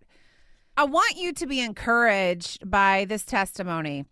I 0.76 0.84
want 0.84 1.16
you 1.16 1.32
to 1.32 1.46
be 1.46 1.60
encouraged 1.60 2.68
by 2.68 3.06
this 3.06 3.24
testimony. 3.24 4.04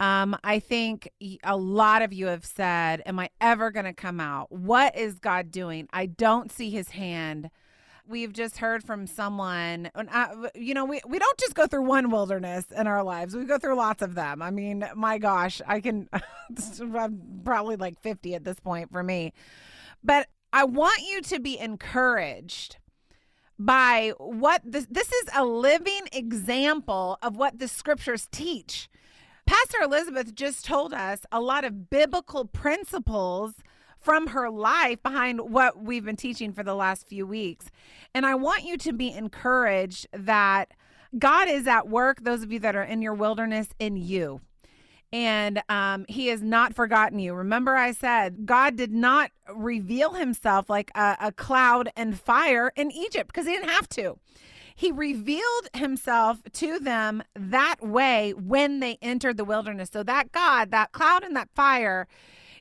Um, 0.00 0.36
I 0.44 0.60
think 0.60 1.10
a 1.42 1.56
lot 1.56 2.02
of 2.02 2.12
you 2.12 2.26
have 2.26 2.44
said, 2.44 3.02
Am 3.04 3.18
I 3.18 3.30
ever 3.40 3.70
going 3.70 3.86
to 3.86 3.92
come 3.92 4.20
out? 4.20 4.50
What 4.52 4.96
is 4.96 5.18
God 5.18 5.50
doing? 5.50 5.88
I 5.92 6.06
don't 6.06 6.52
see 6.52 6.70
his 6.70 6.90
hand. 6.90 7.50
We've 8.06 8.32
just 8.32 8.58
heard 8.58 8.84
from 8.84 9.06
someone 9.06 9.90
I, 9.94 10.32
you 10.54 10.72
know 10.72 10.86
we, 10.86 11.02
we 11.06 11.18
don't 11.18 11.38
just 11.38 11.54
go 11.54 11.66
through 11.66 11.82
one 11.82 12.10
wilderness 12.10 12.64
in 12.74 12.86
our 12.86 13.02
lives. 13.02 13.36
We 13.36 13.44
go 13.44 13.58
through 13.58 13.76
lots 13.76 14.00
of 14.00 14.14
them. 14.14 14.40
I 14.40 14.50
mean 14.50 14.82
my 14.96 15.18
gosh 15.18 15.60
i 15.66 15.80
can 15.80 16.08
i'm 16.80 17.42
probably 17.44 17.76
like 17.76 18.00
50 18.00 18.34
at 18.34 18.44
this 18.44 18.60
point 18.60 18.90
for 18.90 19.02
me. 19.02 19.34
But 20.02 20.28
i 20.54 20.64
want 20.64 21.02
you 21.02 21.20
to 21.20 21.38
be 21.38 21.58
encouraged 21.58 22.78
by 23.58 24.12
what 24.16 24.62
this 24.64 24.86
this 24.88 25.12
is 25.12 25.28
a 25.36 25.44
living 25.44 26.08
example 26.12 27.18
of 27.20 27.36
what 27.36 27.58
the 27.58 27.68
scriptures 27.68 28.26
teach 28.30 28.88
pastor 29.48 29.78
elizabeth 29.82 30.34
just 30.34 30.66
told 30.66 30.92
us 30.92 31.20
a 31.32 31.40
lot 31.40 31.64
of 31.64 31.88
biblical 31.88 32.44
principles 32.44 33.54
from 33.98 34.28
her 34.28 34.50
life 34.50 35.02
behind 35.02 35.40
what 35.40 35.82
we've 35.82 36.04
been 36.04 36.16
teaching 36.16 36.52
for 36.52 36.62
the 36.62 36.74
last 36.74 37.06
few 37.06 37.26
weeks. 37.26 37.70
And 38.14 38.26
I 38.26 38.34
want 38.34 38.64
you 38.64 38.76
to 38.76 38.92
be 38.92 39.10
encouraged 39.10 40.06
that 40.12 40.72
God 41.18 41.48
is 41.48 41.66
at 41.66 41.88
work, 41.88 42.22
those 42.22 42.42
of 42.42 42.52
you 42.52 42.58
that 42.60 42.76
are 42.76 42.82
in 42.82 43.00
your 43.00 43.14
wilderness, 43.14 43.68
in 43.78 43.96
you. 43.96 44.42
And 45.10 45.62
um, 45.70 46.04
he 46.08 46.26
has 46.26 46.42
not 46.42 46.74
forgotten 46.74 47.18
you. 47.18 47.32
Remember, 47.32 47.74
I 47.74 47.92
said 47.92 48.44
God 48.44 48.76
did 48.76 48.92
not 48.92 49.30
reveal 49.54 50.12
himself 50.12 50.68
like 50.68 50.90
a, 50.94 51.16
a 51.20 51.32
cloud 51.32 51.88
and 51.96 52.20
fire 52.20 52.70
in 52.76 52.92
Egypt 52.92 53.28
because 53.28 53.46
he 53.46 53.54
didn't 53.54 53.70
have 53.70 53.88
to. 53.90 54.18
He 54.78 54.92
revealed 54.92 55.68
himself 55.74 56.40
to 56.52 56.78
them 56.78 57.24
that 57.34 57.82
way 57.82 58.32
when 58.32 58.78
they 58.78 58.96
entered 59.02 59.36
the 59.36 59.44
wilderness. 59.44 59.90
So 59.92 60.04
that 60.04 60.30
God, 60.30 60.70
that 60.70 60.92
cloud 60.92 61.24
and 61.24 61.34
that 61.34 61.48
fire 61.52 62.06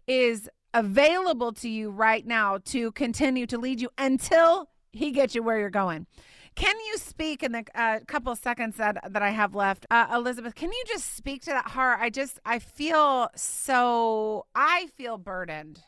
is 0.07 0.49
available 0.73 1.53
to 1.53 1.69
you 1.69 1.91
right 1.91 2.25
now 2.25 2.57
to 2.65 2.91
continue 2.93 3.45
to 3.45 3.59
lead 3.59 3.81
you 3.81 3.89
until 3.99 4.67
he 4.91 5.11
gets 5.11 5.35
you 5.35 5.43
where 5.43 5.59
you're 5.59 5.69
going. 5.69 6.07
Can 6.55 6.75
you 6.87 6.97
speak 6.97 7.43
in 7.43 7.51
the 7.51 7.63
uh, 7.75 7.99
couple 8.07 8.35
seconds 8.35 8.77
that, 8.77 8.97
that 9.13 9.21
I 9.21 9.29
have 9.29 9.53
left, 9.53 9.85
uh, 9.91 10.07
Elizabeth? 10.11 10.55
Can 10.55 10.71
you 10.71 10.83
just 10.87 11.15
speak 11.15 11.43
to 11.43 11.51
that 11.51 11.67
heart? 11.67 11.99
I 12.01 12.09
just 12.09 12.39
I 12.43 12.57
feel 12.57 13.29
so 13.35 14.47
I 14.55 14.87
feel 14.95 15.19
burdened 15.19 15.81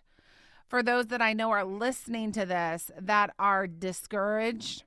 for 0.68 0.84
those 0.84 1.08
that 1.08 1.24
I 1.24 1.34
know 1.34 1.50
are 1.50 1.66
listening 1.66 2.32
to 2.34 2.46
this 2.46 2.92
that 3.02 3.34
are 3.40 3.66
discouraged. 3.66 4.84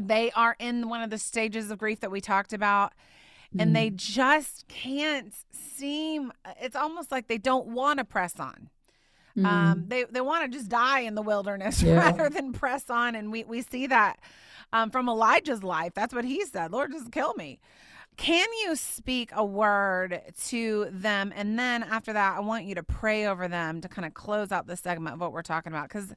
They 0.00 0.30
are 0.32 0.56
in 0.58 0.88
one 0.88 1.02
of 1.02 1.10
the 1.10 1.18
stages 1.18 1.70
of 1.70 1.78
grief 1.78 2.00
that 2.00 2.10
we 2.10 2.20
talked 2.20 2.52
about, 2.52 2.92
and 3.56 3.74
they 3.76 3.90
just 3.90 4.66
can't 4.66 5.32
seem. 5.52 6.32
It's 6.60 6.74
almost 6.74 7.12
like 7.12 7.28
they 7.28 7.38
don't 7.38 7.68
want 7.68 7.98
to 8.00 8.04
press 8.04 8.40
on. 8.40 8.70
Mm. 9.36 9.44
Um, 9.46 9.84
they 9.88 10.04
they 10.04 10.20
want 10.20 10.50
to 10.50 10.58
just 10.58 10.68
die 10.68 11.00
in 11.00 11.14
the 11.14 11.22
wilderness 11.22 11.82
Yeah. 11.82 11.96
rather 11.96 12.28
than 12.28 12.52
press 12.52 12.90
on, 12.90 13.14
and 13.14 13.30
we 13.30 13.44
we 13.44 13.62
see 13.62 13.86
that 13.86 14.18
um, 14.72 14.90
from 14.90 15.08
Elijah's 15.08 15.62
life. 15.62 15.92
That's 15.94 16.14
what 16.14 16.24
he 16.24 16.44
said. 16.44 16.72
Lord, 16.72 16.92
just 16.92 17.12
kill 17.12 17.34
me. 17.34 17.60
Can 18.16 18.46
you 18.64 18.76
speak 18.76 19.30
a 19.34 19.44
word 19.44 20.20
to 20.46 20.86
them, 20.90 21.32
and 21.34 21.58
then 21.58 21.82
after 21.82 22.12
that, 22.12 22.36
I 22.36 22.40
want 22.40 22.64
you 22.64 22.76
to 22.76 22.82
pray 22.84 23.26
over 23.26 23.48
them 23.48 23.80
to 23.80 23.88
kind 23.88 24.06
of 24.06 24.14
close 24.14 24.52
out 24.52 24.66
this 24.68 24.80
segment 24.80 25.14
of 25.14 25.20
what 25.20 25.32
we're 25.32 25.42
talking 25.42 25.72
about 25.72 25.88
because 25.88 26.14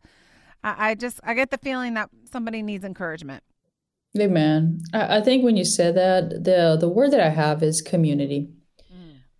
I, 0.63 0.89
I 0.89 0.95
just 0.95 1.19
I 1.23 1.33
get 1.33 1.49
the 1.49 1.57
feeling 1.57 1.95
that 1.95 2.09
somebody 2.31 2.61
needs 2.61 2.83
encouragement. 2.83 3.43
Amen. 4.19 4.81
I, 4.93 5.17
I 5.17 5.21
think 5.21 5.43
when 5.43 5.57
you 5.57 5.65
said 5.65 5.95
that, 5.95 6.43
the 6.43 6.77
the 6.79 6.89
word 6.89 7.11
that 7.11 7.19
I 7.19 7.29
have 7.29 7.63
is 7.63 7.81
community. 7.81 8.49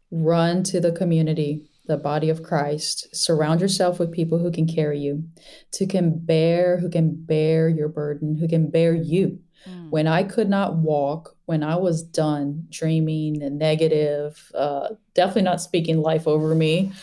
Run 0.09 0.63
to 0.63 0.79
the 0.79 0.91
community, 0.91 1.69
the 1.85 1.97
body 1.97 2.29
of 2.29 2.41
Christ. 2.41 3.13
Surround 3.13 3.59
yourself 3.59 3.99
with 3.99 4.13
people 4.13 4.39
who 4.39 4.51
can 4.51 4.65
carry 4.65 4.99
you, 4.99 5.25
to 5.73 5.85
can 5.85 6.17
bear, 6.17 6.77
who 6.77 6.89
can 6.89 7.13
bear 7.13 7.67
your 7.67 7.89
burden, 7.89 8.37
who 8.37 8.47
can 8.47 8.69
bear 8.69 8.93
you. 8.93 9.39
Mm. 9.67 9.89
When 9.89 10.07
I 10.07 10.23
could 10.23 10.49
not 10.49 10.77
walk, 10.77 11.35
when 11.45 11.61
I 11.61 11.75
was 11.75 12.03
done 12.03 12.67
dreaming 12.69 13.43
and 13.43 13.59
negative, 13.59 14.49
uh, 14.55 14.89
definitely 15.13 15.41
not 15.41 15.61
speaking 15.61 16.01
life 16.01 16.25
over 16.25 16.55
me, 16.55 16.93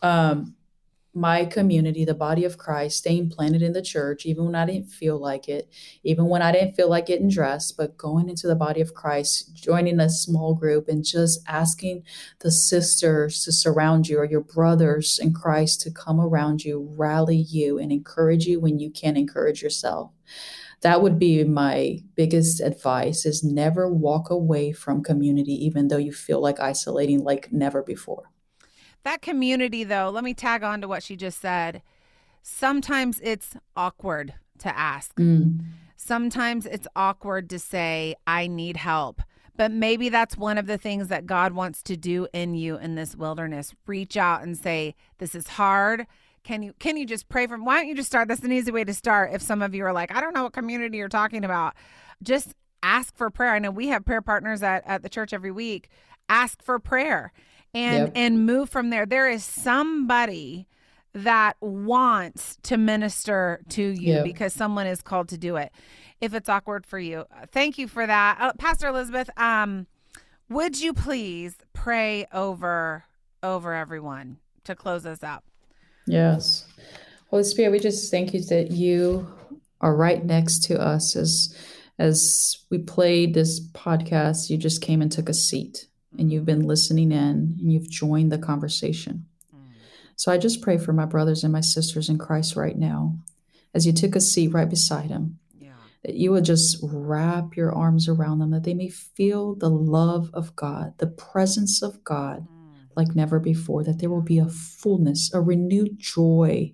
um, 0.00 0.55
my 1.16 1.46
community, 1.46 2.04
the 2.04 2.14
body 2.14 2.44
of 2.44 2.58
Christ, 2.58 2.98
staying 2.98 3.30
planted 3.30 3.62
in 3.62 3.72
the 3.72 3.80
church, 3.80 4.26
even 4.26 4.44
when 4.44 4.54
I 4.54 4.66
didn't 4.66 4.90
feel 4.90 5.18
like 5.18 5.48
it, 5.48 5.66
even 6.04 6.26
when 6.26 6.42
I 6.42 6.52
didn't 6.52 6.74
feel 6.74 6.90
like 6.90 7.06
getting 7.06 7.30
dressed, 7.30 7.78
but 7.78 7.96
going 7.96 8.28
into 8.28 8.46
the 8.46 8.54
body 8.54 8.82
of 8.82 8.92
Christ, 8.92 9.54
joining 9.54 9.98
a 9.98 10.10
small 10.10 10.54
group, 10.54 10.88
and 10.88 11.02
just 11.02 11.40
asking 11.48 12.02
the 12.40 12.50
sisters 12.50 13.42
to 13.44 13.52
surround 13.52 14.08
you 14.08 14.18
or 14.18 14.26
your 14.26 14.42
brothers 14.42 15.18
in 15.18 15.32
Christ 15.32 15.80
to 15.82 15.90
come 15.90 16.20
around 16.20 16.64
you, 16.64 16.86
rally 16.94 17.38
you, 17.38 17.78
and 17.78 17.90
encourage 17.90 18.44
you 18.44 18.60
when 18.60 18.78
you 18.78 18.90
can't 18.90 19.16
encourage 19.16 19.62
yourself. 19.62 20.10
That 20.82 21.00
would 21.00 21.18
be 21.18 21.42
my 21.44 22.00
biggest 22.14 22.60
advice 22.60 23.24
is 23.24 23.42
never 23.42 23.90
walk 23.90 24.28
away 24.28 24.72
from 24.72 25.02
community 25.02 25.54
even 25.64 25.88
though 25.88 25.96
you 25.96 26.12
feel 26.12 26.42
like 26.42 26.60
isolating 26.60 27.24
like 27.24 27.50
never 27.50 27.82
before. 27.82 28.30
That 29.06 29.22
community, 29.22 29.84
though, 29.84 30.10
let 30.10 30.24
me 30.24 30.34
tag 30.34 30.64
on 30.64 30.80
to 30.80 30.88
what 30.88 31.00
she 31.00 31.14
just 31.14 31.40
said. 31.40 31.80
Sometimes 32.42 33.20
it's 33.22 33.56
awkward 33.76 34.34
to 34.58 34.76
ask. 34.76 35.14
Mm. 35.14 35.60
Sometimes 35.94 36.66
it's 36.66 36.88
awkward 36.96 37.48
to 37.50 37.60
say, 37.60 38.16
I 38.26 38.48
need 38.48 38.76
help. 38.76 39.22
But 39.56 39.70
maybe 39.70 40.08
that's 40.08 40.36
one 40.36 40.58
of 40.58 40.66
the 40.66 40.76
things 40.76 41.06
that 41.06 41.24
God 41.24 41.52
wants 41.52 41.84
to 41.84 41.96
do 41.96 42.26
in 42.32 42.56
you 42.56 42.78
in 42.78 42.96
this 42.96 43.14
wilderness. 43.14 43.76
Reach 43.86 44.16
out 44.16 44.42
and 44.42 44.58
say, 44.58 44.96
This 45.18 45.36
is 45.36 45.46
hard. 45.50 46.08
Can 46.42 46.64
you 46.64 46.72
can 46.80 46.96
you 46.96 47.06
just 47.06 47.28
pray 47.28 47.46
for 47.46 47.56
why 47.58 47.76
don't 47.76 47.86
you 47.86 47.94
just 47.94 48.08
start? 48.08 48.26
That's 48.26 48.42
an 48.42 48.50
easy 48.50 48.72
way 48.72 48.82
to 48.82 48.92
start. 48.92 49.32
If 49.32 49.40
some 49.40 49.62
of 49.62 49.72
you 49.72 49.84
are 49.84 49.92
like, 49.92 50.12
I 50.12 50.20
don't 50.20 50.34
know 50.34 50.42
what 50.42 50.52
community 50.52 50.98
you're 50.98 51.08
talking 51.08 51.44
about, 51.44 51.76
just 52.24 52.56
ask 52.82 53.16
for 53.16 53.30
prayer. 53.30 53.52
I 53.52 53.60
know 53.60 53.70
we 53.70 53.86
have 53.86 54.04
prayer 54.04 54.20
partners 54.20 54.64
at, 54.64 54.82
at 54.84 55.04
the 55.04 55.08
church 55.08 55.32
every 55.32 55.52
week. 55.52 55.90
Ask 56.28 56.60
for 56.60 56.80
prayer 56.80 57.32
and 57.76 58.06
Yep. 58.06 58.12
and 58.16 58.46
move 58.46 58.70
from 58.70 58.90
there. 58.90 59.04
There 59.06 59.28
is 59.28 59.44
somebody 59.44 60.66
that 61.12 61.56
wants 61.60 62.58
to 62.64 62.76
minister 62.76 63.60
to 63.70 63.82
you 63.82 64.14
Yep. 64.14 64.24
because 64.24 64.52
someone 64.52 64.86
is 64.86 65.00
called 65.02 65.28
to 65.28 65.38
do 65.38 65.56
it. 65.56 65.72
If 66.20 66.34
it's 66.34 66.48
awkward 66.48 66.86
for 66.86 66.98
you, 66.98 67.24
Uh, 67.30 67.46
thank 67.52 67.78
you 67.78 67.86
for 67.88 68.06
that, 68.06 68.38
uh, 68.40 68.52
Pastor 68.58 68.88
Elizabeth. 68.88 69.28
Um, 69.38 69.86
would 70.48 70.80
you 70.80 70.92
please 70.92 71.56
pray 71.72 72.26
over 72.32 73.04
over 73.42 73.74
everyone 73.74 74.38
to 74.64 74.74
close 74.74 75.04
us 75.06 75.22
up? 75.22 75.44
Yes. 76.06 76.64
Holy 77.30 77.44
Spirit, 77.44 77.70
we 77.72 77.78
just 77.78 78.10
thank 78.10 78.32
you 78.34 78.40
that 78.44 78.70
you 78.70 79.26
are 79.80 79.94
right 79.94 80.24
next 80.24 80.64
to 80.64 80.80
us 80.80 81.14
as 81.16 81.54
as 81.98 82.58
we 82.70 82.76
played 82.78 83.32
this 83.34 83.58
podcast, 83.72 84.50
you 84.50 84.56
just 84.58 84.82
came 84.82 85.00
and 85.00 85.10
took 85.10 85.28
a 85.30 85.34
seat 85.34 85.86
and 86.18 86.32
you've 86.32 86.44
been 86.44 86.66
listening 86.66 87.12
in 87.12 87.56
and 87.60 87.72
you've 87.72 87.90
joined 87.90 88.32
the 88.32 88.38
conversation. 88.38 89.26
Mm. 89.54 89.58
So 90.16 90.32
I 90.32 90.38
just 90.38 90.62
pray 90.62 90.78
for 90.78 90.92
my 90.92 91.04
brothers 91.04 91.44
and 91.44 91.52
my 91.52 91.60
sisters 91.60 92.08
in 92.08 92.18
Christ 92.18 92.56
right 92.56 92.76
now 92.76 93.18
as 93.74 93.86
you 93.86 93.92
took 93.92 94.16
a 94.16 94.20
seat 94.20 94.48
right 94.48 94.68
beside 94.68 95.10
him 95.10 95.38
Yeah. 95.58 95.72
that 96.02 96.14
you 96.14 96.30
would 96.32 96.44
just 96.44 96.78
wrap 96.82 97.56
your 97.56 97.74
arms 97.74 98.08
around 98.08 98.38
them 98.38 98.50
that 98.50 98.64
they 98.64 98.74
may 98.74 98.88
feel 98.88 99.54
the 99.54 99.70
love 99.70 100.30
of 100.32 100.56
God, 100.56 100.94
the 100.98 101.06
presence 101.06 101.82
of 101.82 102.02
God 102.04 102.46
mm. 102.48 102.74
like 102.96 103.14
never 103.14 103.38
before, 103.38 103.84
that 103.84 103.98
there 103.98 104.10
will 104.10 104.22
be 104.22 104.38
a 104.38 104.48
fullness, 104.48 105.30
a 105.34 105.40
renewed 105.40 105.98
joy 105.98 106.72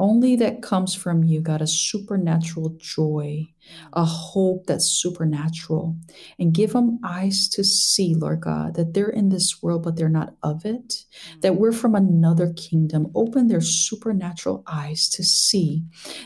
only 0.00 0.34
that 0.36 0.62
comes 0.62 0.94
from 0.94 1.22
you, 1.22 1.40
God, 1.40 1.60
a 1.60 1.66
supernatural 1.66 2.76
joy, 2.78 3.46
a 3.92 4.04
hope 4.04 4.66
that's 4.66 4.86
supernatural. 4.86 5.96
And 6.38 6.54
give 6.54 6.72
them 6.72 6.98
eyes 7.04 7.48
to 7.50 7.62
see, 7.62 8.14
Lord 8.14 8.40
God, 8.40 8.74
that 8.74 8.94
they're 8.94 9.10
in 9.10 9.28
this 9.28 9.62
world, 9.62 9.82
but 9.82 9.96
they're 9.96 10.08
not 10.08 10.34
of 10.42 10.64
it, 10.64 11.04
that 11.42 11.56
we're 11.56 11.72
from 11.72 11.94
another 11.94 12.52
kingdom. 12.54 13.12
Open 13.14 13.48
their 13.48 13.60
supernatural 13.60 14.64
eyes 14.66 15.08
to 15.10 15.22
see 15.22 15.84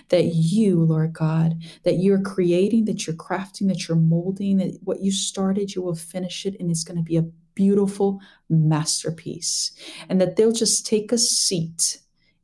that 0.08 0.26
you, 0.26 0.82
Lord 0.82 1.12
God, 1.12 1.60
that 1.82 1.98
you're 1.98 2.22
creating, 2.22 2.84
that 2.84 3.06
you're 3.06 3.16
crafting, 3.16 3.68
that 3.68 3.88
you're 3.88 3.96
molding, 3.96 4.58
that 4.58 4.78
what 4.84 5.00
you 5.00 5.10
started, 5.10 5.74
you 5.74 5.82
will 5.82 5.96
finish 5.96 6.46
it, 6.46 6.56
and 6.60 6.70
it's 6.70 6.84
going 6.84 6.96
to 6.96 7.02
be 7.02 7.16
a 7.16 7.26
beautiful 7.54 8.20
masterpiece. 8.48 9.72
And 10.08 10.20
that 10.20 10.36
they'll 10.36 10.52
just 10.52 10.86
take 10.86 11.12
a 11.12 11.18
seat 11.18 11.98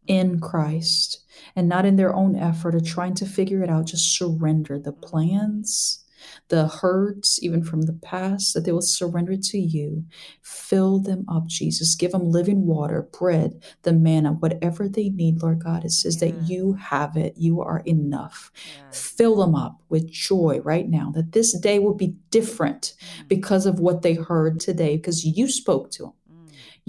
in 0.07 0.41
Christ 0.41 1.25
and 1.55 1.69
not 1.69 1.87
in 1.87 1.97
their 1.97 2.15
own 2.15 2.37
effort 2.37 2.75
or 2.75 2.81
trying 2.81 3.15
to 3.15 3.27
figure 3.27 3.63
it 3.63 3.71
out. 3.71 3.87
Just 3.87 4.17
surrender 4.17 4.79
the 4.79 4.93
plans, 4.93 6.05
the 6.49 6.69
hurts, 6.69 7.43
even 7.43 7.63
from 7.63 7.83
the 7.83 7.93
past, 7.93 8.55
that 8.55 8.65
they 8.65 8.73
will 8.73 8.83
surrender 8.83 9.37
to 9.37 9.59
you. 9.59 10.05
Fill 10.43 10.99
them 10.99 11.25
up, 11.29 11.47
Jesus. 11.47 11.95
Give 11.95 12.13
them 12.13 12.31
living 12.31 12.67
water, 12.67 13.09
bread, 13.19 13.63
the 13.83 13.93
manna, 13.93 14.33
whatever 14.33 14.89
they 14.89 15.09
need, 15.09 15.43
Lord 15.43 15.63
God. 15.63 15.85
It 15.85 15.93
says 15.93 16.19
that 16.19 16.43
you 16.43 16.75
have 16.75 17.17
it. 17.17 17.35
You 17.37 17.61
are 17.61 17.83
enough. 17.87 18.51
Fill 18.93 19.37
them 19.37 19.55
up 19.55 19.81
with 19.89 20.11
joy 20.11 20.61
right 20.63 20.89
now, 20.89 21.11
that 21.15 21.33
this 21.33 21.59
day 21.59 21.79
will 21.79 21.95
be 21.95 22.17
different 22.31 22.95
mm. 23.01 23.29
because 23.29 23.65
of 23.65 23.81
what 23.81 24.03
they 24.03 24.15
heard 24.15 24.61
today, 24.61 24.97
because 24.97 25.25
you 25.25 25.49
spoke 25.49 25.91
to 25.93 26.03
them. 26.03 26.13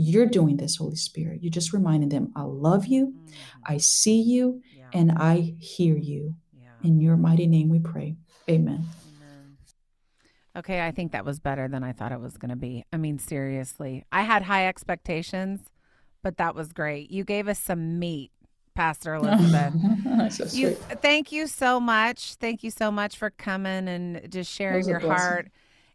You're 0.02 0.26
doing 0.26 0.58
this, 0.58 0.78
Holy 0.78 0.96
Spirit. 0.96 1.44
You're 1.44 1.52
just 1.52 1.74
reminding 1.74 2.10
them, 2.10 2.32
I 2.36 2.42
love 2.42 2.88
you, 2.88 3.08
mm-hmm. 3.08 3.34
I 3.66 3.78
see 3.78 4.20
you, 4.22 4.62
and 4.94 5.12
I 5.12 5.56
hear 5.60 5.96
you. 5.96 6.36
In 6.84 7.00
your 7.00 7.16
mighty 7.16 7.46
name 7.46 7.70
we 7.70 7.80
pray. 7.80 8.16
Amen. 8.50 8.86
Okay, 10.58 10.86
I 10.86 10.92
think 10.92 11.12
that 11.12 11.24
was 11.24 11.40
better 11.40 11.68
than 11.68 11.84
I 11.84 11.94
thought 11.94 12.12
it 12.12 12.20
was 12.20 12.38
going 12.38 12.50
to 12.50 12.56
be. 12.56 12.84
I 12.92 12.98
mean, 12.98 13.20
seriously, 13.20 14.04
I 14.12 14.24
had 14.24 14.42
high 14.42 14.68
expectations, 14.68 15.62
but 16.24 16.38
that 16.38 16.56
was 16.56 16.74
great. 16.74 17.12
You 17.12 17.24
gave 17.24 17.48
us 17.48 17.60
some 17.60 18.00
meat, 18.00 18.32
Pastor 18.76 19.14
Elizabeth. 19.16 20.34
so 20.34 20.46
you, 20.58 20.72
thank 20.72 21.32
you 21.32 21.48
so 21.48 21.80
much. 21.80 22.36
Thank 22.36 22.64
you 22.64 22.72
so 22.72 22.92
much 22.92 23.16
for 23.16 23.30
coming 23.30 23.88
and 23.88 24.30
just 24.30 24.52
sharing 24.52 24.88
your 24.88 25.00
blessing. 25.00 25.18
heart. 25.18 25.52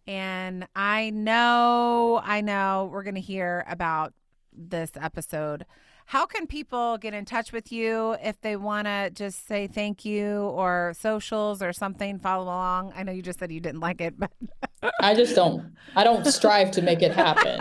And 0.06 0.68
I 0.76 1.10
know, 1.10 2.20
I 2.24 2.40
know 2.40 2.88
we're 2.92 3.02
going 3.02 3.16
to 3.16 3.20
hear 3.20 3.64
about 3.68 4.12
this 4.56 4.92
episode 5.00 5.66
How 6.06 6.24
can 6.24 6.46
people 6.46 6.98
get 6.98 7.14
in 7.14 7.24
touch 7.24 7.50
with 7.52 7.72
you 7.72 8.16
if 8.22 8.40
they 8.40 8.54
want 8.54 8.86
to 8.86 9.10
just 9.10 9.48
say 9.48 9.66
thank 9.66 10.04
you 10.04 10.42
or 10.42 10.92
socials 10.96 11.60
or 11.60 11.72
something? 11.72 12.20
Follow 12.20 12.44
along. 12.44 12.92
I 12.94 13.02
know 13.02 13.10
you 13.10 13.22
just 13.22 13.40
said 13.40 13.50
you 13.50 13.58
didn't 13.58 13.80
like 13.80 14.00
it, 14.00 14.14
but 14.16 14.30
I 15.00 15.14
just 15.14 15.34
don't. 15.34 15.74
I 15.96 16.04
don't 16.04 16.24
strive 16.26 16.70
to 16.72 16.82
make 16.82 17.02
it 17.02 17.12
happen. 17.12 17.58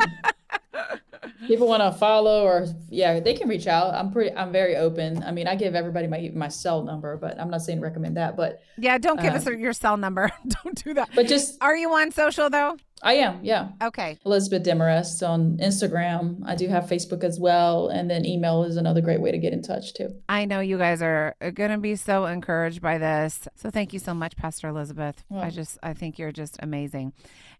people 1.47 1.67
want 1.67 1.81
to 1.81 1.91
follow 1.97 2.43
or 2.43 2.67
yeah 2.89 3.19
they 3.19 3.33
can 3.33 3.47
reach 3.47 3.67
out. 3.67 3.93
I'm 3.93 4.11
pretty 4.11 4.35
i'm 4.35 4.51
very 4.51 4.75
open. 4.75 5.23
I 5.23 5.31
mean 5.31 5.47
i 5.47 5.55
give 5.55 5.75
everybody 5.75 6.07
my 6.07 6.31
my 6.33 6.47
cell 6.47 6.83
number 6.83 7.17
but 7.17 7.39
i'm 7.39 7.49
not 7.49 7.61
saying 7.61 7.81
recommend 7.81 8.17
that 8.17 8.35
but 8.35 8.61
yeah 8.77 8.97
don't 8.97 9.19
give 9.21 9.31
um, 9.31 9.37
us 9.37 9.45
your 9.47 9.73
cell 9.73 9.97
number. 9.97 10.31
Don't 10.63 10.83
do 10.83 10.93
that. 10.93 11.09
but 11.15 11.27
just 11.27 11.57
are 11.61 11.75
you 11.75 11.91
on 11.93 12.11
social 12.11 12.49
though 12.49 12.77
I 13.03 13.15
am, 13.15 13.43
yeah. 13.43 13.69
Okay. 13.83 14.17
Elizabeth 14.25 14.63
Demarest 14.63 15.21
on 15.27 15.57
Instagram. 15.57 16.41
I 16.45 16.55
do 16.55 16.67
have 16.69 16.85
Facebook 16.85 17.23
as 17.23 17.39
well. 17.39 17.89
And 17.89 18.09
then 18.09 18.25
email 18.25 18.63
is 18.63 18.77
another 18.77 19.01
great 19.01 19.21
way 19.21 19.31
to 19.31 19.37
get 19.37 19.53
in 19.53 19.61
touch 19.61 19.93
too. 19.93 20.15
I 20.29 20.45
know 20.45 20.61
you 20.61 20.77
guys 20.77 21.01
are 21.01 21.35
going 21.53 21.71
to 21.71 21.77
be 21.77 21.97
so 21.97 22.25
encouraged 22.25 22.81
by 22.81 22.97
this. 22.97 23.47
So 23.55 23.69
thank 23.69 23.91
you 23.93 23.99
so 23.99 24.13
much, 24.13 24.37
Pastor 24.37 24.69
Elizabeth. 24.69 25.23
I 25.33 25.49
just, 25.49 25.77
I 25.83 25.93
think 25.93 26.17
you're 26.17 26.31
just 26.31 26.55
amazing. 26.61 27.13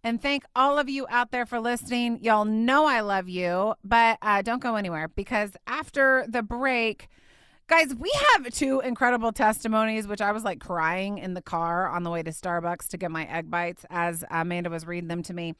And 0.03 0.21
thank 0.21 0.45
all 0.55 0.77
of 0.79 0.88
you 0.88 1.05
out 1.09 1.31
there 1.31 1.45
for 1.45 1.59
listening. 1.59 2.19
Y'all 2.23 2.45
know 2.45 2.86
I 2.86 3.01
love 3.01 3.27
you, 3.27 3.75
but 3.83 4.17
uh, 4.21 4.41
don't 4.41 4.61
go 4.61 4.75
anywhere 4.75 5.09
because 5.09 5.51
after 5.67 6.25
the 6.29 6.43
break, 6.43 7.09
Guys, 7.68 7.95
we 7.95 8.11
have 8.34 8.47
two 8.53 8.80
incredible 8.82 9.32
testimonies, 9.32 10.07
which 10.07 10.22
I 10.22 10.32
was 10.32 10.43
like 10.43 10.59
crying 10.59 11.18
in 11.18 11.34
the 11.34 11.41
car 11.41 11.89
on 11.89 12.03
the 12.03 12.11
way 12.11 12.22
to 12.22 12.30
Starbucks 12.30 12.89
to 12.89 12.97
get 12.97 13.09
my 13.09 13.26
egg 13.26 13.49
bites 13.49 13.84
as 13.89 14.24
Amanda 14.30 14.70
was 14.70 14.86
reading 14.86 15.07
them 15.07 15.24
to 15.24 15.34
me. 15.34 15.55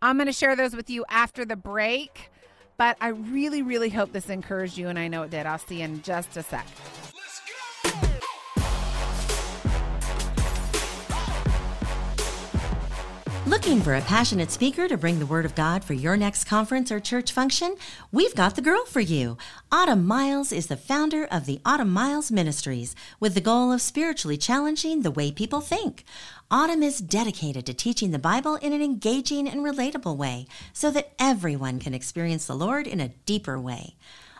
I'm 0.00 0.16
going 0.18 0.28
to 0.28 0.32
share 0.32 0.54
those 0.54 0.76
with 0.76 0.88
you 0.88 1.04
after 1.10 1.44
the 1.44 1.56
break, 1.56 2.30
but 2.76 2.96
I 3.00 3.08
really, 3.08 3.62
really 3.62 3.88
hope 3.88 4.12
this 4.12 4.30
encouraged 4.30 4.78
you, 4.78 4.86
and 4.86 5.00
I 5.00 5.08
know 5.08 5.24
it 5.24 5.30
did. 5.30 5.46
I'll 5.46 5.58
see 5.58 5.78
you 5.78 5.84
in 5.84 6.02
just 6.02 6.36
a 6.36 6.44
sec. 6.44 6.64
Looking 13.48 13.80
for 13.80 13.94
a 13.94 14.02
passionate 14.02 14.50
speaker 14.50 14.88
to 14.88 14.98
bring 14.98 15.20
the 15.20 15.24
Word 15.24 15.46
of 15.46 15.54
God 15.54 15.82
for 15.82 15.94
your 15.94 16.18
next 16.18 16.44
conference 16.44 16.92
or 16.92 17.00
church 17.00 17.32
function? 17.32 17.76
We've 18.12 18.34
got 18.34 18.56
the 18.56 18.60
girl 18.60 18.84
for 18.84 19.00
you. 19.00 19.38
Autumn 19.72 20.06
Miles 20.06 20.52
is 20.52 20.66
the 20.66 20.76
founder 20.76 21.24
of 21.24 21.46
the 21.46 21.58
Autumn 21.64 21.90
Miles 21.90 22.30
Ministries 22.30 22.94
with 23.18 23.32
the 23.32 23.40
goal 23.40 23.72
of 23.72 23.80
spiritually 23.80 24.36
challenging 24.36 25.00
the 25.00 25.10
way 25.10 25.32
people 25.32 25.62
think. 25.62 26.04
Autumn 26.50 26.82
is 26.82 26.98
dedicated 26.98 27.64
to 27.64 27.72
teaching 27.72 28.10
the 28.10 28.18
Bible 28.18 28.56
in 28.56 28.74
an 28.74 28.82
engaging 28.82 29.48
and 29.48 29.64
relatable 29.64 30.18
way 30.18 30.46
so 30.74 30.90
that 30.90 31.14
everyone 31.18 31.78
can 31.78 31.94
experience 31.94 32.44
the 32.44 32.54
Lord 32.54 32.86
in 32.86 33.00
a 33.00 33.14
deeper 33.24 33.58
way. 33.58 33.94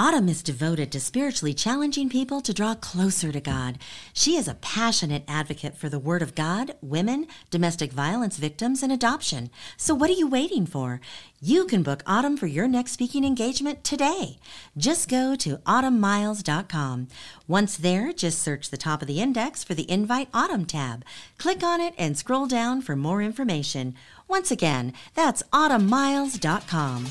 Autumn 0.00 0.30
is 0.30 0.42
devoted 0.42 0.90
to 0.90 0.98
spiritually 0.98 1.52
challenging 1.52 2.08
people 2.08 2.40
to 2.40 2.54
draw 2.54 2.74
closer 2.74 3.30
to 3.30 3.38
God. 3.38 3.78
She 4.14 4.34
is 4.34 4.48
a 4.48 4.54
passionate 4.54 5.24
advocate 5.28 5.76
for 5.76 5.90
the 5.90 5.98
Word 5.98 6.22
of 6.22 6.34
God, 6.34 6.74
women, 6.80 7.26
domestic 7.50 7.92
violence 7.92 8.38
victims, 8.38 8.82
and 8.82 8.90
adoption. 8.90 9.50
So, 9.76 9.94
what 9.94 10.08
are 10.08 10.14
you 10.14 10.26
waiting 10.26 10.64
for? 10.64 11.02
You 11.38 11.66
can 11.66 11.82
book 11.82 12.02
Autumn 12.06 12.38
for 12.38 12.46
your 12.46 12.66
next 12.66 12.92
speaking 12.92 13.26
engagement 13.26 13.84
today. 13.84 14.38
Just 14.74 15.06
go 15.10 15.34
to 15.36 15.58
autumnmiles.com. 15.58 17.08
Once 17.46 17.76
there, 17.76 18.14
just 18.14 18.38
search 18.38 18.70
the 18.70 18.78
top 18.78 19.02
of 19.02 19.06
the 19.06 19.20
index 19.20 19.62
for 19.62 19.74
the 19.74 19.90
Invite 19.90 20.30
Autumn 20.32 20.64
tab. 20.64 21.04
Click 21.36 21.62
on 21.62 21.78
it 21.78 21.92
and 21.98 22.16
scroll 22.16 22.46
down 22.46 22.80
for 22.80 22.96
more 22.96 23.20
information. 23.20 23.94
Once 24.26 24.50
again, 24.50 24.94
that's 25.14 25.42
autumnmiles.com. 25.52 27.08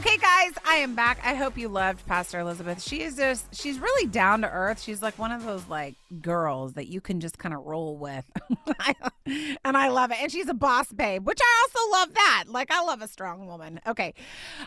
Okay, 0.00 0.16
guys, 0.16 0.52
I 0.64 0.76
am 0.76 0.94
back. 0.94 1.20
I 1.22 1.34
hope 1.34 1.58
you 1.58 1.68
loved 1.68 2.06
Pastor 2.06 2.40
Elizabeth. 2.40 2.82
She 2.82 3.02
is 3.02 3.16
just, 3.16 3.54
she's 3.54 3.78
really 3.78 4.06
down 4.06 4.40
to 4.40 4.50
earth. 4.50 4.80
She's 4.80 5.02
like 5.02 5.18
one 5.18 5.30
of 5.30 5.44
those 5.44 5.68
like 5.68 5.94
girls 6.22 6.72
that 6.72 6.86
you 6.86 7.02
can 7.02 7.20
just 7.20 7.36
kind 7.36 7.54
of 7.54 7.66
roll 7.66 7.98
with. 7.98 8.24
and 9.26 9.76
I 9.76 9.88
love 9.88 10.10
it. 10.10 10.16
And 10.22 10.32
she's 10.32 10.48
a 10.48 10.54
boss 10.54 10.90
babe, 10.90 11.26
which 11.26 11.38
I 11.42 11.66
also 11.66 11.92
love 11.92 12.14
that. 12.14 12.44
Like, 12.48 12.70
I 12.70 12.82
love 12.82 13.02
a 13.02 13.08
strong 13.08 13.46
woman. 13.46 13.78
Okay. 13.86 14.14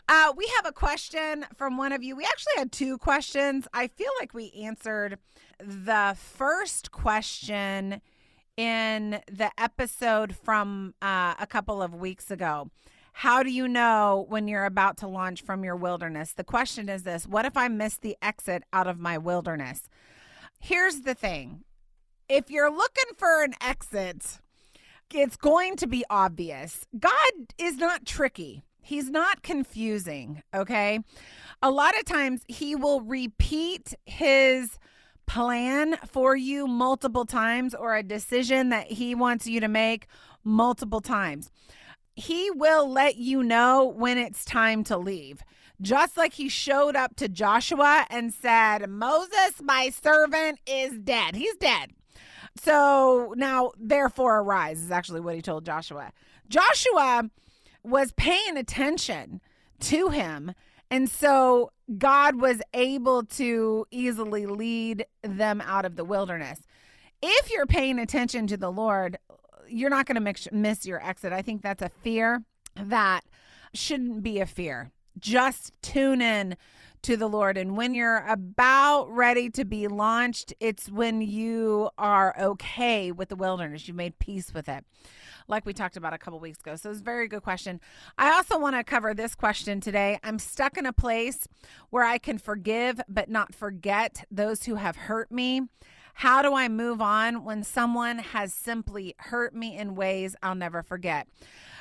Uh, 0.08 0.34
we 0.38 0.48
have 0.58 0.68
a 0.68 0.72
question 0.72 1.48
from 1.58 1.78
one 1.78 1.94
of 1.94 2.04
you. 2.04 2.16
We 2.16 2.26
actually 2.26 2.54
had 2.58 2.72
two 2.72 3.00
questions. 3.00 3.68
I 3.74 3.88
feel 3.88 4.12
like 4.20 4.36
we 4.36 4.52
answered 4.64 5.18
the 5.60 6.16
first 6.16 6.92
question 6.92 8.02
in 8.56 9.20
the 9.32 9.50
episode 9.58 10.36
from 10.36 10.94
uh, 11.02 11.34
a 11.40 11.48
couple 11.48 11.82
of 11.82 11.96
weeks 11.96 12.30
ago. 12.30 12.70
How 13.14 13.44
do 13.44 13.52
you 13.52 13.68
know 13.68 14.26
when 14.28 14.48
you're 14.48 14.66
about 14.66 14.98
to 14.98 15.08
launch 15.08 15.44
from 15.44 15.64
your 15.64 15.76
wilderness? 15.76 16.34
The 16.34 16.44
question 16.44 16.90
is 16.90 17.04
this 17.04 17.28
What 17.28 17.46
if 17.46 17.56
I 17.56 17.68
miss 17.68 17.98
the 17.98 18.18
exit 18.22 18.64
out 18.74 18.88
of 18.88 19.00
my 19.00 19.18
wilderness? 19.18 19.88
Here's 20.60 21.02
the 21.02 21.14
thing 21.14 21.64
if 22.28 22.50
you're 22.50 22.72
looking 22.72 23.14
for 23.16 23.44
an 23.44 23.54
exit, 23.62 24.40
it's 25.14 25.38
going 25.38 25.76
to 25.78 25.88
be 25.88 26.04
obvious. 26.10 26.86
God 26.98 27.32
is 27.58 27.78
not 27.78 28.06
tricky. 28.06 28.64
He's 28.82 29.10
not 29.10 29.44
confusing, 29.44 30.42
okay? 30.54 31.00
A 31.62 31.72
lot 31.72 31.98
of 31.98 32.06
times 32.06 32.42
he 32.48 32.76
will 32.76 33.00
repeat 33.00 33.94
his 34.06 34.78
plan 35.26 35.98
for 36.06 36.36
you 36.36 36.68
multiple 36.68 37.26
times 37.26 37.74
or 37.74 37.96
a 37.96 38.04
decision 38.04 38.70
that 38.70 38.88
he 38.88 39.16
wants 39.16 39.48
you 39.48 39.62
to 39.62 39.70
make 39.70 40.08
multiple 40.44 41.00
times 41.00 41.50
he 42.16 42.52
will 42.52 42.90
let 42.90 43.18
you 43.18 43.44
know 43.44 43.86
when 43.86 44.18
it's 44.18 44.46
time 44.46 44.84
to 44.86 44.98
leave. 44.98 45.44
Just 45.82 46.16
like 46.16 46.34
he 46.34 46.50
showed 46.50 46.96
up 46.96 47.16
to 47.18 47.28
Joshua 47.28 48.06
and 48.10 48.34
said, 48.34 48.90
Moses, 48.90 49.62
my 49.62 49.90
servant, 49.90 50.60
is 50.66 50.98
dead. 51.00 51.36
He's 51.36 51.56
dead. 51.56 51.92
So 52.62 53.34
now, 53.36 53.72
therefore, 53.78 54.40
arise 54.40 54.82
is 54.82 54.92
actually 54.92 55.22
what 55.22 55.36
he 55.36 55.42
told 55.42 55.66
Joshua. 55.66 56.12
Joshua 56.48 57.30
was 57.84 58.12
paying 58.14 58.58
attention 58.58 59.42
to 59.82 60.10
him. 60.10 60.54
And 60.92 61.10
so 61.10 61.72
God 61.98 62.40
was 62.40 62.62
able 62.74 63.24
to 63.24 63.86
easily 63.90 64.46
lead 64.46 65.06
them 65.24 65.62
out 65.62 65.86
of 65.86 65.96
the 65.96 66.06
wilderness. 66.06 66.62
If 67.22 67.52
you're 67.52 67.66
paying 67.66 68.00
attention 68.00 68.48
to 68.48 68.58
the 68.58 68.72
Lord, 68.72 69.18
you're 69.68 69.90
not 69.90 70.06
going 70.06 70.24
to 70.24 70.52
miss 70.52 70.86
your 70.86 71.04
exit. 71.06 71.34
I 71.34 71.42
think 71.42 71.62
that's 71.62 71.82
a 71.82 71.90
fear 71.90 72.44
that 72.76 73.22
shouldn't 73.74 74.24
be 74.24 74.40
a 74.40 74.46
fear. 74.46 74.92
Just 75.20 75.74
tune 75.82 76.22
in 76.22 76.56
to 77.04 77.18
the 77.18 77.28
Lord. 77.28 77.58
And 77.58 77.76
when 77.76 77.94
you're 77.94 78.26
about 78.28 79.10
ready 79.10 79.50
to 79.52 79.66
be 79.66 79.88
launched, 79.88 80.54
it's 80.60 80.90
when 80.90 81.22
you 81.22 81.90
are 81.98 82.34
okay 82.40 83.12
with 83.12 83.30
the 83.30 83.36
wilderness. 83.36 83.88
You've 83.88 83.98
made 83.98 84.18
peace 84.20 84.54
with 84.54 84.70
it, 84.70 84.86
like 85.48 85.66
we 85.66 85.74
talked 85.74 85.98
about 85.98 86.14
a 86.14 86.18
couple 86.18 86.40
weeks 86.40 86.62
ago. 86.62 86.76
So 86.78 86.90
it's 86.90 87.02
a 87.02 87.04
very 87.04 87.28
good 87.28 87.44
question. 87.44 87.82
I 88.18 88.32
also 88.32 88.58
want 88.58 88.76
to 88.76 88.84
cover 88.84 89.14
this 89.14 89.36
question 89.36 89.82
today. 89.82 90.18
I'm 90.24 90.40
stuck 90.40 90.78
in 90.78 90.86
a 90.86 90.94
place 90.94 91.48
where 91.90 92.06
I 92.06 92.18
can 92.18 92.38
forgive 92.38 93.02
but 93.10 93.30
not 93.30 93.54
forget 93.54 94.24
those 94.32 94.64
who 94.64 94.76
have 94.76 94.96
hurt 94.96 95.32
me. 95.32 95.64
How 96.14 96.42
do 96.42 96.54
I 96.54 96.70
move 96.70 97.02
on 97.02 97.44
when 97.44 97.64
someone 97.64 98.20
has 98.20 98.54
simply 98.54 99.16
hurt 99.18 99.56
me 99.56 99.78
in 99.78 99.96
ways 99.96 100.36
I'll 100.42 100.56
never 100.56 100.84
forget? 100.84 101.28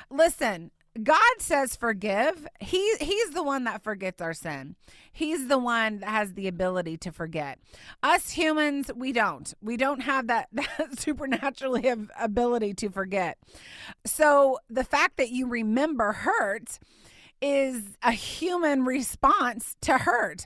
Listen, 0.09 0.71
God 1.01 1.17
says 1.39 1.75
forgive. 1.75 2.47
He 2.59 2.95
he's 2.99 3.31
the 3.31 3.41
one 3.41 3.63
that 3.63 3.83
forgets 3.83 4.21
our 4.21 4.33
sin. 4.33 4.75
He's 5.11 5.47
the 5.47 5.57
one 5.57 5.99
that 5.99 6.09
has 6.09 6.33
the 6.33 6.47
ability 6.47 6.97
to 6.97 7.11
forget. 7.11 7.57
Us 8.03 8.31
humans, 8.31 8.91
we 8.95 9.11
don't. 9.11 9.51
We 9.61 9.75
don't 9.75 10.01
have 10.01 10.27
that, 10.27 10.49
that 10.53 10.99
supernaturally 10.99 11.91
ability 12.19 12.75
to 12.75 12.89
forget. 12.89 13.39
So 14.05 14.59
the 14.69 14.83
fact 14.83 15.17
that 15.17 15.31
you 15.31 15.47
remember 15.47 16.11
hurt 16.11 16.77
is 17.41 17.97
a 18.03 18.11
human 18.11 18.85
response 18.85 19.75
to 19.81 19.97
hurt. 19.97 20.45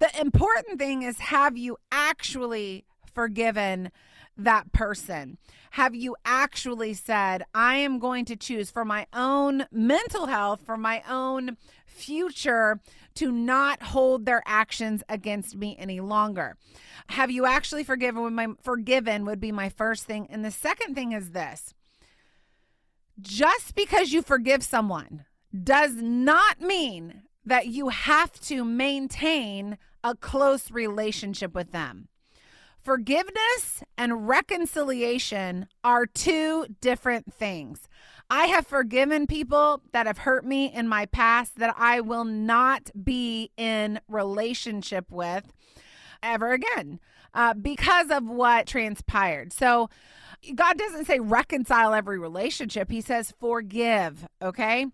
The 0.00 0.20
important 0.20 0.78
thing 0.78 1.02
is 1.02 1.18
have 1.18 1.56
you 1.56 1.78
actually 1.90 2.84
forgiven 3.18 3.90
that 4.36 4.70
person? 4.70 5.38
Have 5.72 5.92
you 5.92 6.14
actually 6.24 6.94
said, 6.94 7.42
I 7.52 7.74
am 7.78 7.98
going 7.98 8.24
to 8.26 8.36
choose 8.36 8.70
for 8.70 8.84
my 8.84 9.08
own 9.12 9.66
mental 9.72 10.26
health, 10.26 10.60
for 10.64 10.76
my 10.76 11.02
own 11.10 11.56
future, 11.84 12.78
to 13.16 13.32
not 13.32 13.82
hold 13.82 14.24
their 14.24 14.40
actions 14.46 15.02
against 15.08 15.56
me 15.56 15.74
any 15.80 15.98
longer? 15.98 16.56
Have 17.08 17.32
you 17.32 17.44
actually 17.44 17.82
forgiven? 17.82 18.36
My 18.36 18.46
forgiven 18.62 19.24
would 19.24 19.40
be 19.40 19.50
my 19.50 19.68
first 19.68 20.04
thing. 20.04 20.28
And 20.30 20.44
the 20.44 20.52
second 20.52 20.94
thing 20.94 21.10
is 21.10 21.32
this 21.32 21.74
just 23.20 23.74
because 23.74 24.12
you 24.12 24.22
forgive 24.22 24.62
someone 24.62 25.24
does 25.64 25.96
not 25.96 26.60
mean 26.60 27.22
that 27.44 27.66
you 27.66 27.88
have 27.88 28.38
to 28.42 28.64
maintain 28.64 29.76
a 30.04 30.14
close 30.14 30.70
relationship 30.70 31.52
with 31.52 31.72
them. 31.72 32.06
Forgiveness 32.88 33.82
and 33.98 34.26
reconciliation 34.26 35.68
are 35.84 36.06
two 36.06 36.64
different 36.80 37.34
things. 37.34 37.86
I 38.30 38.46
have 38.46 38.66
forgiven 38.66 39.26
people 39.26 39.82
that 39.92 40.06
have 40.06 40.16
hurt 40.16 40.42
me 40.42 40.72
in 40.72 40.88
my 40.88 41.04
past 41.04 41.56
that 41.56 41.74
I 41.76 42.00
will 42.00 42.24
not 42.24 42.90
be 43.04 43.50
in 43.58 44.00
relationship 44.08 45.04
with 45.10 45.52
ever 46.22 46.52
again 46.52 46.98
uh, 47.34 47.52
because 47.52 48.10
of 48.10 48.26
what 48.26 48.66
transpired. 48.66 49.52
So, 49.52 49.90
God 50.54 50.78
doesn't 50.78 51.06
say 51.06 51.20
reconcile 51.20 51.92
every 51.92 52.18
relationship, 52.18 52.90
He 52.90 53.02
says 53.02 53.34
forgive, 53.38 54.26
okay? 54.40 54.86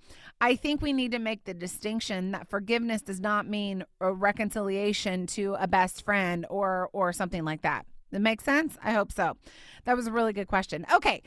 I 0.45 0.57
think 0.57 0.83
we 0.83 0.93
need 0.93 1.13
to 1.13 1.19
make 1.19 1.45
the 1.45 1.55
distinction 1.55 2.33
that 2.33 2.51
forgiveness 2.51 3.01
does 3.01 3.19
not 3.19 3.49
mean 3.49 3.83
a 3.99 4.13
reconciliation 4.13 5.27
to 5.29 5.57
a 5.59 5.67
best 5.67 6.05
friend 6.05 6.45
or 6.51 6.91
or 6.93 7.15
something 7.15 7.47
like 7.47 7.63
that. 7.63 7.87
That 8.11 8.21
makes 8.21 8.45
sense? 8.45 8.77
I 8.85 8.93
hope 8.93 9.11
so. 9.11 9.39
That 9.87 9.97
was 9.97 10.07
a 10.07 10.13
really 10.13 10.35
good 10.35 10.47
question. 10.47 10.85
Okay. 10.93 11.23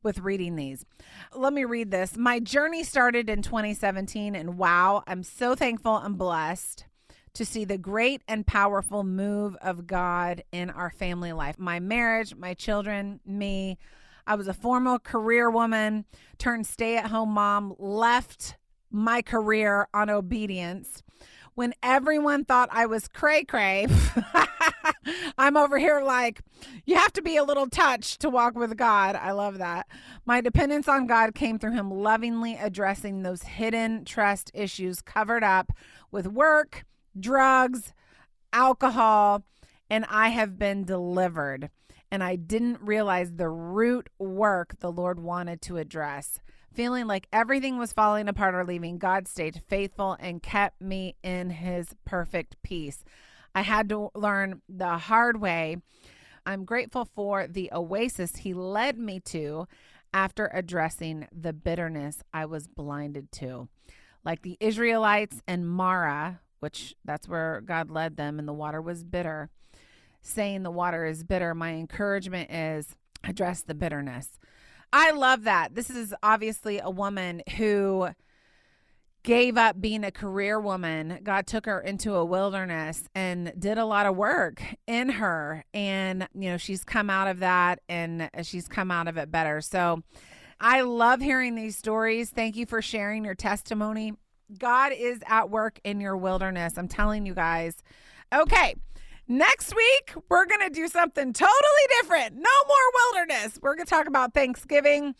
with 0.05 0.19
reading 0.19 0.55
these. 0.55 0.85
Let 1.33 1.51
me 1.51 1.65
read 1.65 1.91
this. 1.91 2.15
My 2.15 2.39
journey 2.39 2.83
started 2.83 3.29
in 3.29 3.41
2017, 3.41 4.35
and 4.35 4.57
wow, 4.57 5.03
I'm 5.05 5.23
so 5.23 5.55
thankful 5.55 5.97
and 5.97 6.17
blessed 6.17 6.85
to 7.33 7.43
see 7.43 7.65
the 7.65 7.77
great 7.77 8.21
and 8.27 8.47
powerful 8.47 9.03
move 9.03 9.57
of 9.61 9.87
God 9.87 10.43
in 10.53 10.69
our 10.69 10.91
family 10.91 11.33
life. 11.33 11.59
My 11.59 11.81
marriage, 11.81 12.35
my 12.35 12.53
children, 12.53 13.19
me. 13.25 13.77
I 14.25 14.35
was 14.35 14.47
a 14.47 14.53
formal 14.53 14.99
career 14.99 15.49
woman, 15.49 16.05
turned 16.37 16.65
stay 16.65 16.95
at 16.95 17.07
home 17.07 17.31
mom, 17.31 17.75
left 17.77 18.55
my 18.89 19.21
career 19.21 19.87
on 19.93 20.09
obedience 20.09 21.03
when 21.55 21.73
everyone 21.81 22.45
thought 22.45 22.69
I 22.71 22.85
was 22.85 23.07
cray 23.07 23.43
cray. 23.43 23.87
I'm 25.37 25.57
over 25.57 25.77
here 25.79 26.01
like, 26.01 26.41
you 26.85 26.95
have 26.95 27.13
to 27.13 27.21
be 27.21 27.37
a 27.37 27.43
little 27.43 27.67
touched 27.67 28.21
to 28.21 28.29
walk 28.29 28.55
with 28.55 28.77
God. 28.77 29.15
I 29.15 29.31
love 29.31 29.57
that. 29.57 29.87
My 30.25 30.41
dependence 30.41 30.87
on 30.87 31.07
God 31.07 31.33
came 31.33 31.57
through 31.57 31.73
Him 31.73 31.89
lovingly 31.89 32.55
addressing 32.55 33.23
those 33.23 33.43
hidden 33.43 34.05
trust 34.05 34.51
issues 34.53 35.01
covered 35.01 35.43
up 35.43 35.71
with 36.11 36.27
work, 36.27 36.85
drugs, 37.19 37.93
alcohol, 38.51 39.43
and 39.89 40.05
I 40.09 40.29
have 40.29 40.59
been 40.59 40.83
delivered. 40.83 41.69
And 42.11 42.23
I 42.23 42.35
didn't 42.35 42.81
realize 42.81 43.33
the 43.33 43.49
root 43.49 44.09
work 44.19 44.79
the 44.79 44.91
Lord 44.91 45.19
wanted 45.19 45.61
to 45.63 45.77
address 45.77 46.39
feeling 46.75 47.07
like 47.07 47.27
everything 47.31 47.77
was 47.77 47.93
falling 47.93 48.27
apart 48.27 48.53
or 48.53 48.65
leaving, 48.65 48.97
God 48.97 49.27
stayed 49.27 49.61
faithful 49.67 50.17
and 50.19 50.43
kept 50.43 50.81
me 50.81 51.15
in 51.23 51.49
his 51.49 51.95
perfect 52.05 52.57
peace. 52.63 53.03
I 53.53 53.61
had 53.61 53.87
to 53.89 54.11
learn 54.13 54.61
the 54.67 54.97
hard 54.97 55.39
way. 55.39 55.77
I'm 56.45 56.65
grateful 56.65 57.05
for 57.05 57.47
the 57.47 57.71
oasis 57.73 58.37
he 58.37 58.53
led 58.53 58.99
me 58.99 59.19
to 59.21 59.67
after 60.13 60.51
addressing 60.53 61.27
the 61.31 61.53
bitterness 61.53 62.21
I 62.33 62.45
was 62.45 62.67
blinded 62.67 63.31
to. 63.33 63.69
Like 64.23 64.41
the 64.41 64.57
Israelites 64.59 65.41
and 65.47 65.67
Marah, 65.67 66.41
which 66.59 66.95
that's 67.03 67.27
where 67.27 67.61
God 67.61 67.89
led 67.89 68.17
them, 68.17 68.37
and 68.39 68.47
the 68.47 68.53
water 68.53 68.81
was 68.81 69.03
bitter. 69.03 69.49
Saying 70.21 70.63
the 70.63 70.71
water 70.71 71.05
is 71.05 71.23
bitter, 71.23 71.53
my 71.53 71.73
encouragement 71.73 72.51
is 72.51 72.95
address 73.23 73.61
the 73.61 73.75
bitterness. 73.75 74.39
I 74.97 75.11
love 75.11 75.43
that. 75.43 75.75
This 75.75 75.89
is 75.89 76.15
obviously 76.23 76.79
a 76.79 76.89
woman 76.89 77.41
who 77.57 78.07
gave 79.23 79.57
up 79.57 79.81
being 79.81 80.05
a 80.05 80.11
career 80.11 80.57
woman. 80.57 81.19
God 81.21 81.47
took 81.47 81.65
her 81.65 81.81
into 81.81 82.15
a 82.15 82.23
wilderness 82.23 83.09
and 83.13 83.51
did 83.59 83.77
a 83.77 83.83
lot 83.83 84.05
of 84.05 84.15
work 84.15 84.63
in 84.87 85.09
her. 85.09 85.65
And, 85.73 86.29
you 86.33 86.49
know, 86.49 86.55
she's 86.55 86.85
come 86.85 87.09
out 87.09 87.27
of 87.27 87.39
that 87.39 87.81
and 87.89 88.29
she's 88.43 88.69
come 88.69 88.89
out 88.89 89.09
of 89.09 89.17
it 89.17 89.29
better. 89.29 89.59
So 89.59 90.01
I 90.61 90.79
love 90.79 91.19
hearing 91.19 91.55
these 91.55 91.75
stories. 91.75 92.29
Thank 92.29 92.55
you 92.55 92.65
for 92.65 92.81
sharing 92.81 93.25
your 93.25 93.35
testimony. 93.35 94.13
God 94.57 94.93
is 94.95 95.19
at 95.27 95.49
work 95.49 95.77
in 95.83 95.99
your 95.99 96.15
wilderness. 96.15 96.77
I'm 96.77 96.87
telling 96.87 97.25
you 97.25 97.33
guys. 97.33 97.75
Okay. 98.33 98.75
Next 99.27 99.75
week, 99.75 100.13
we're 100.29 100.45
going 100.45 100.61
to 100.61 100.69
do 100.69 100.87
something 100.87 101.33
totally 101.33 101.85
different. 101.99 102.35
No 102.35 102.49
more 102.67 102.77
wilderness. 103.13 103.57
We're 103.59 103.73
going 103.73 103.87
to 103.87 103.89
talk 103.89 104.07
about 104.07 104.35
Thanksgiving. 104.35 105.15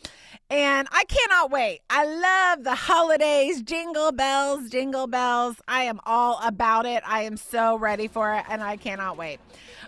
And 0.51 0.87
I 0.91 1.05
cannot 1.05 1.49
wait. 1.49 1.79
I 1.89 2.05
love 2.05 2.63
the 2.63 2.75
holidays, 2.75 3.63
jingle 3.63 4.11
bells, 4.11 4.69
jingle 4.69 5.07
bells. 5.07 5.55
I 5.67 5.85
am 5.85 5.99
all 6.05 6.39
about 6.43 6.85
it. 6.85 7.01
I 7.03 7.23
am 7.23 7.35
so 7.35 7.79
ready 7.79 8.07
for 8.07 8.31
it, 8.35 8.45
and 8.47 8.61
I 8.61 8.77
cannot 8.77 9.17
wait. 9.17 9.39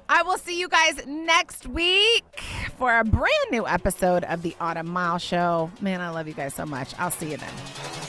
I 0.09 0.23
will 0.23 0.39
see 0.39 0.59
you 0.59 0.67
guys 0.67 1.05
next 1.05 1.67
week 1.67 2.41
for 2.77 2.97
a 2.97 3.03
brand 3.03 3.51
new 3.51 3.67
episode 3.67 4.23
of 4.23 4.41
the 4.41 4.55
Autumn 4.59 4.87
Mile 4.87 5.19
Show. 5.19 5.69
Man, 5.79 6.01
I 6.01 6.09
love 6.09 6.27
you 6.27 6.33
guys 6.33 6.55
so 6.55 6.65
much. 6.65 6.97
I'll 6.97 7.11
see 7.11 7.29
you 7.31 7.37
then. 7.37 8.06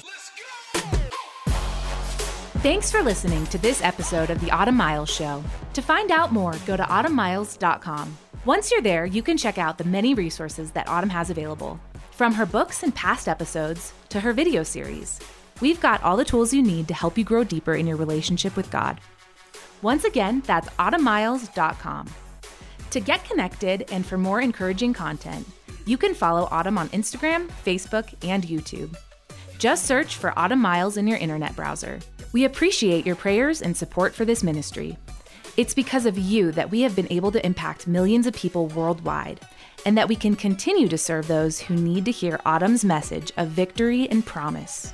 Thanks 2.61 2.91
for 2.91 3.05
listening 3.05 3.47
to 3.47 3.59
this 3.59 3.81
episode 3.85 4.31
of 4.31 4.41
the 4.41 4.51
Autumn 4.51 4.75
Miles 4.75 5.09
Show. 5.09 5.45
To 5.75 5.81
find 5.81 6.11
out 6.11 6.33
more, 6.33 6.57
go 6.67 6.77
to 6.77 6.83
autumnmiles.com. 6.83 8.19
Once 8.45 8.73
you're 8.73 8.83
there, 8.83 9.07
you 9.07 9.23
can 9.23 9.37
check 9.37 9.59
out 9.59 9.79
the 9.79 9.85
many 9.85 10.13
resources 10.13 10.73
that 10.73 10.89
Autumn 10.89 11.11
has 11.11 11.31
available. 11.31 11.79
From 12.11 12.35
her 12.35 12.45
books 12.45 12.83
and 12.83 12.93
past 12.93 13.29
episodes 13.29 13.93
to 14.09 14.19
her 14.19 14.33
video 14.33 14.65
series, 14.65 15.21
we've 15.61 15.81
got 15.81 16.03
all 16.03 16.17
the 16.17 16.25
tools 16.25 16.53
you 16.53 16.61
need 16.61 16.89
to 16.89 16.95
help 16.95 17.17
you 17.17 17.23
grow 17.23 17.45
deeper 17.45 17.77
in 17.77 17.87
your 17.87 17.97
relationship 17.97 18.57
with 18.57 18.73
God. 18.73 19.01
Once 19.81 20.03
again, 20.03 20.43
that's 20.45 20.69
autumnmiles.com. 20.81 22.09
To 22.91 23.01
get 23.01 23.25
connected 23.25 23.89
and 23.93 24.05
for 24.05 24.19
more 24.19 24.41
encouraging 24.41 24.95
content, 24.95 25.47
you 25.87 25.97
can 25.97 26.13
follow 26.13 26.49
Autumn 26.51 26.77
on 26.77 26.89
Instagram, 26.89 27.47
Facebook, 27.65 28.13
and 28.27 28.43
YouTube. 28.43 28.97
Just 29.59 29.85
search 29.85 30.17
for 30.17 30.37
Autumn 30.37 30.61
Miles 30.61 30.97
in 30.97 31.07
your 31.07 31.19
internet 31.19 31.55
browser. 31.55 32.01
We 32.33 32.45
appreciate 32.45 33.07
your 33.07 33.17
prayers 33.17 33.63
and 33.63 33.77
support 33.77 34.15
for 34.15 34.25
this 34.25 34.43
ministry. 34.43 34.97
It's 35.57 35.75
because 35.75 36.07
of 36.07 36.19
you 36.19 36.53
that 36.53 36.71
we 36.71 36.83
have 36.83 36.95
been 36.95 37.11
able 37.11 37.33
to 37.33 37.45
impact 37.45 37.89
millions 37.89 38.27
of 38.27 38.35
people 38.35 38.69
worldwide, 38.69 39.41
and 39.85 39.97
that 39.97 40.09
we 40.09 40.15
can 40.15 40.37
continue 40.37 40.89
to 40.89 40.99
serve 40.99 41.27
those 41.27 41.61
who 41.61 41.75
need 41.75 42.05
to 42.05 42.11
hear 42.11 42.41
Autumn's 42.47 42.85
message 42.85 43.33
of 43.37 43.49
victory 43.49 44.09
and 44.09 44.25
promise. 44.25 44.93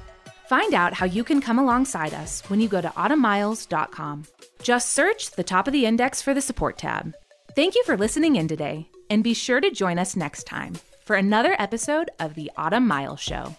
Find 0.49 0.73
out 0.73 0.95
how 0.95 1.07
you 1.07 1.25
can 1.25 1.41
come 1.41 1.59
alongside 1.59 2.15
us 2.15 2.43
when 2.49 2.61
you 2.61 2.69
go 2.69 2.81
to 2.81 2.89
autumnmiles.com. 2.89 4.25
Just 4.63 4.93
search 4.93 5.31
the 5.33 5.45
top 5.45 5.67
of 5.67 5.73
the 5.73 5.87
index 5.87 6.23
for 6.23 6.35
the 6.35 6.41
support 6.41 6.79
tab. 6.79 7.15
Thank 7.55 7.75
you 7.75 7.85
for 7.85 7.97
listening 7.97 8.37
in 8.37 8.49
today, 8.49 8.89
and 9.11 9.25
be 9.25 9.35
sure 9.35 9.61
to 9.61 9.71
join 9.71 9.99
us 9.99 10.17
next 10.17 10.45
time 10.45 10.75
for 11.05 11.17
another 11.17 11.57
episode 11.59 12.11
of 12.19 12.35
the 12.35 12.51
Autumn 12.57 12.87
Miles 12.87 13.21
Show. 13.21 13.55